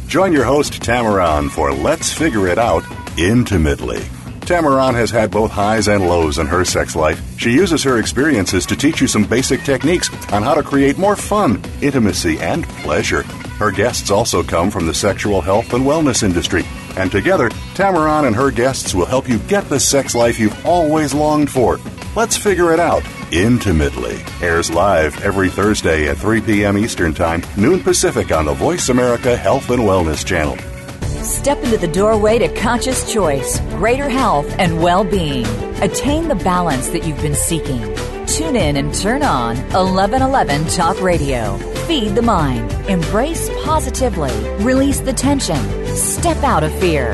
Join 0.07 0.31
your 0.31 0.45
host, 0.45 0.81
Tamaran, 0.81 1.51
for 1.51 1.73
Let's 1.73 2.13
Figure 2.13 2.47
It 2.47 2.57
Out 2.57 2.85
Intimately. 3.17 3.99
Tamaran 4.39 4.93
has 4.93 5.11
had 5.11 5.29
both 5.29 5.51
highs 5.51 5.89
and 5.89 6.07
lows 6.07 6.37
in 6.37 6.47
her 6.47 6.63
sex 6.63 6.95
life. 6.95 7.21
She 7.37 7.51
uses 7.51 7.83
her 7.83 7.99
experiences 7.99 8.65
to 8.67 8.77
teach 8.77 9.01
you 9.01 9.07
some 9.07 9.25
basic 9.25 9.63
techniques 9.63 10.09
on 10.31 10.43
how 10.43 10.53
to 10.53 10.63
create 10.63 10.97
more 10.97 11.17
fun, 11.17 11.61
intimacy, 11.81 12.39
and 12.39 12.65
pleasure. 12.69 13.23
Her 13.59 13.69
guests 13.69 14.09
also 14.09 14.43
come 14.43 14.71
from 14.71 14.85
the 14.85 14.93
sexual 14.93 15.41
health 15.41 15.73
and 15.73 15.83
wellness 15.83 16.23
industry. 16.23 16.63
And 16.95 17.11
together, 17.11 17.49
Tamaran 17.75 18.27
and 18.27 18.35
her 18.35 18.49
guests 18.49 18.95
will 18.95 19.05
help 19.05 19.27
you 19.27 19.39
get 19.39 19.67
the 19.67 19.79
sex 19.79 20.15
life 20.15 20.39
you've 20.39 20.65
always 20.65 21.13
longed 21.13 21.51
for. 21.51 21.81
Let's 22.15 22.37
figure 22.37 22.71
it 22.71 22.79
out 22.79 23.03
intimately. 23.31 24.19
Airs 24.41 24.69
live 24.69 25.23
every 25.23 25.49
Thursday 25.49 26.07
at 26.07 26.17
3 26.17 26.41
p.m. 26.41 26.77
Eastern 26.77 27.13
Time, 27.13 27.41
noon 27.57 27.81
Pacific 27.81 28.31
on 28.31 28.45
the 28.45 28.53
Voice 28.53 28.89
America 28.89 29.35
Health 29.35 29.69
and 29.69 29.81
Wellness 29.83 30.25
Channel. 30.25 30.57
Step 31.23 31.61
into 31.63 31.77
the 31.77 31.87
doorway 31.87 32.39
to 32.39 32.47
conscious 32.55 33.11
choice, 33.11 33.59
greater 33.71 34.09
health, 34.09 34.47
and 34.59 34.81
well 34.81 35.03
being. 35.03 35.45
Attain 35.81 36.27
the 36.27 36.35
balance 36.35 36.89
that 36.89 37.05
you've 37.05 37.21
been 37.21 37.35
seeking. 37.35 37.81
Tune 38.25 38.55
in 38.55 38.77
and 38.77 38.93
turn 38.93 39.23
on 39.23 39.55
1111 39.71 40.65
Talk 40.67 41.01
Radio. 41.01 41.57
Feed 41.87 42.15
the 42.15 42.21
mind. 42.21 42.71
Embrace 42.89 43.49
positively. 43.63 44.31
Release 44.63 44.99
the 44.99 45.13
tension. 45.13 45.57
Step 45.95 46.37
out 46.43 46.63
of 46.63 46.71
fear. 46.79 47.13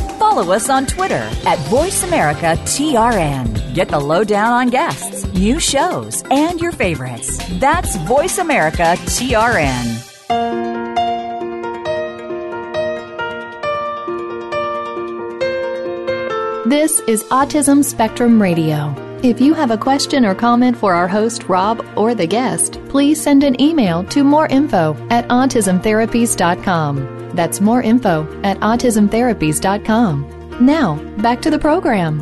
follow 0.21 0.53
us 0.53 0.69
on 0.69 0.85
Twitter 0.85 1.27
at 1.47 1.57
VoiceAmericaTRN. 1.73 3.73
Get 3.73 3.87
the 3.87 3.99
lowdown 3.99 4.51
on 4.51 4.69
guests, 4.69 5.25
new 5.33 5.59
shows, 5.59 6.23
and 6.29 6.61
your 6.61 6.71
favorites. 6.71 7.39
That's 7.59 7.97
VoiceAmericaTRN. 7.97 10.09
This 16.69 16.99
is 17.07 17.23
Autism 17.25 17.83
Spectrum 17.83 18.39
Radio. 18.39 18.93
If 19.23 19.41
you 19.41 19.55
have 19.55 19.71
a 19.71 19.77
question 19.77 20.23
or 20.23 20.35
comment 20.35 20.77
for 20.77 20.93
our 20.93 21.07
host, 21.07 21.49
Rob, 21.49 21.83
or 21.95 22.13
the 22.13 22.27
guest, 22.27 22.79
please 22.89 23.19
send 23.19 23.43
an 23.43 23.59
email 23.59 24.03
to 24.05 24.23
moreinfo 24.23 24.95
at 25.11 25.27
autismtherapies.com. 25.29 27.20
That's 27.33 27.61
more 27.61 27.81
info 27.81 28.27
at 28.43 28.59
autismtherapies.com. 28.59 30.57
Now, 30.59 30.95
back 31.21 31.41
to 31.41 31.49
the 31.49 31.59
program. 31.59 32.19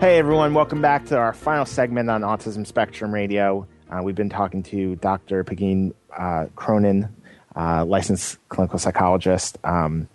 Hey 0.00 0.18
everyone, 0.18 0.52
welcome 0.52 0.82
back 0.82 1.06
to 1.06 1.16
our 1.16 1.32
final 1.32 1.64
segment 1.64 2.10
on 2.10 2.20
Autism 2.20 2.66
Spectrum 2.66 3.14
Radio. 3.14 3.66
Uh, 3.88 4.02
we've 4.02 4.14
been 4.14 4.28
talking 4.28 4.62
to 4.64 4.96
Dr. 4.96 5.44
Pegeen 5.44 5.94
uh, 6.14 6.46
Cronin, 6.56 7.08
uh, 7.56 7.84
licensed 7.86 8.38
clinical 8.50 8.78
psychologist. 8.78 9.56
Um, 9.64 10.08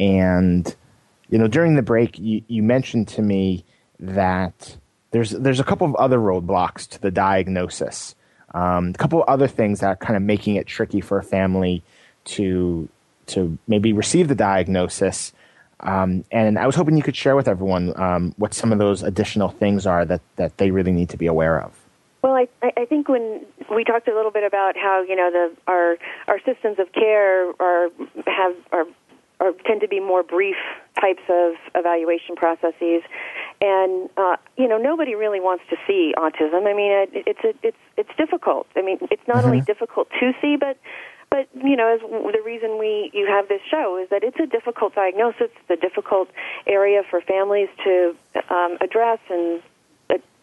and, 0.00 0.74
you 1.28 1.38
know, 1.38 1.46
during 1.46 1.76
the 1.76 1.82
break, 1.82 2.18
you, 2.18 2.42
you 2.48 2.62
mentioned 2.62 3.06
to 3.08 3.22
me 3.22 3.64
that 4.00 4.76
there's, 5.12 5.30
there's 5.30 5.60
a 5.60 5.64
couple 5.64 5.86
of 5.86 5.94
other 5.96 6.18
roadblocks 6.18 6.88
to 6.88 7.00
the 7.00 7.10
diagnosis. 7.10 8.16
Um, 8.52 8.88
a 8.88 8.98
couple 8.98 9.22
of 9.22 9.28
other 9.28 9.46
things 9.46 9.80
that 9.80 9.86
are 9.86 9.96
kind 9.96 10.16
of 10.16 10.22
making 10.22 10.56
it 10.56 10.66
tricky 10.66 11.00
for 11.00 11.18
a 11.18 11.22
family 11.22 11.84
to 12.24 12.88
to 13.26 13.58
maybe 13.68 13.92
receive 13.92 14.28
the 14.28 14.34
diagnosis 14.34 15.32
Um, 15.80 16.24
and 16.30 16.58
I 16.58 16.66
was 16.66 16.76
hoping 16.76 16.96
you 16.96 17.02
could 17.02 17.16
share 17.16 17.36
with 17.36 17.48
everyone 17.48 17.98
um, 17.98 18.34
what 18.36 18.52
some 18.52 18.72
of 18.72 18.78
those 18.78 19.02
additional 19.02 19.48
things 19.48 19.86
are 19.86 20.04
that, 20.04 20.20
that 20.36 20.58
they 20.58 20.70
really 20.70 20.92
need 20.92 21.08
to 21.10 21.16
be 21.16 21.26
aware 21.26 21.60
of. 21.60 21.72
Well, 22.22 22.34
I, 22.34 22.48
I 22.76 22.84
think 22.84 23.08
when 23.08 23.46
we 23.74 23.82
talked 23.84 24.06
a 24.06 24.14
little 24.14 24.30
bit 24.30 24.44
about 24.44 24.76
how 24.76 25.02
you 25.02 25.16
know 25.16 25.30
the 25.30 25.56
our 25.66 25.96
our 26.28 26.38
systems 26.44 26.78
of 26.78 26.92
care 26.92 27.50
are 27.58 27.88
have 28.26 28.54
are, 28.72 28.84
are 29.40 29.52
tend 29.64 29.80
to 29.80 29.88
be 29.88 30.00
more 30.00 30.22
brief 30.22 30.56
types 31.00 31.22
of 31.30 31.54
evaluation 31.74 32.36
processes, 32.36 33.02
and 33.62 34.10
uh, 34.18 34.36
you 34.58 34.68
know 34.68 34.76
nobody 34.76 35.14
really 35.14 35.40
wants 35.40 35.64
to 35.70 35.76
see 35.86 36.12
autism. 36.18 36.66
I 36.66 36.74
mean, 36.74 36.92
it, 36.92 37.10
it's 37.26 37.40
a, 37.42 37.54
it's 37.66 37.78
it's 37.96 38.10
difficult. 38.18 38.66
I 38.76 38.82
mean, 38.82 38.98
it's 39.10 39.26
not 39.26 39.38
mm-hmm. 39.38 39.46
only 39.46 39.60
difficult 39.62 40.08
to 40.20 40.32
see, 40.42 40.56
but 40.60 40.76
but 41.30 41.48
you 41.54 41.76
know, 41.76 41.94
as 41.94 42.00
the 42.00 42.42
reason 42.44 42.78
we 42.78 43.10
you 43.14 43.26
have 43.26 43.48
this 43.48 43.60
show 43.70 43.96
is 44.02 44.08
that 44.10 44.24
it's 44.24 44.38
a 44.40 44.46
difficult 44.46 44.94
diagnosis. 44.94 45.50
It's 45.60 45.70
a 45.70 45.76
difficult 45.76 46.28
area 46.66 47.02
for 47.08 47.20
families 47.20 47.68
to 47.84 48.16
um, 48.50 48.78
address 48.80 49.18
and 49.28 49.62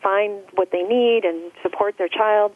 find 0.01 0.41
what 0.53 0.71
they 0.71 0.83
need 0.83 1.25
and 1.25 1.51
support 1.61 1.97
their 1.97 2.07
child. 2.07 2.53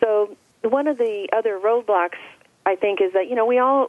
So 0.00 0.36
one 0.62 0.86
of 0.86 0.98
the 0.98 1.28
other 1.32 1.58
roadblocks 1.58 2.20
I 2.66 2.76
think 2.76 3.00
is 3.00 3.12
that 3.14 3.28
you 3.28 3.34
know 3.34 3.46
we 3.46 3.58
all 3.58 3.88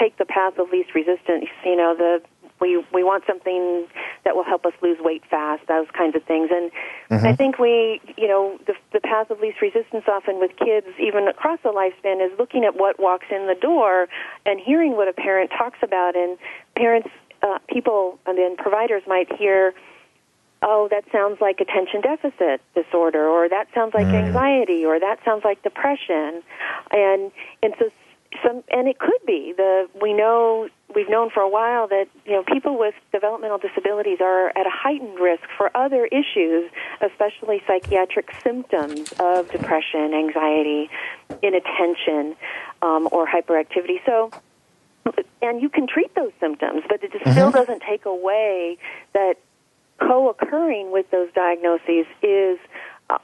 take 0.00 0.18
the 0.18 0.24
path 0.24 0.58
of 0.58 0.70
least 0.70 0.94
resistance. 0.94 1.46
You 1.64 1.76
know 1.76 1.94
the 1.96 2.20
we 2.60 2.84
we 2.92 3.02
want 3.02 3.24
something 3.26 3.86
that 4.24 4.36
will 4.36 4.44
help 4.44 4.66
us 4.66 4.72
lose 4.82 4.98
weight 5.00 5.22
fast, 5.30 5.66
those 5.68 5.86
kinds 5.96 6.16
of 6.16 6.22
things. 6.24 6.50
And 6.52 6.70
mm-hmm. 7.10 7.26
I 7.26 7.34
think 7.34 7.58
we, 7.58 8.00
you 8.16 8.28
know, 8.28 8.58
the, 8.66 8.74
the 8.92 9.00
path 9.00 9.30
of 9.30 9.40
least 9.40 9.60
resistance 9.60 10.04
often 10.08 10.38
with 10.38 10.52
kids, 10.56 10.86
even 10.98 11.28
across 11.28 11.58
the 11.62 11.70
lifespan, 11.70 12.24
is 12.24 12.36
looking 12.38 12.64
at 12.64 12.76
what 12.76 12.98
walks 13.00 13.26
in 13.30 13.46
the 13.46 13.54
door 13.54 14.08
and 14.46 14.60
hearing 14.60 14.96
what 14.96 15.08
a 15.08 15.12
parent 15.12 15.50
talks 15.56 15.78
about. 15.82 16.16
And 16.16 16.38
parents, 16.76 17.08
uh, 17.42 17.58
people, 17.68 18.18
and 18.26 18.36
then 18.38 18.56
providers 18.56 19.02
might 19.06 19.32
hear 19.36 19.74
oh, 20.60 20.88
that 20.90 21.04
sounds 21.12 21.40
like 21.40 21.60
attention 21.60 22.00
deficit 22.00 22.60
disorder, 22.74 23.26
or 23.28 23.48
that 23.48 23.68
sounds 23.74 23.94
like 23.94 24.06
mm. 24.06 24.26
anxiety, 24.26 24.84
or 24.84 24.98
that 24.98 25.18
sounds 25.24 25.44
like 25.44 25.62
depression, 25.62 26.42
and 26.90 27.30
and 27.62 27.74
so 27.78 27.90
some, 28.44 28.62
and 28.70 28.88
it 28.88 28.98
could 28.98 29.20
be 29.26 29.52
the 29.56 29.88
we 30.00 30.12
know 30.12 30.68
we've 30.94 31.08
known 31.08 31.30
for 31.30 31.40
a 31.40 31.48
while 31.48 31.88
that 31.88 32.06
you 32.24 32.32
know 32.32 32.42
people 32.42 32.78
with 32.78 32.94
developmental 33.12 33.58
disabilities 33.58 34.18
are 34.20 34.48
at 34.48 34.66
a 34.66 34.70
heightened 34.70 35.18
risk 35.18 35.44
for 35.56 35.74
other 35.76 36.06
issues, 36.06 36.70
especially 37.00 37.62
psychiatric 37.66 38.30
symptoms 38.42 39.12
of 39.18 39.50
depression, 39.50 40.14
anxiety, 40.14 40.90
inattention, 41.42 42.36
um, 42.82 43.08
or 43.12 43.26
hyperactivity. 43.26 44.04
So 44.04 44.30
and 45.40 45.62
you 45.62 45.68
can 45.68 45.86
treat 45.86 46.14
those 46.14 46.32
symptoms, 46.40 46.82
but 46.88 47.02
it 47.02 47.12
mm-hmm. 47.12 47.30
still 47.30 47.50
doesn't 47.50 47.82
take 47.82 48.04
away 48.04 48.78
that 49.14 49.36
co-occurring 50.00 50.92
with 50.92 51.10
those 51.10 51.28
diagnoses 51.34 52.06
is 52.22 52.58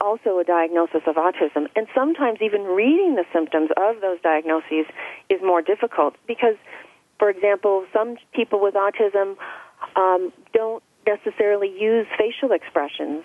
also 0.01 0.39
a 0.39 0.43
diagnosis 0.43 1.01
of 1.05 1.15
autism. 1.15 1.67
And 1.75 1.87
sometimes 1.93 2.39
even 2.41 2.63
reading 2.63 3.15
the 3.15 3.25
symptoms 3.31 3.69
of 3.77 4.01
those 4.01 4.19
diagnoses 4.21 4.85
is 5.29 5.41
more 5.41 5.61
difficult 5.61 6.15
because, 6.27 6.55
for 7.19 7.29
example, 7.29 7.85
some 7.93 8.17
people 8.33 8.61
with 8.61 8.73
autism 8.73 9.35
um, 9.95 10.33
don't 10.53 10.83
necessarily 11.05 11.69
use 11.69 12.07
facial 12.17 12.51
expressions. 12.51 13.23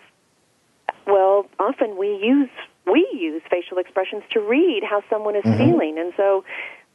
Well, 1.07 1.47
often 1.59 1.97
we 1.97 2.19
use 2.23 2.51
we 2.87 3.07
use 3.13 3.43
facial 3.51 3.79
expressions 3.79 4.23
to 4.33 4.41
read 4.41 4.83
how 4.83 5.03
someone 5.09 5.37
is 5.37 5.45
mm-hmm. 5.45 5.59
feeling, 5.59 5.99
and 5.99 6.13
so 6.17 6.45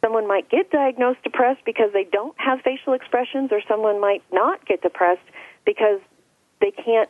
someone 0.03 0.27
might 0.27 0.49
get 0.49 0.69
diagnosed 0.69 1.23
depressed 1.23 1.61
because 1.65 1.91
they 1.93 2.03
don't 2.03 2.35
have 2.37 2.61
facial 2.61 2.93
expressions, 2.93 3.51
or 3.51 3.61
someone 3.67 3.99
might 3.99 4.23
not 4.31 4.65
get 4.65 4.81
depressed 4.81 5.25
because 5.65 5.99
they 6.61 6.71
can't 6.71 7.09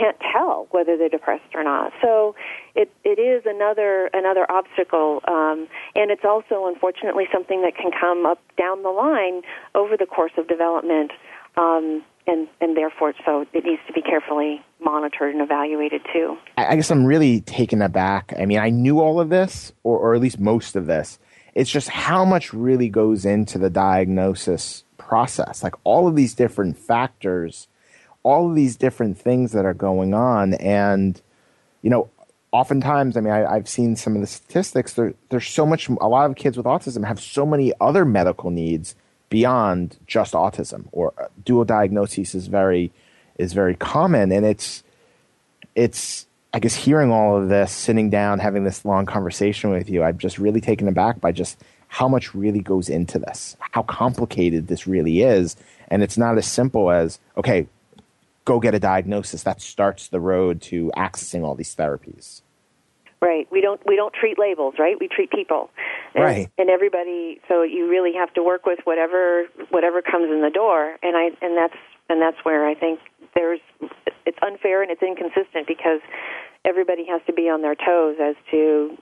can't 0.00 0.16
tell 0.32 0.66
whether 0.70 0.96
they're 0.96 1.08
depressed 1.08 1.54
or 1.54 1.62
not. 1.62 1.92
So 2.00 2.34
it 2.74 2.90
it 3.04 3.18
is 3.18 3.42
another 3.46 4.08
another 4.12 4.50
obstacle, 4.50 5.20
um, 5.28 5.68
and 5.94 6.10
it's 6.10 6.24
also 6.24 6.66
unfortunately 6.66 7.26
something 7.32 7.62
that 7.62 7.76
can 7.76 7.90
come 7.92 8.24
up 8.26 8.40
down 8.56 8.82
the 8.82 8.90
line 8.90 9.42
over 9.74 9.96
the 9.96 10.06
course 10.06 10.32
of 10.38 10.48
development. 10.48 11.12
Um, 11.56 12.04
and, 12.26 12.46
and 12.60 12.76
therefore, 12.76 13.12
so 13.24 13.44
it 13.52 13.64
needs 13.64 13.80
to 13.88 13.92
be 13.92 14.02
carefully 14.02 14.62
monitored 14.80 15.34
and 15.34 15.42
evaluated 15.42 16.02
too. 16.12 16.36
I 16.56 16.76
guess 16.76 16.90
I'm 16.90 17.04
really 17.04 17.40
taken 17.40 17.82
aback. 17.82 18.32
I 18.38 18.44
mean, 18.44 18.58
I 18.58 18.70
knew 18.70 19.00
all 19.00 19.20
of 19.20 19.30
this, 19.30 19.72
or, 19.82 19.98
or 19.98 20.14
at 20.14 20.20
least 20.20 20.38
most 20.38 20.76
of 20.76 20.86
this. 20.86 21.18
It's 21.54 21.70
just 21.70 21.88
how 21.88 22.24
much 22.24 22.52
really 22.52 22.88
goes 22.88 23.24
into 23.24 23.58
the 23.58 23.70
diagnosis 23.70 24.84
process. 24.96 25.62
Like 25.64 25.74
all 25.82 26.06
of 26.06 26.14
these 26.14 26.34
different 26.34 26.78
factors 26.78 27.66
all 28.22 28.48
of 28.48 28.54
these 28.54 28.76
different 28.76 29.18
things 29.18 29.52
that 29.52 29.64
are 29.64 29.74
going 29.74 30.14
on. 30.14 30.54
And, 30.54 31.20
you 31.82 31.90
know, 31.90 32.10
oftentimes, 32.52 33.16
I 33.16 33.20
mean, 33.20 33.32
I, 33.32 33.54
have 33.54 33.68
seen 33.68 33.96
some 33.96 34.14
of 34.14 34.20
the 34.20 34.26
statistics. 34.26 34.94
There, 34.94 35.14
there's 35.28 35.48
so 35.48 35.64
much, 35.64 35.88
a 35.88 36.08
lot 36.08 36.28
of 36.28 36.36
kids 36.36 36.56
with 36.56 36.66
autism 36.66 37.06
have 37.06 37.20
so 37.20 37.46
many 37.46 37.72
other 37.80 38.04
medical 38.04 38.50
needs 38.50 38.94
beyond 39.28 39.96
just 40.06 40.34
autism 40.34 40.88
or 40.92 41.14
uh, 41.18 41.28
dual 41.44 41.64
diagnosis 41.64 42.34
is 42.34 42.48
very, 42.48 42.90
is 43.38 43.52
very 43.52 43.76
common. 43.76 44.32
And 44.32 44.44
it's, 44.44 44.82
it's, 45.74 46.26
I 46.52 46.58
guess 46.58 46.74
hearing 46.74 47.12
all 47.12 47.40
of 47.40 47.48
this, 47.48 47.70
sitting 47.70 48.10
down, 48.10 48.40
having 48.40 48.64
this 48.64 48.84
long 48.84 49.06
conversation 49.06 49.70
with 49.70 49.88
you, 49.88 50.02
I'm 50.02 50.18
just 50.18 50.38
really 50.38 50.60
taken 50.60 50.88
aback 50.88 51.20
by 51.20 51.30
just 51.30 51.62
how 51.86 52.08
much 52.08 52.34
really 52.34 52.60
goes 52.60 52.88
into 52.88 53.18
this, 53.18 53.56
how 53.60 53.82
complicated 53.82 54.66
this 54.66 54.86
really 54.86 55.22
is. 55.22 55.56
And 55.88 56.02
it's 56.02 56.18
not 56.18 56.38
as 56.38 56.46
simple 56.46 56.90
as, 56.90 57.18
okay, 57.36 57.66
go 58.50 58.58
get 58.58 58.74
a 58.74 58.80
diagnosis. 58.80 59.44
That 59.44 59.60
starts 59.60 60.08
the 60.08 60.18
road 60.18 60.60
to 60.62 60.90
accessing 60.96 61.44
all 61.44 61.54
these 61.54 61.74
therapies. 61.76 62.42
Right. 63.22 63.46
We 63.52 63.60
don't 63.60 63.80
we 63.86 63.94
don't 63.94 64.12
treat 64.12 64.38
labels, 64.38 64.74
right? 64.78 64.96
We 64.98 65.06
treat 65.06 65.30
people. 65.30 65.70
And, 66.14 66.24
right. 66.24 66.50
And 66.58 66.68
everybody 66.68 67.40
so 67.48 67.62
you 67.62 67.88
really 67.88 68.12
have 68.14 68.34
to 68.34 68.42
work 68.42 68.66
with 68.66 68.80
whatever 68.84 69.44
whatever 69.68 70.02
comes 70.02 70.32
in 70.32 70.40
the 70.42 70.50
door 70.50 70.96
and 71.02 71.16
I 71.16 71.30
and 71.44 71.56
that's 71.56 71.76
and 72.08 72.20
that's 72.20 72.38
where 72.42 72.66
I 72.66 72.74
think 72.74 72.98
there's 73.36 73.60
it's 74.26 74.38
unfair 74.42 74.82
and 74.82 74.90
it's 74.90 75.02
inconsistent 75.02 75.68
because 75.68 76.00
everybody 76.64 77.04
has 77.06 77.20
to 77.26 77.32
be 77.32 77.48
on 77.48 77.62
their 77.62 77.76
toes 77.76 78.16
as 78.20 78.34
to 78.50 78.96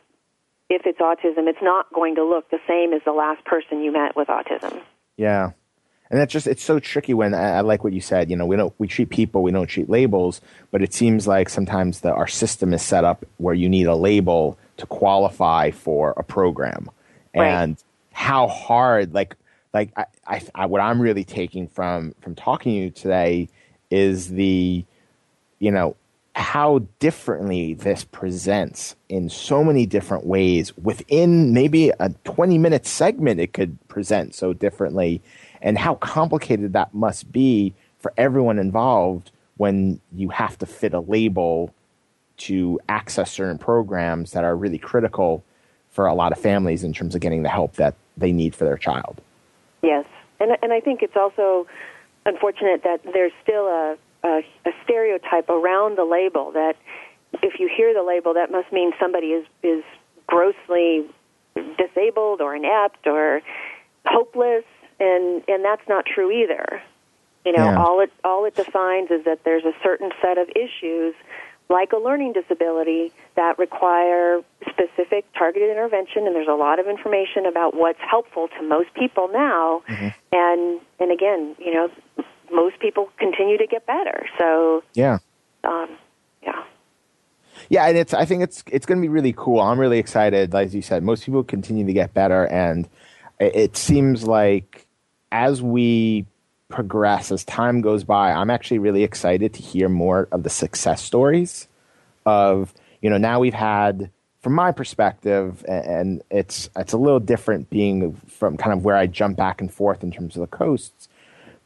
if 0.68 0.82
it's 0.84 0.98
autism, 0.98 1.48
it's 1.48 1.62
not 1.62 1.90
going 1.94 2.16
to 2.16 2.24
look 2.24 2.50
the 2.50 2.60
same 2.68 2.92
as 2.92 3.00
the 3.06 3.12
last 3.12 3.42
person 3.46 3.82
you 3.82 3.92
met 3.92 4.14
with 4.14 4.28
autism. 4.28 4.82
Yeah 5.16 5.52
and 6.10 6.18
that's 6.18 6.32
just 6.32 6.46
it's 6.46 6.62
so 6.62 6.78
tricky 6.78 7.14
when 7.14 7.34
I, 7.34 7.56
I, 7.56 7.60
like 7.60 7.84
what 7.84 7.92
you 7.92 8.00
said 8.00 8.30
you 8.30 8.36
know 8.36 8.46
we 8.46 8.56
don't 8.56 8.72
we 8.78 8.88
treat 8.88 9.10
people 9.10 9.42
we 9.42 9.50
don't 9.50 9.66
treat 9.66 9.88
labels 9.88 10.40
but 10.70 10.82
it 10.82 10.92
seems 10.94 11.26
like 11.26 11.48
sometimes 11.48 12.00
the, 12.00 12.12
our 12.12 12.26
system 12.26 12.72
is 12.72 12.82
set 12.82 13.04
up 13.04 13.24
where 13.38 13.54
you 13.54 13.68
need 13.68 13.86
a 13.86 13.96
label 13.96 14.58
to 14.76 14.86
qualify 14.86 15.70
for 15.70 16.12
a 16.16 16.22
program 16.22 16.90
right. 17.34 17.46
and 17.46 17.82
how 18.12 18.46
hard 18.48 19.14
like 19.14 19.36
like 19.74 19.90
I, 19.96 20.06
I, 20.26 20.42
I, 20.54 20.66
what 20.66 20.80
i'm 20.80 21.00
really 21.00 21.24
taking 21.24 21.68
from 21.68 22.14
from 22.20 22.34
talking 22.34 22.72
to 22.72 22.78
you 22.78 22.90
today 22.90 23.48
is 23.90 24.28
the 24.28 24.84
you 25.58 25.70
know 25.70 25.96
how 26.34 26.78
differently 27.00 27.74
this 27.74 28.04
presents 28.04 28.94
in 29.08 29.28
so 29.28 29.64
many 29.64 29.86
different 29.86 30.24
ways 30.24 30.76
within 30.76 31.52
maybe 31.52 31.90
a 31.98 32.10
20 32.24 32.58
minute 32.58 32.86
segment 32.86 33.40
it 33.40 33.52
could 33.52 33.76
present 33.88 34.36
so 34.36 34.52
differently 34.52 35.20
and 35.62 35.78
how 35.78 35.94
complicated 35.96 36.72
that 36.72 36.94
must 36.94 37.30
be 37.32 37.74
for 37.98 38.12
everyone 38.16 38.58
involved 38.58 39.30
when 39.56 40.00
you 40.12 40.28
have 40.28 40.56
to 40.58 40.66
fit 40.66 40.94
a 40.94 41.00
label 41.00 41.74
to 42.36 42.80
access 42.88 43.32
certain 43.32 43.58
programs 43.58 44.30
that 44.32 44.44
are 44.44 44.56
really 44.56 44.78
critical 44.78 45.44
for 45.90 46.06
a 46.06 46.14
lot 46.14 46.32
of 46.32 46.38
families 46.38 46.84
in 46.84 46.92
terms 46.92 47.14
of 47.14 47.20
getting 47.20 47.42
the 47.42 47.48
help 47.48 47.74
that 47.74 47.94
they 48.16 48.32
need 48.32 48.54
for 48.54 48.64
their 48.64 48.78
child. 48.78 49.20
Yes, 49.82 50.04
and 50.40 50.56
and 50.62 50.72
I 50.72 50.80
think 50.80 51.02
it's 51.02 51.16
also 51.16 51.66
unfortunate 52.24 52.82
that 52.84 53.00
there's 53.12 53.32
still 53.42 53.66
a, 53.66 53.96
a, 54.22 54.40
a 54.64 54.70
stereotype 54.84 55.48
around 55.48 55.98
the 55.98 56.04
label 56.04 56.52
that 56.52 56.76
if 57.42 57.58
you 57.58 57.68
hear 57.74 57.92
the 57.92 58.02
label, 58.02 58.34
that 58.34 58.50
must 58.50 58.72
mean 58.72 58.92
somebody 59.00 59.28
is 59.28 59.46
is 59.62 59.82
grossly 60.26 61.06
disabled 61.76 62.40
or 62.40 62.54
inept 62.54 63.06
or 63.06 63.40
hopeless 64.06 64.64
and 65.00 65.42
and 65.48 65.64
that's 65.64 65.86
not 65.88 66.06
true 66.06 66.30
either. 66.30 66.82
You 67.44 67.52
know, 67.52 67.64
yeah. 67.64 67.82
all 67.82 68.00
it 68.00 68.12
all 68.24 68.44
it 68.44 68.54
defines 68.54 69.10
is 69.10 69.24
that 69.24 69.44
there's 69.44 69.64
a 69.64 69.72
certain 69.82 70.10
set 70.20 70.38
of 70.38 70.48
issues 70.50 71.14
like 71.68 71.92
a 71.92 71.96
learning 71.96 72.32
disability 72.32 73.12
that 73.36 73.58
require 73.58 74.40
specific 74.68 75.24
targeted 75.36 75.70
intervention 75.70 76.26
and 76.26 76.34
there's 76.34 76.48
a 76.48 76.54
lot 76.54 76.78
of 76.78 76.86
information 76.86 77.46
about 77.46 77.74
what's 77.74 78.00
helpful 78.00 78.48
to 78.48 78.62
most 78.62 78.92
people 78.94 79.28
now 79.28 79.82
mm-hmm. 79.88 80.08
and 80.32 80.80
and 80.98 81.12
again 81.12 81.54
you 81.58 81.72
know 81.72 81.90
most 82.50 82.78
people 82.80 83.10
continue 83.18 83.58
to 83.58 83.66
get 83.66 83.86
better 83.86 84.26
so 84.38 84.82
yeah 84.94 85.18
um, 85.64 85.90
yeah 86.42 86.64
yeah 87.68 87.86
and 87.86 87.98
it's 87.98 88.14
i 88.14 88.24
think 88.24 88.42
it's 88.42 88.64
it's 88.70 88.86
going 88.86 88.98
to 88.98 89.02
be 89.02 89.08
really 89.08 89.34
cool 89.36 89.60
i'm 89.60 89.78
really 89.78 89.98
excited 89.98 90.54
as 90.54 90.74
you 90.74 90.82
said 90.82 91.02
most 91.02 91.24
people 91.24 91.44
continue 91.44 91.84
to 91.84 91.92
get 91.92 92.14
better 92.14 92.46
and 92.46 92.88
it, 93.38 93.54
it 93.54 93.76
seems 93.76 94.24
like 94.24 94.87
as 95.32 95.62
we 95.62 96.26
progress, 96.68 97.32
as 97.32 97.44
time 97.44 97.80
goes 97.80 98.04
by, 98.04 98.32
I'm 98.32 98.50
actually 98.50 98.78
really 98.78 99.02
excited 99.02 99.54
to 99.54 99.62
hear 99.62 99.88
more 99.88 100.28
of 100.32 100.42
the 100.42 100.50
success 100.50 101.02
stories 101.02 101.68
of, 102.26 102.74
you 103.00 103.10
know, 103.10 103.18
now 103.18 103.40
we've 103.40 103.54
had 103.54 104.10
from 104.40 104.52
my 104.54 104.70
perspective, 104.70 105.64
and 105.66 106.22
it's 106.30 106.70
it's 106.76 106.92
a 106.92 106.98
little 106.98 107.20
different 107.20 107.70
being 107.70 108.14
from 108.14 108.56
kind 108.56 108.72
of 108.72 108.84
where 108.84 108.96
I 108.96 109.06
jump 109.06 109.36
back 109.36 109.60
and 109.60 109.72
forth 109.72 110.02
in 110.02 110.10
terms 110.10 110.36
of 110.36 110.40
the 110.40 110.56
coasts, 110.56 111.08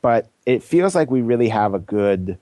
but 0.01 0.29
it 0.47 0.63
feels 0.63 0.95
like 0.95 1.11
we 1.11 1.21
really 1.21 1.49
have 1.49 1.75
a 1.75 1.79
good 1.79 2.39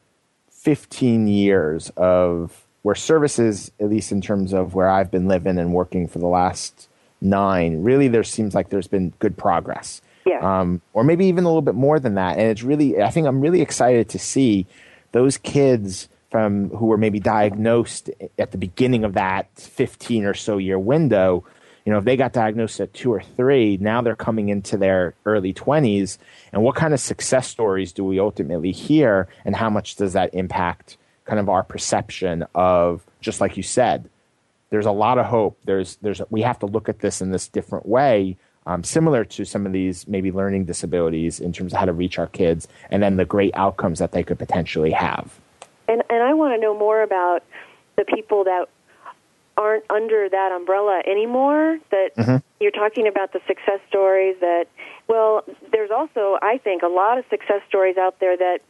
15 0.50 1.26
years 1.26 1.90
of 1.96 2.64
where 2.82 2.94
services, 2.94 3.70
at 3.80 3.90
least 3.90 4.12
in 4.12 4.20
terms 4.20 4.52
of 4.52 4.74
where 4.74 4.88
I've 4.88 5.10
been 5.10 5.28
living 5.28 5.58
and 5.58 5.74
working 5.74 6.06
for 6.06 6.18
the 6.18 6.26
last 6.26 6.88
nine, 7.20 7.82
really 7.82 8.08
there 8.08 8.24
seems 8.24 8.54
like 8.54 8.70
there's 8.70 8.86
been 8.86 9.12
good 9.18 9.36
progress. 9.36 10.00
Yeah. 10.30 10.60
Um, 10.60 10.80
or 10.92 11.02
maybe 11.02 11.26
even 11.26 11.42
a 11.42 11.48
little 11.48 11.60
bit 11.60 11.74
more 11.74 11.98
than 11.98 12.14
that. 12.14 12.38
And 12.38 12.48
it's 12.48 12.62
really, 12.62 13.02
I 13.02 13.10
think 13.10 13.26
I'm 13.26 13.40
really 13.40 13.60
excited 13.60 14.08
to 14.10 14.18
see 14.18 14.66
those 15.10 15.36
kids 15.38 16.08
from 16.30 16.70
who 16.70 16.86
were 16.86 16.96
maybe 16.96 17.18
diagnosed 17.18 18.10
at 18.38 18.52
the 18.52 18.58
beginning 18.58 19.02
of 19.02 19.14
that 19.14 19.48
15 19.56 20.24
or 20.24 20.34
so 20.34 20.58
year 20.58 20.78
window. 20.78 21.44
You 21.84 21.92
know, 21.92 21.98
if 21.98 22.04
they 22.04 22.16
got 22.16 22.32
diagnosed 22.32 22.78
at 22.78 22.94
two 22.94 23.12
or 23.12 23.20
three, 23.20 23.76
now 23.78 24.02
they're 24.02 24.14
coming 24.14 24.50
into 24.50 24.76
their 24.76 25.14
early 25.26 25.52
20s. 25.52 26.18
And 26.52 26.62
what 26.62 26.76
kind 26.76 26.94
of 26.94 27.00
success 27.00 27.48
stories 27.48 27.92
do 27.92 28.04
we 28.04 28.20
ultimately 28.20 28.70
hear? 28.70 29.26
And 29.44 29.56
how 29.56 29.68
much 29.68 29.96
does 29.96 30.12
that 30.12 30.32
impact 30.32 30.96
kind 31.24 31.40
of 31.40 31.48
our 31.48 31.64
perception 31.64 32.46
of, 32.54 33.04
just 33.20 33.40
like 33.40 33.56
you 33.56 33.64
said, 33.64 34.08
there's 34.68 34.86
a 34.86 34.92
lot 34.92 35.18
of 35.18 35.26
hope. 35.26 35.58
There's, 35.64 35.96
there's, 35.96 36.22
we 36.30 36.42
have 36.42 36.60
to 36.60 36.66
look 36.66 36.88
at 36.88 37.00
this 37.00 37.20
in 37.20 37.32
this 37.32 37.48
different 37.48 37.86
way, 37.86 38.36
um, 38.66 38.84
similar 38.84 39.24
to 39.24 39.44
some 39.44 39.66
of 39.66 39.72
these 39.72 40.06
maybe 40.06 40.30
learning 40.30 40.64
disabilities 40.64 41.40
in 41.40 41.52
terms 41.52 41.72
of 41.72 41.78
how 41.78 41.86
to 41.86 41.92
reach 41.92 42.18
our 42.18 42.26
kids 42.26 42.68
and 42.90 43.02
then 43.02 43.16
the 43.16 43.24
great 43.24 43.54
outcomes 43.54 43.98
that 43.98 44.12
they 44.12 44.22
could 44.22 44.38
potentially 44.38 44.90
have. 44.90 45.38
And 45.88 46.02
and 46.10 46.22
I 46.22 46.34
want 46.34 46.54
to 46.54 46.60
know 46.60 46.76
more 46.76 47.02
about 47.02 47.42
the 47.96 48.04
people 48.04 48.44
that 48.44 48.68
aren't 49.56 49.84
under 49.90 50.28
that 50.28 50.52
umbrella 50.52 51.02
anymore. 51.06 51.78
That 51.90 52.16
mm-hmm. 52.16 52.36
you're 52.60 52.70
talking 52.70 53.06
about 53.06 53.32
the 53.32 53.40
success 53.46 53.80
stories. 53.88 54.36
That 54.40 54.66
well, 55.08 55.44
there's 55.72 55.90
also 55.90 56.38
I 56.42 56.58
think 56.58 56.82
a 56.82 56.88
lot 56.88 57.18
of 57.18 57.24
success 57.30 57.62
stories 57.68 57.96
out 57.96 58.20
there 58.20 58.36
that 58.36 58.60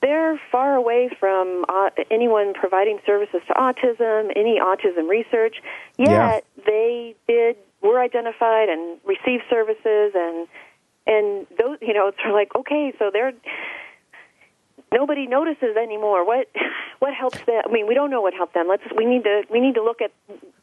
they're 0.00 0.40
far 0.50 0.74
away 0.74 1.10
from 1.20 1.64
uh, 1.68 1.90
anyone 2.10 2.54
providing 2.54 2.98
services 3.04 3.42
to 3.48 3.54
autism, 3.54 4.32
any 4.34 4.58
autism 4.58 5.08
research. 5.08 5.56
Yet 5.98 6.08
Yeah. 6.08 6.40
they 6.64 7.09
were 8.00 8.04
identified 8.04 8.68
and 8.68 8.98
received 9.04 9.44
services 9.50 10.12
and 10.14 10.48
and 11.06 11.46
those 11.58 11.78
you 11.80 11.94
know 11.94 12.08
it's 12.08 12.18
like 12.32 12.54
okay 12.54 12.92
so 12.98 13.10
they're 13.12 13.32
nobody 14.92 15.26
notices 15.26 15.76
anymore. 15.76 16.26
What 16.26 16.48
what 16.98 17.14
helps 17.14 17.38
them? 17.46 17.62
I 17.66 17.72
mean 17.72 17.86
we 17.86 17.94
don't 17.94 18.10
know 18.10 18.20
what 18.20 18.34
helped 18.34 18.54
them. 18.54 18.68
Let's 18.68 18.82
we 18.96 19.04
need 19.04 19.24
to 19.24 19.42
we 19.50 19.60
need 19.60 19.74
to 19.74 19.82
look 19.82 20.00
at 20.00 20.12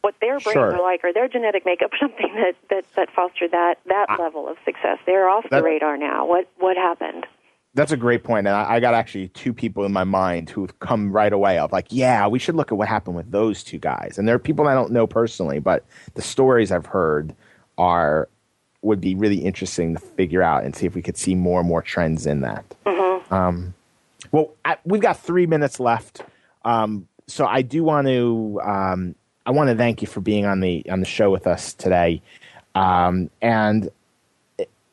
what 0.00 0.14
their 0.20 0.38
brains 0.40 0.54
Sure. 0.54 0.74
are 0.74 0.82
like 0.82 1.04
or 1.04 1.12
their 1.12 1.28
genetic 1.28 1.64
makeup 1.64 1.90
something 2.00 2.34
that 2.34 2.54
that 2.70 2.84
that 2.96 3.10
fostered 3.14 3.52
that 3.52 3.78
that 3.86 4.06
level 4.18 4.48
of 4.48 4.56
success. 4.64 4.98
They're 5.06 5.28
off 5.28 5.44
the 5.50 5.62
radar 5.62 5.96
now. 5.96 6.26
What 6.26 6.48
what 6.58 6.76
happened 6.76 7.26
That's 7.74 7.92
a 7.92 7.96
great 7.96 8.24
point, 8.24 8.46
and 8.46 8.56
I, 8.56 8.74
I 8.74 8.80
got 8.80 8.94
actually 8.94 9.28
two 9.28 9.52
people 9.52 9.84
in 9.84 9.92
my 9.92 10.04
mind 10.04 10.50
who've 10.50 10.76
come 10.80 11.12
right 11.12 11.32
away 11.32 11.58
of 11.58 11.70
like, 11.70 11.86
yeah, 11.90 12.26
we 12.26 12.38
should 12.38 12.56
look 12.56 12.72
at 12.72 12.78
what 12.78 12.88
happened 12.88 13.14
with 13.14 13.30
those 13.30 13.62
two 13.62 13.78
guys. 13.78 14.18
And 14.18 14.26
there 14.26 14.34
are 14.34 14.40
people 14.40 14.66
I 14.66 14.74
don't 14.74 14.90
know 14.90 15.06
personally, 15.06 15.60
but 15.60 15.84
the 16.14 16.22
stories 16.22 16.72
I've 16.72 16.86
heard 16.86 17.34
are 17.76 18.28
would 18.82 19.00
be 19.00 19.14
really 19.14 19.38
interesting 19.38 19.94
to 19.94 20.00
figure 20.00 20.42
out 20.42 20.64
and 20.64 20.74
see 20.74 20.86
if 20.86 20.94
we 20.94 21.02
could 21.02 21.16
see 21.16 21.34
more 21.34 21.60
and 21.60 21.68
more 21.68 21.82
trends 21.82 22.26
in 22.26 22.40
that. 22.40 22.64
Um, 23.30 23.74
well, 24.32 24.54
I, 24.64 24.78
we've 24.84 25.00
got 25.00 25.18
three 25.20 25.46
minutes 25.46 25.78
left, 25.78 26.22
um, 26.64 27.06
so 27.26 27.46
I 27.46 27.62
do 27.62 27.84
want 27.84 28.06
to 28.06 28.60
um, 28.64 29.14
I 29.46 29.50
want 29.50 29.70
to 29.70 29.76
thank 29.76 30.02
you 30.02 30.08
for 30.08 30.20
being 30.20 30.46
on 30.46 30.60
the 30.60 30.84
on 30.90 31.00
the 31.00 31.06
show 31.06 31.30
with 31.30 31.46
us 31.46 31.74
today, 31.74 32.22
um, 32.74 33.30
and 33.42 33.90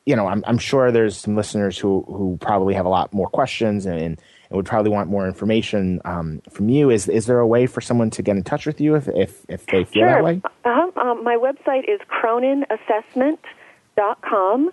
you 0.06 0.16
know, 0.16 0.28
I'm, 0.28 0.44
I'm 0.46 0.58
sure 0.58 0.92
there's 0.92 1.16
some 1.16 1.34
listeners 1.36 1.78
who, 1.78 2.04
who 2.06 2.38
probably 2.40 2.74
have 2.74 2.86
a 2.86 2.88
lot 2.88 3.12
more 3.12 3.28
questions 3.28 3.84
and, 3.86 4.00
and 4.00 4.20
would 4.50 4.64
probably 4.64 4.92
want 4.92 5.10
more 5.10 5.26
information 5.26 6.00
um, 6.04 6.40
from 6.50 6.68
you. 6.68 6.90
Is 6.90 7.08
is 7.08 7.26
there 7.26 7.40
a 7.40 7.46
way 7.46 7.66
for 7.66 7.80
someone 7.80 8.10
to 8.10 8.22
get 8.22 8.36
in 8.36 8.44
touch 8.44 8.64
with 8.64 8.80
you 8.80 8.94
if 8.94 9.08
if, 9.08 9.44
if 9.48 9.66
they 9.66 9.82
feel 9.84 10.02
sure 10.02 10.08
that 10.08 10.22
way? 10.22 10.40
uh-huh. 10.64 10.92
um, 11.00 11.24
my 11.24 11.36
website 11.36 11.88
is 11.88 11.98
croninassessment.com 12.08 14.70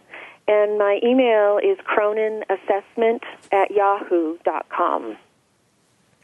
and 0.48 0.78
my 0.78 1.00
email 1.04 1.58
is 1.58 1.80
croninassessment 1.80 3.24
at 3.52 3.72
yahoo.com 3.72 5.18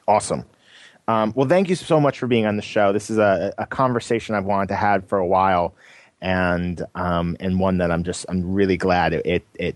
Awesome. 0.07 0.45
Um, 1.07 1.33
well, 1.35 1.47
thank 1.47 1.69
you 1.69 1.75
so 1.75 1.99
much 1.99 2.19
for 2.19 2.27
being 2.27 2.45
on 2.47 2.55
the 2.55 2.63
show. 2.63 2.91
This 2.93 3.11
is 3.11 3.19
a, 3.19 3.53
a 3.59 3.67
conversation 3.67 4.33
I've 4.35 4.45
wanted 4.45 4.69
to 4.69 4.75
have 4.75 5.07
for 5.07 5.19
a 5.19 5.25
while, 5.25 5.75
and 6.21 6.83
um, 6.95 7.37
and 7.39 7.59
one 7.59 7.77
that 7.77 7.91
I'm 7.91 8.03
just 8.03 8.25
I'm 8.29 8.51
really 8.53 8.77
glad 8.77 9.13
it, 9.13 9.25
it 9.25 9.43
it 9.55 9.75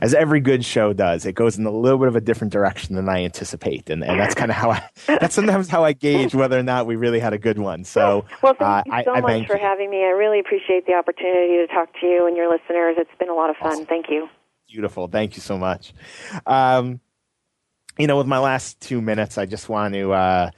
as 0.00 0.14
every 0.14 0.40
good 0.40 0.64
show 0.64 0.92
does. 0.92 1.26
It 1.26 1.34
goes 1.34 1.58
in 1.58 1.66
a 1.66 1.70
little 1.70 1.98
bit 1.98 2.08
of 2.08 2.16
a 2.16 2.20
different 2.20 2.52
direction 2.52 2.94
than 2.94 3.08
I 3.08 3.24
anticipate, 3.24 3.90
and, 3.90 4.04
and 4.04 4.18
that's 4.20 4.34
kind 4.34 4.50
of 4.50 4.56
how 4.56 4.70
I 4.70 4.88
that's 5.06 5.34
sometimes 5.34 5.68
how 5.68 5.84
I 5.84 5.92
gauge 5.92 6.34
whether 6.34 6.58
or 6.58 6.62
not 6.62 6.86
we 6.86 6.96
really 6.96 7.18
had 7.20 7.32
a 7.32 7.38
good 7.38 7.58
one. 7.58 7.84
So 7.84 8.24
Well, 8.42 8.54
thank 8.54 8.92
uh, 8.92 8.96
you 8.98 9.02
so 9.04 9.12
I 9.14 9.20
much 9.20 9.46
for 9.46 9.56
you. 9.56 9.62
having 9.62 9.90
me. 9.90 9.98
I 10.04 10.10
really 10.10 10.38
appreciate 10.38 10.86
the 10.86 10.94
opportunity 10.94 11.56
to 11.56 11.66
talk 11.66 11.88
to 12.00 12.06
you 12.06 12.26
and 12.26 12.36
your 12.36 12.50
listeners. 12.50 12.96
It's 12.98 13.10
been 13.18 13.28
a 13.30 13.34
lot 13.34 13.50
of 13.50 13.56
fun. 13.56 13.84
Thank 13.86 14.06
you. 14.10 14.28
Beautiful. 14.68 15.08
Thank 15.08 15.34
you 15.36 15.42
so 15.42 15.58
much. 15.58 15.92
Um, 16.46 17.00
you 17.98 18.06
know, 18.06 18.16
with 18.16 18.28
my 18.28 18.38
last 18.38 18.80
two 18.80 19.00
minutes, 19.02 19.36
I 19.36 19.46
just 19.46 19.68
want 19.68 19.94
to 19.94 20.12
uh, 20.12 20.50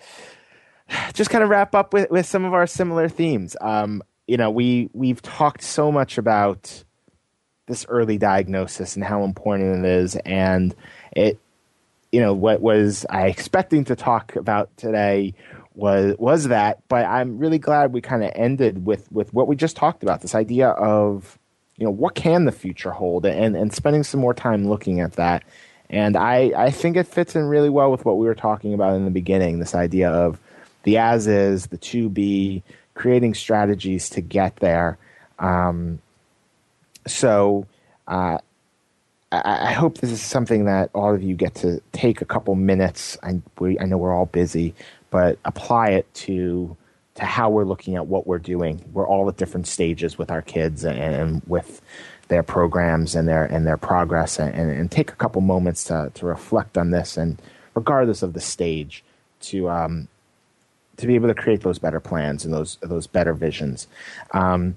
just 1.15 1.31
kind 1.31 1.43
of 1.43 1.49
wrap 1.51 1.75
up 1.75 1.95
with, 1.95 2.11
with 2.11 2.27
some 2.27 2.45
of 2.45 2.53
our 2.53 2.67
similar 2.67 3.09
themes. 3.09 3.57
Um, 3.61 4.03
you 4.27 4.37
know, 4.37 4.51
we 4.51 4.91
we've 4.93 5.23
talked 5.23 5.63
so 5.63 5.91
much 5.93 6.19
about 6.19 6.85
this 7.67 7.87
early 7.89 8.19
diagnosis 8.19 8.97
and 8.97 9.05
how 9.05 9.25
important 9.25 9.85
it 9.85 9.89
is, 9.89 10.17
and 10.17 10.75
it, 11.13 11.39
you 12.11 12.21
know, 12.21 12.35
what 12.35 12.61
was 12.61 13.07
I 13.11 13.27
expecting 13.27 13.85
to 13.85 13.97
talk 13.97 14.37
about 14.37 14.75
today 14.77 15.35
was 15.75 16.17
was 16.19 16.49
that, 16.49 16.81
but 16.89 17.07
I'm 17.07 17.39
really 17.39 17.59
glad 17.59 17.93
we 17.93 18.01
kind 18.01 18.25
of 18.25 18.33
ended 18.35 18.85
with 18.87 19.11
with 19.11 19.33
what 19.33 19.49
we 19.49 19.57
just 19.57 19.77
talked 19.77 20.03
about. 20.03 20.21
This 20.21 20.35
idea 20.35 20.69
of 20.69 21.39
you 21.77 21.85
know 21.85 21.91
what 21.91 22.15
can 22.15 22.45
the 22.45 22.53
future 22.53 22.91
hold 22.91 23.27
and 23.27 23.57
and 23.57 23.73
spending 23.73 24.05
some 24.05 24.21
more 24.21 24.35
time 24.35 24.69
looking 24.69 25.01
at 25.01 25.15
that 25.15 25.43
and 25.91 26.17
i 26.17 26.53
i 26.57 26.71
think 26.71 26.97
it 26.97 27.07
fits 27.07 27.35
in 27.35 27.45
really 27.45 27.69
well 27.69 27.91
with 27.91 28.05
what 28.05 28.19
we 28.19 28.27
were 28.27 28.35
talking 28.35 28.75
about 28.75 28.95
in 28.95 29.05
the 29.05 29.11
beginning 29.11 29.59
this 29.59 29.75
idea 29.75 30.11
of 30.11 30.39
the 30.85 30.99
as 30.99 31.27
is 31.27 31.67
the 31.67 31.79
to 31.79 32.09
be 32.09 32.63
creating 32.95 33.35
strategies 33.35 34.11
to 34.11 34.21
get 34.21 34.57
there 34.57 34.99
um, 35.39 35.99
so 37.07 37.67
uh, 38.07 38.39
I, 39.33 39.69
I 39.69 39.73
hope 39.73 39.99
this 39.99 40.11
is 40.11 40.23
something 40.23 40.67
that 40.67 40.91
all 40.95 41.15
of 41.15 41.23
you 41.23 41.35
get 41.35 41.55
to 41.57 41.81
take 41.93 42.21
a 42.21 42.25
couple 42.25 42.55
minutes. 42.55 43.19
I, 43.23 43.41
we, 43.59 43.79
I 43.79 43.85
know 43.85 43.99
we're 43.99 44.15
all 44.15 44.27
busy, 44.27 44.75
but 45.11 45.39
apply 45.45 45.91
it 45.91 46.13
to 46.15 46.77
to 47.15 47.27
how 47.27 47.51
we're 47.51 47.65
looking 47.65 47.95
at 47.97 48.07
what 48.07 48.27
we're 48.27 48.39
doing. 48.39 48.83
We're 48.95 49.07
all 49.07 49.29
at 49.29 49.37
different 49.37 49.67
stages 49.67 50.17
with 50.17 50.31
our 50.31 50.41
kids 50.41 50.83
and, 50.83 50.99
and 50.99 51.43
with 51.47 51.83
their 52.29 52.43
programs 52.43 53.15
and 53.15 53.29
their 53.29 53.45
and 53.45 53.67
their 53.67 53.77
progress, 53.77 54.39
and, 54.39 54.55
and, 54.55 54.91
take 54.91 55.11
a 55.11 55.17
couple 55.17 55.43
moments 55.43 55.85
to 55.85 56.11
to 56.15 56.27
reflect 56.27 56.79
on 56.79 56.91
this, 56.91 57.17
and 57.17 57.41
regardless 57.75 58.23
of 58.23 58.33
the 58.33 58.41
stage, 58.41 59.05
to 59.41 59.69
um, 59.69 60.09
to 60.97 61.07
be 61.07 61.15
able 61.15 61.29
to 61.29 61.35
create 61.35 61.63
those 61.63 61.79
better 61.79 62.01
plans 62.01 62.45
and 62.45 62.53
those 62.53 62.79
those 62.83 63.07
better 63.07 63.35
visions. 63.35 63.87
Um, 64.33 64.77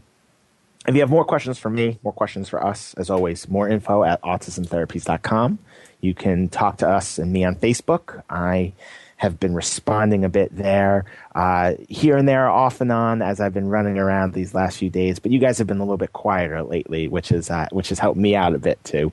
if 0.88 0.94
you 0.94 1.02
have 1.02 1.10
more 1.10 1.26
questions 1.26 1.58
for 1.58 1.70
me, 1.70 2.00
more 2.04 2.14
questions 2.14 2.48
for 2.48 2.64
us, 2.64 2.94
as 2.96 3.10
always, 3.10 3.50
more 3.50 3.68
info 3.68 4.04
at 4.04 4.22
autismtherapies.com. 4.22 5.58
You 6.02 6.14
can 6.14 6.48
talk 6.50 6.78
to 6.78 6.90
us 6.90 7.18
and 7.18 7.34
me 7.34 7.44
on 7.44 7.56
Facebook. 7.56 8.22
I 8.30 8.74
have 9.18 9.40
been 9.40 9.56
responding 9.56 10.26
a 10.26 10.30
bit 10.30 10.56
there, 10.56 11.06
uh, 11.34 11.74
here 11.88 12.18
and 12.18 12.28
there, 12.28 12.50
off 12.50 12.82
and 12.82 12.92
on, 12.92 13.22
as 13.22 13.40
I've 13.40 13.54
been 13.54 13.70
running 13.70 13.98
around 13.98 14.34
these 14.34 14.54
last 14.54 14.78
few 14.78 14.90
days. 14.90 15.20
But 15.20 15.32
you 15.32 15.40
guys 15.40 15.58
have 15.58 15.68
been 15.68 15.78
a 15.78 15.84
little 15.84 15.98
bit 15.98 16.14
quieter 16.14 16.62
lately, 16.64 17.08
which 17.08 17.32
is 17.32 17.50
uh, 17.50 17.68
which 17.72 17.90
has 17.90 17.98
helped 17.98 18.20
me 18.20 18.36
out 18.36 18.54
a 18.54 18.60
bit 18.60 18.84
too. 18.84 19.12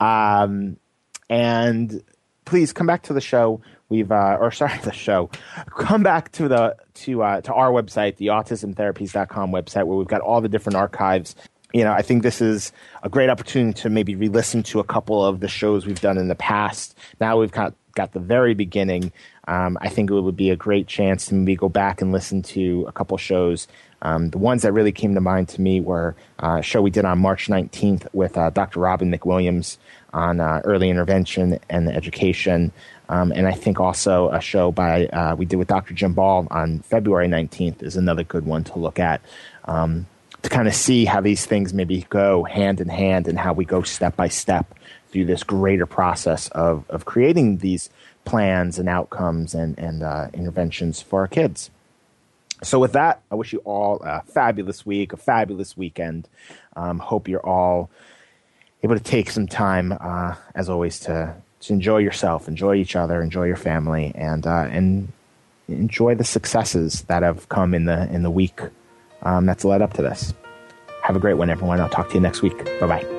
Um, 0.00 0.76
and 1.30 2.02
please 2.44 2.72
come 2.72 2.86
back 2.86 3.02
to 3.04 3.12
the 3.12 3.20
show. 3.20 3.60
We've 3.88 4.10
uh, 4.10 4.36
or 4.40 4.50
sorry, 4.52 4.78
the 4.82 4.92
show. 4.92 5.30
Come 5.70 6.02
back 6.02 6.32
to 6.32 6.48
the 6.48 6.76
to 6.94 7.22
uh, 7.22 7.40
to 7.42 7.54
our 7.54 7.70
website, 7.70 8.16
the 8.16 8.26
autismtherapies.com 8.26 9.50
website, 9.50 9.86
where 9.86 9.96
we've 9.98 10.06
got 10.06 10.20
all 10.20 10.40
the 10.40 10.48
different 10.48 10.76
archives. 10.76 11.34
You 11.74 11.84
know, 11.84 11.92
I 11.92 12.00
think 12.00 12.22
this 12.22 12.40
is 12.40 12.72
a 13.02 13.10
great 13.10 13.28
opportunity 13.28 13.78
to 13.82 13.90
maybe 13.90 14.14
re-listen 14.14 14.62
to 14.64 14.80
a 14.80 14.84
couple 14.84 15.22
of 15.22 15.40
the 15.40 15.48
shows 15.48 15.84
we've 15.84 16.00
done 16.00 16.16
in 16.16 16.28
the 16.28 16.34
past. 16.34 16.96
Now 17.20 17.38
we've 17.38 17.52
got 17.52 17.74
got 17.94 18.12
the 18.12 18.20
very 18.20 18.54
beginning, 18.54 19.12
um, 19.48 19.76
I 19.80 19.88
think 19.88 20.10
it 20.10 20.20
would 20.20 20.36
be 20.36 20.50
a 20.50 20.56
great 20.56 20.86
chance 20.86 21.26
to 21.26 21.34
maybe 21.34 21.56
go 21.56 21.68
back 21.68 22.00
and 22.00 22.12
listen 22.12 22.42
to 22.42 22.84
a 22.86 22.92
couple 22.92 23.16
shows. 23.16 23.66
Um, 24.02 24.30
the 24.30 24.38
ones 24.38 24.62
that 24.62 24.72
really 24.72 24.92
came 24.92 25.14
to 25.14 25.20
mind 25.20 25.48
to 25.50 25.60
me 25.60 25.80
were 25.80 26.14
uh, 26.42 26.58
a 26.60 26.62
show 26.62 26.80
we 26.82 26.90
did 26.90 27.04
on 27.04 27.18
March 27.18 27.48
19th 27.48 28.06
with 28.12 28.38
uh, 28.38 28.50
Dr. 28.50 28.80
Robin 28.80 29.12
McWilliams 29.12 29.76
on 30.12 30.40
uh, 30.40 30.60
early 30.64 30.88
intervention 30.88 31.58
and 31.68 31.88
education. 31.88 32.72
Um, 33.08 33.32
and 33.32 33.46
I 33.46 33.52
think 33.52 33.80
also 33.80 34.28
a 34.30 34.40
show 34.40 34.70
by 34.70 35.06
uh, 35.06 35.34
we 35.34 35.46
did 35.46 35.56
with 35.56 35.68
Dr. 35.68 35.94
Jim 35.94 36.12
Ball 36.12 36.46
on 36.50 36.80
February 36.80 37.26
19th 37.26 37.82
is 37.82 37.96
another 37.96 38.22
good 38.22 38.46
one 38.46 38.64
to 38.64 38.78
look 38.78 38.98
at 38.98 39.20
um, 39.64 40.06
to 40.42 40.48
kind 40.48 40.68
of 40.68 40.74
see 40.74 41.04
how 41.04 41.20
these 41.20 41.46
things 41.46 41.74
maybe 41.74 42.06
go 42.10 42.44
hand 42.44 42.80
in 42.80 42.88
hand 42.88 43.26
and 43.26 43.38
how 43.38 43.52
we 43.52 43.64
go 43.64 43.82
step 43.82 44.14
by 44.16 44.28
step 44.28 44.74
through 45.10 45.24
this 45.24 45.42
greater 45.42 45.86
process 45.86 46.48
of, 46.48 46.88
of 46.90 47.04
creating 47.04 47.58
these 47.58 47.90
plans 48.24 48.78
and 48.78 48.88
outcomes 48.88 49.54
and, 49.54 49.78
and 49.78 50.02
uh, 50.02 50.28
interventions 50.34 51.00
for 51.00 51.20
our 51.20 51.28
kids. 51.28 51.70
So, 52.62 52.78
with 52.78 52.92
that, 52.92 53.22
I 53.30 53.34
wish 53.34 53.52
you 53.52 53.60
all 53.60 54.00
a 54.02 54.22
fabulous 54.22 54.84
week, 54.84 55.12
a 55.12 55.16
fabulous 55.16 55.76
weekend. 55.76 56.28
Um, 56.76 56.98
hope 56.98 57.28
you're 57.28 57.44
all 57.44 57.90
able 58.82 58.96
to 58.96 59.02
take 59.02 59.30
some 59.30 59.46
time, 59.46 59.96
uh, 60.00 60.34
as 60.54 60.68
always, 60.68 60.98
to, 61.00 61.34
to 61.60 61.72
enjoy 61.72 61.98
yourself, 61.98 62.48
enjoy 62.48 62.76
each 62.76 62.96
other, 62.96 63.22
enjoy 63.22 63.44
your 63.44 63.56
family, 63.56 64.12
and 64.14 64.46
uh, 64.46 64.66
and 64.70 65.12
enjoy 65.68 66.14
the 66.14 66.24
successes 66.24 67.02
that 67.02 67.22
have 67.22 67.48
come 67.48 67.74
in 67.74 67.84
the 67.84 68.12
in 68.12 68.22
the 68.22 68.30
week 68.30 68.60
um, 69.22 69.46
that's 69.46 69.64
led 69.64 69.82
up 69.82 69.94
to 69.94 70.02
this. 70.02 70.34
Have 71.02 71.16
a 71.16 71.20
great 71.20 71.34
one, 71.34 71.50
everyone. 71.50 71.80
I'll 71.80 71.88
talk 71.88 72.08
to 72.08 72.14
you 72.14 72.20
next 72.20 72.42
week. 72.42 72.56
Bye 72.80 72.86
bye. 72.86 73.17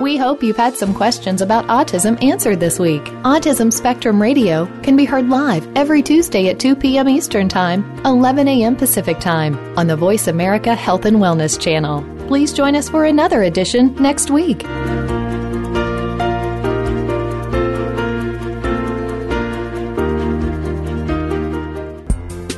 We 0.00 0.16
hope 0.16 0.44
you've 0.44 0.56
had 0.56 0.76
some 0.76 0.94
questions 0.94 1.42
about 1.42 1.66
autism 1.66 2.22
answered 2.22 2.60
this 2.60 2.78
week. 2.78 3.02
Autism 3.24 3.72
Spectrum 3.72 4.22
Radio 4.22 4.66
can 4.82 4.96
be 4.96 5.04
heard 5.04 5.28
live 5.28 5.66
every 5.76 6.02
Tuesday 6.02 6.48
at 6.48 6.60
2 6.60 6.76
p.m. 6.76 7.08
Eastern 7.08 7.48
Time, 7.48 7.84
11 8.04 8.46
a.m. 8.46 8.76
Pacific 8.76 9.18
Time 9.18 9.56
on 9.76 9.88
the 9.88 9.96
Voice 9.96 10.28
America 10.28 10.72
Health 10.72 11.04
and 11.04 11.16
Wellness 11.16 11.58
channel. 11.60 12.04
Please 12.28 12.52
join 12.52 12.76
us 12.76 12.88
for 12.88 13.06
another 13.06 13.42
edition 13.42 13.92
next 13.96 14.30
week. 14.30 14.64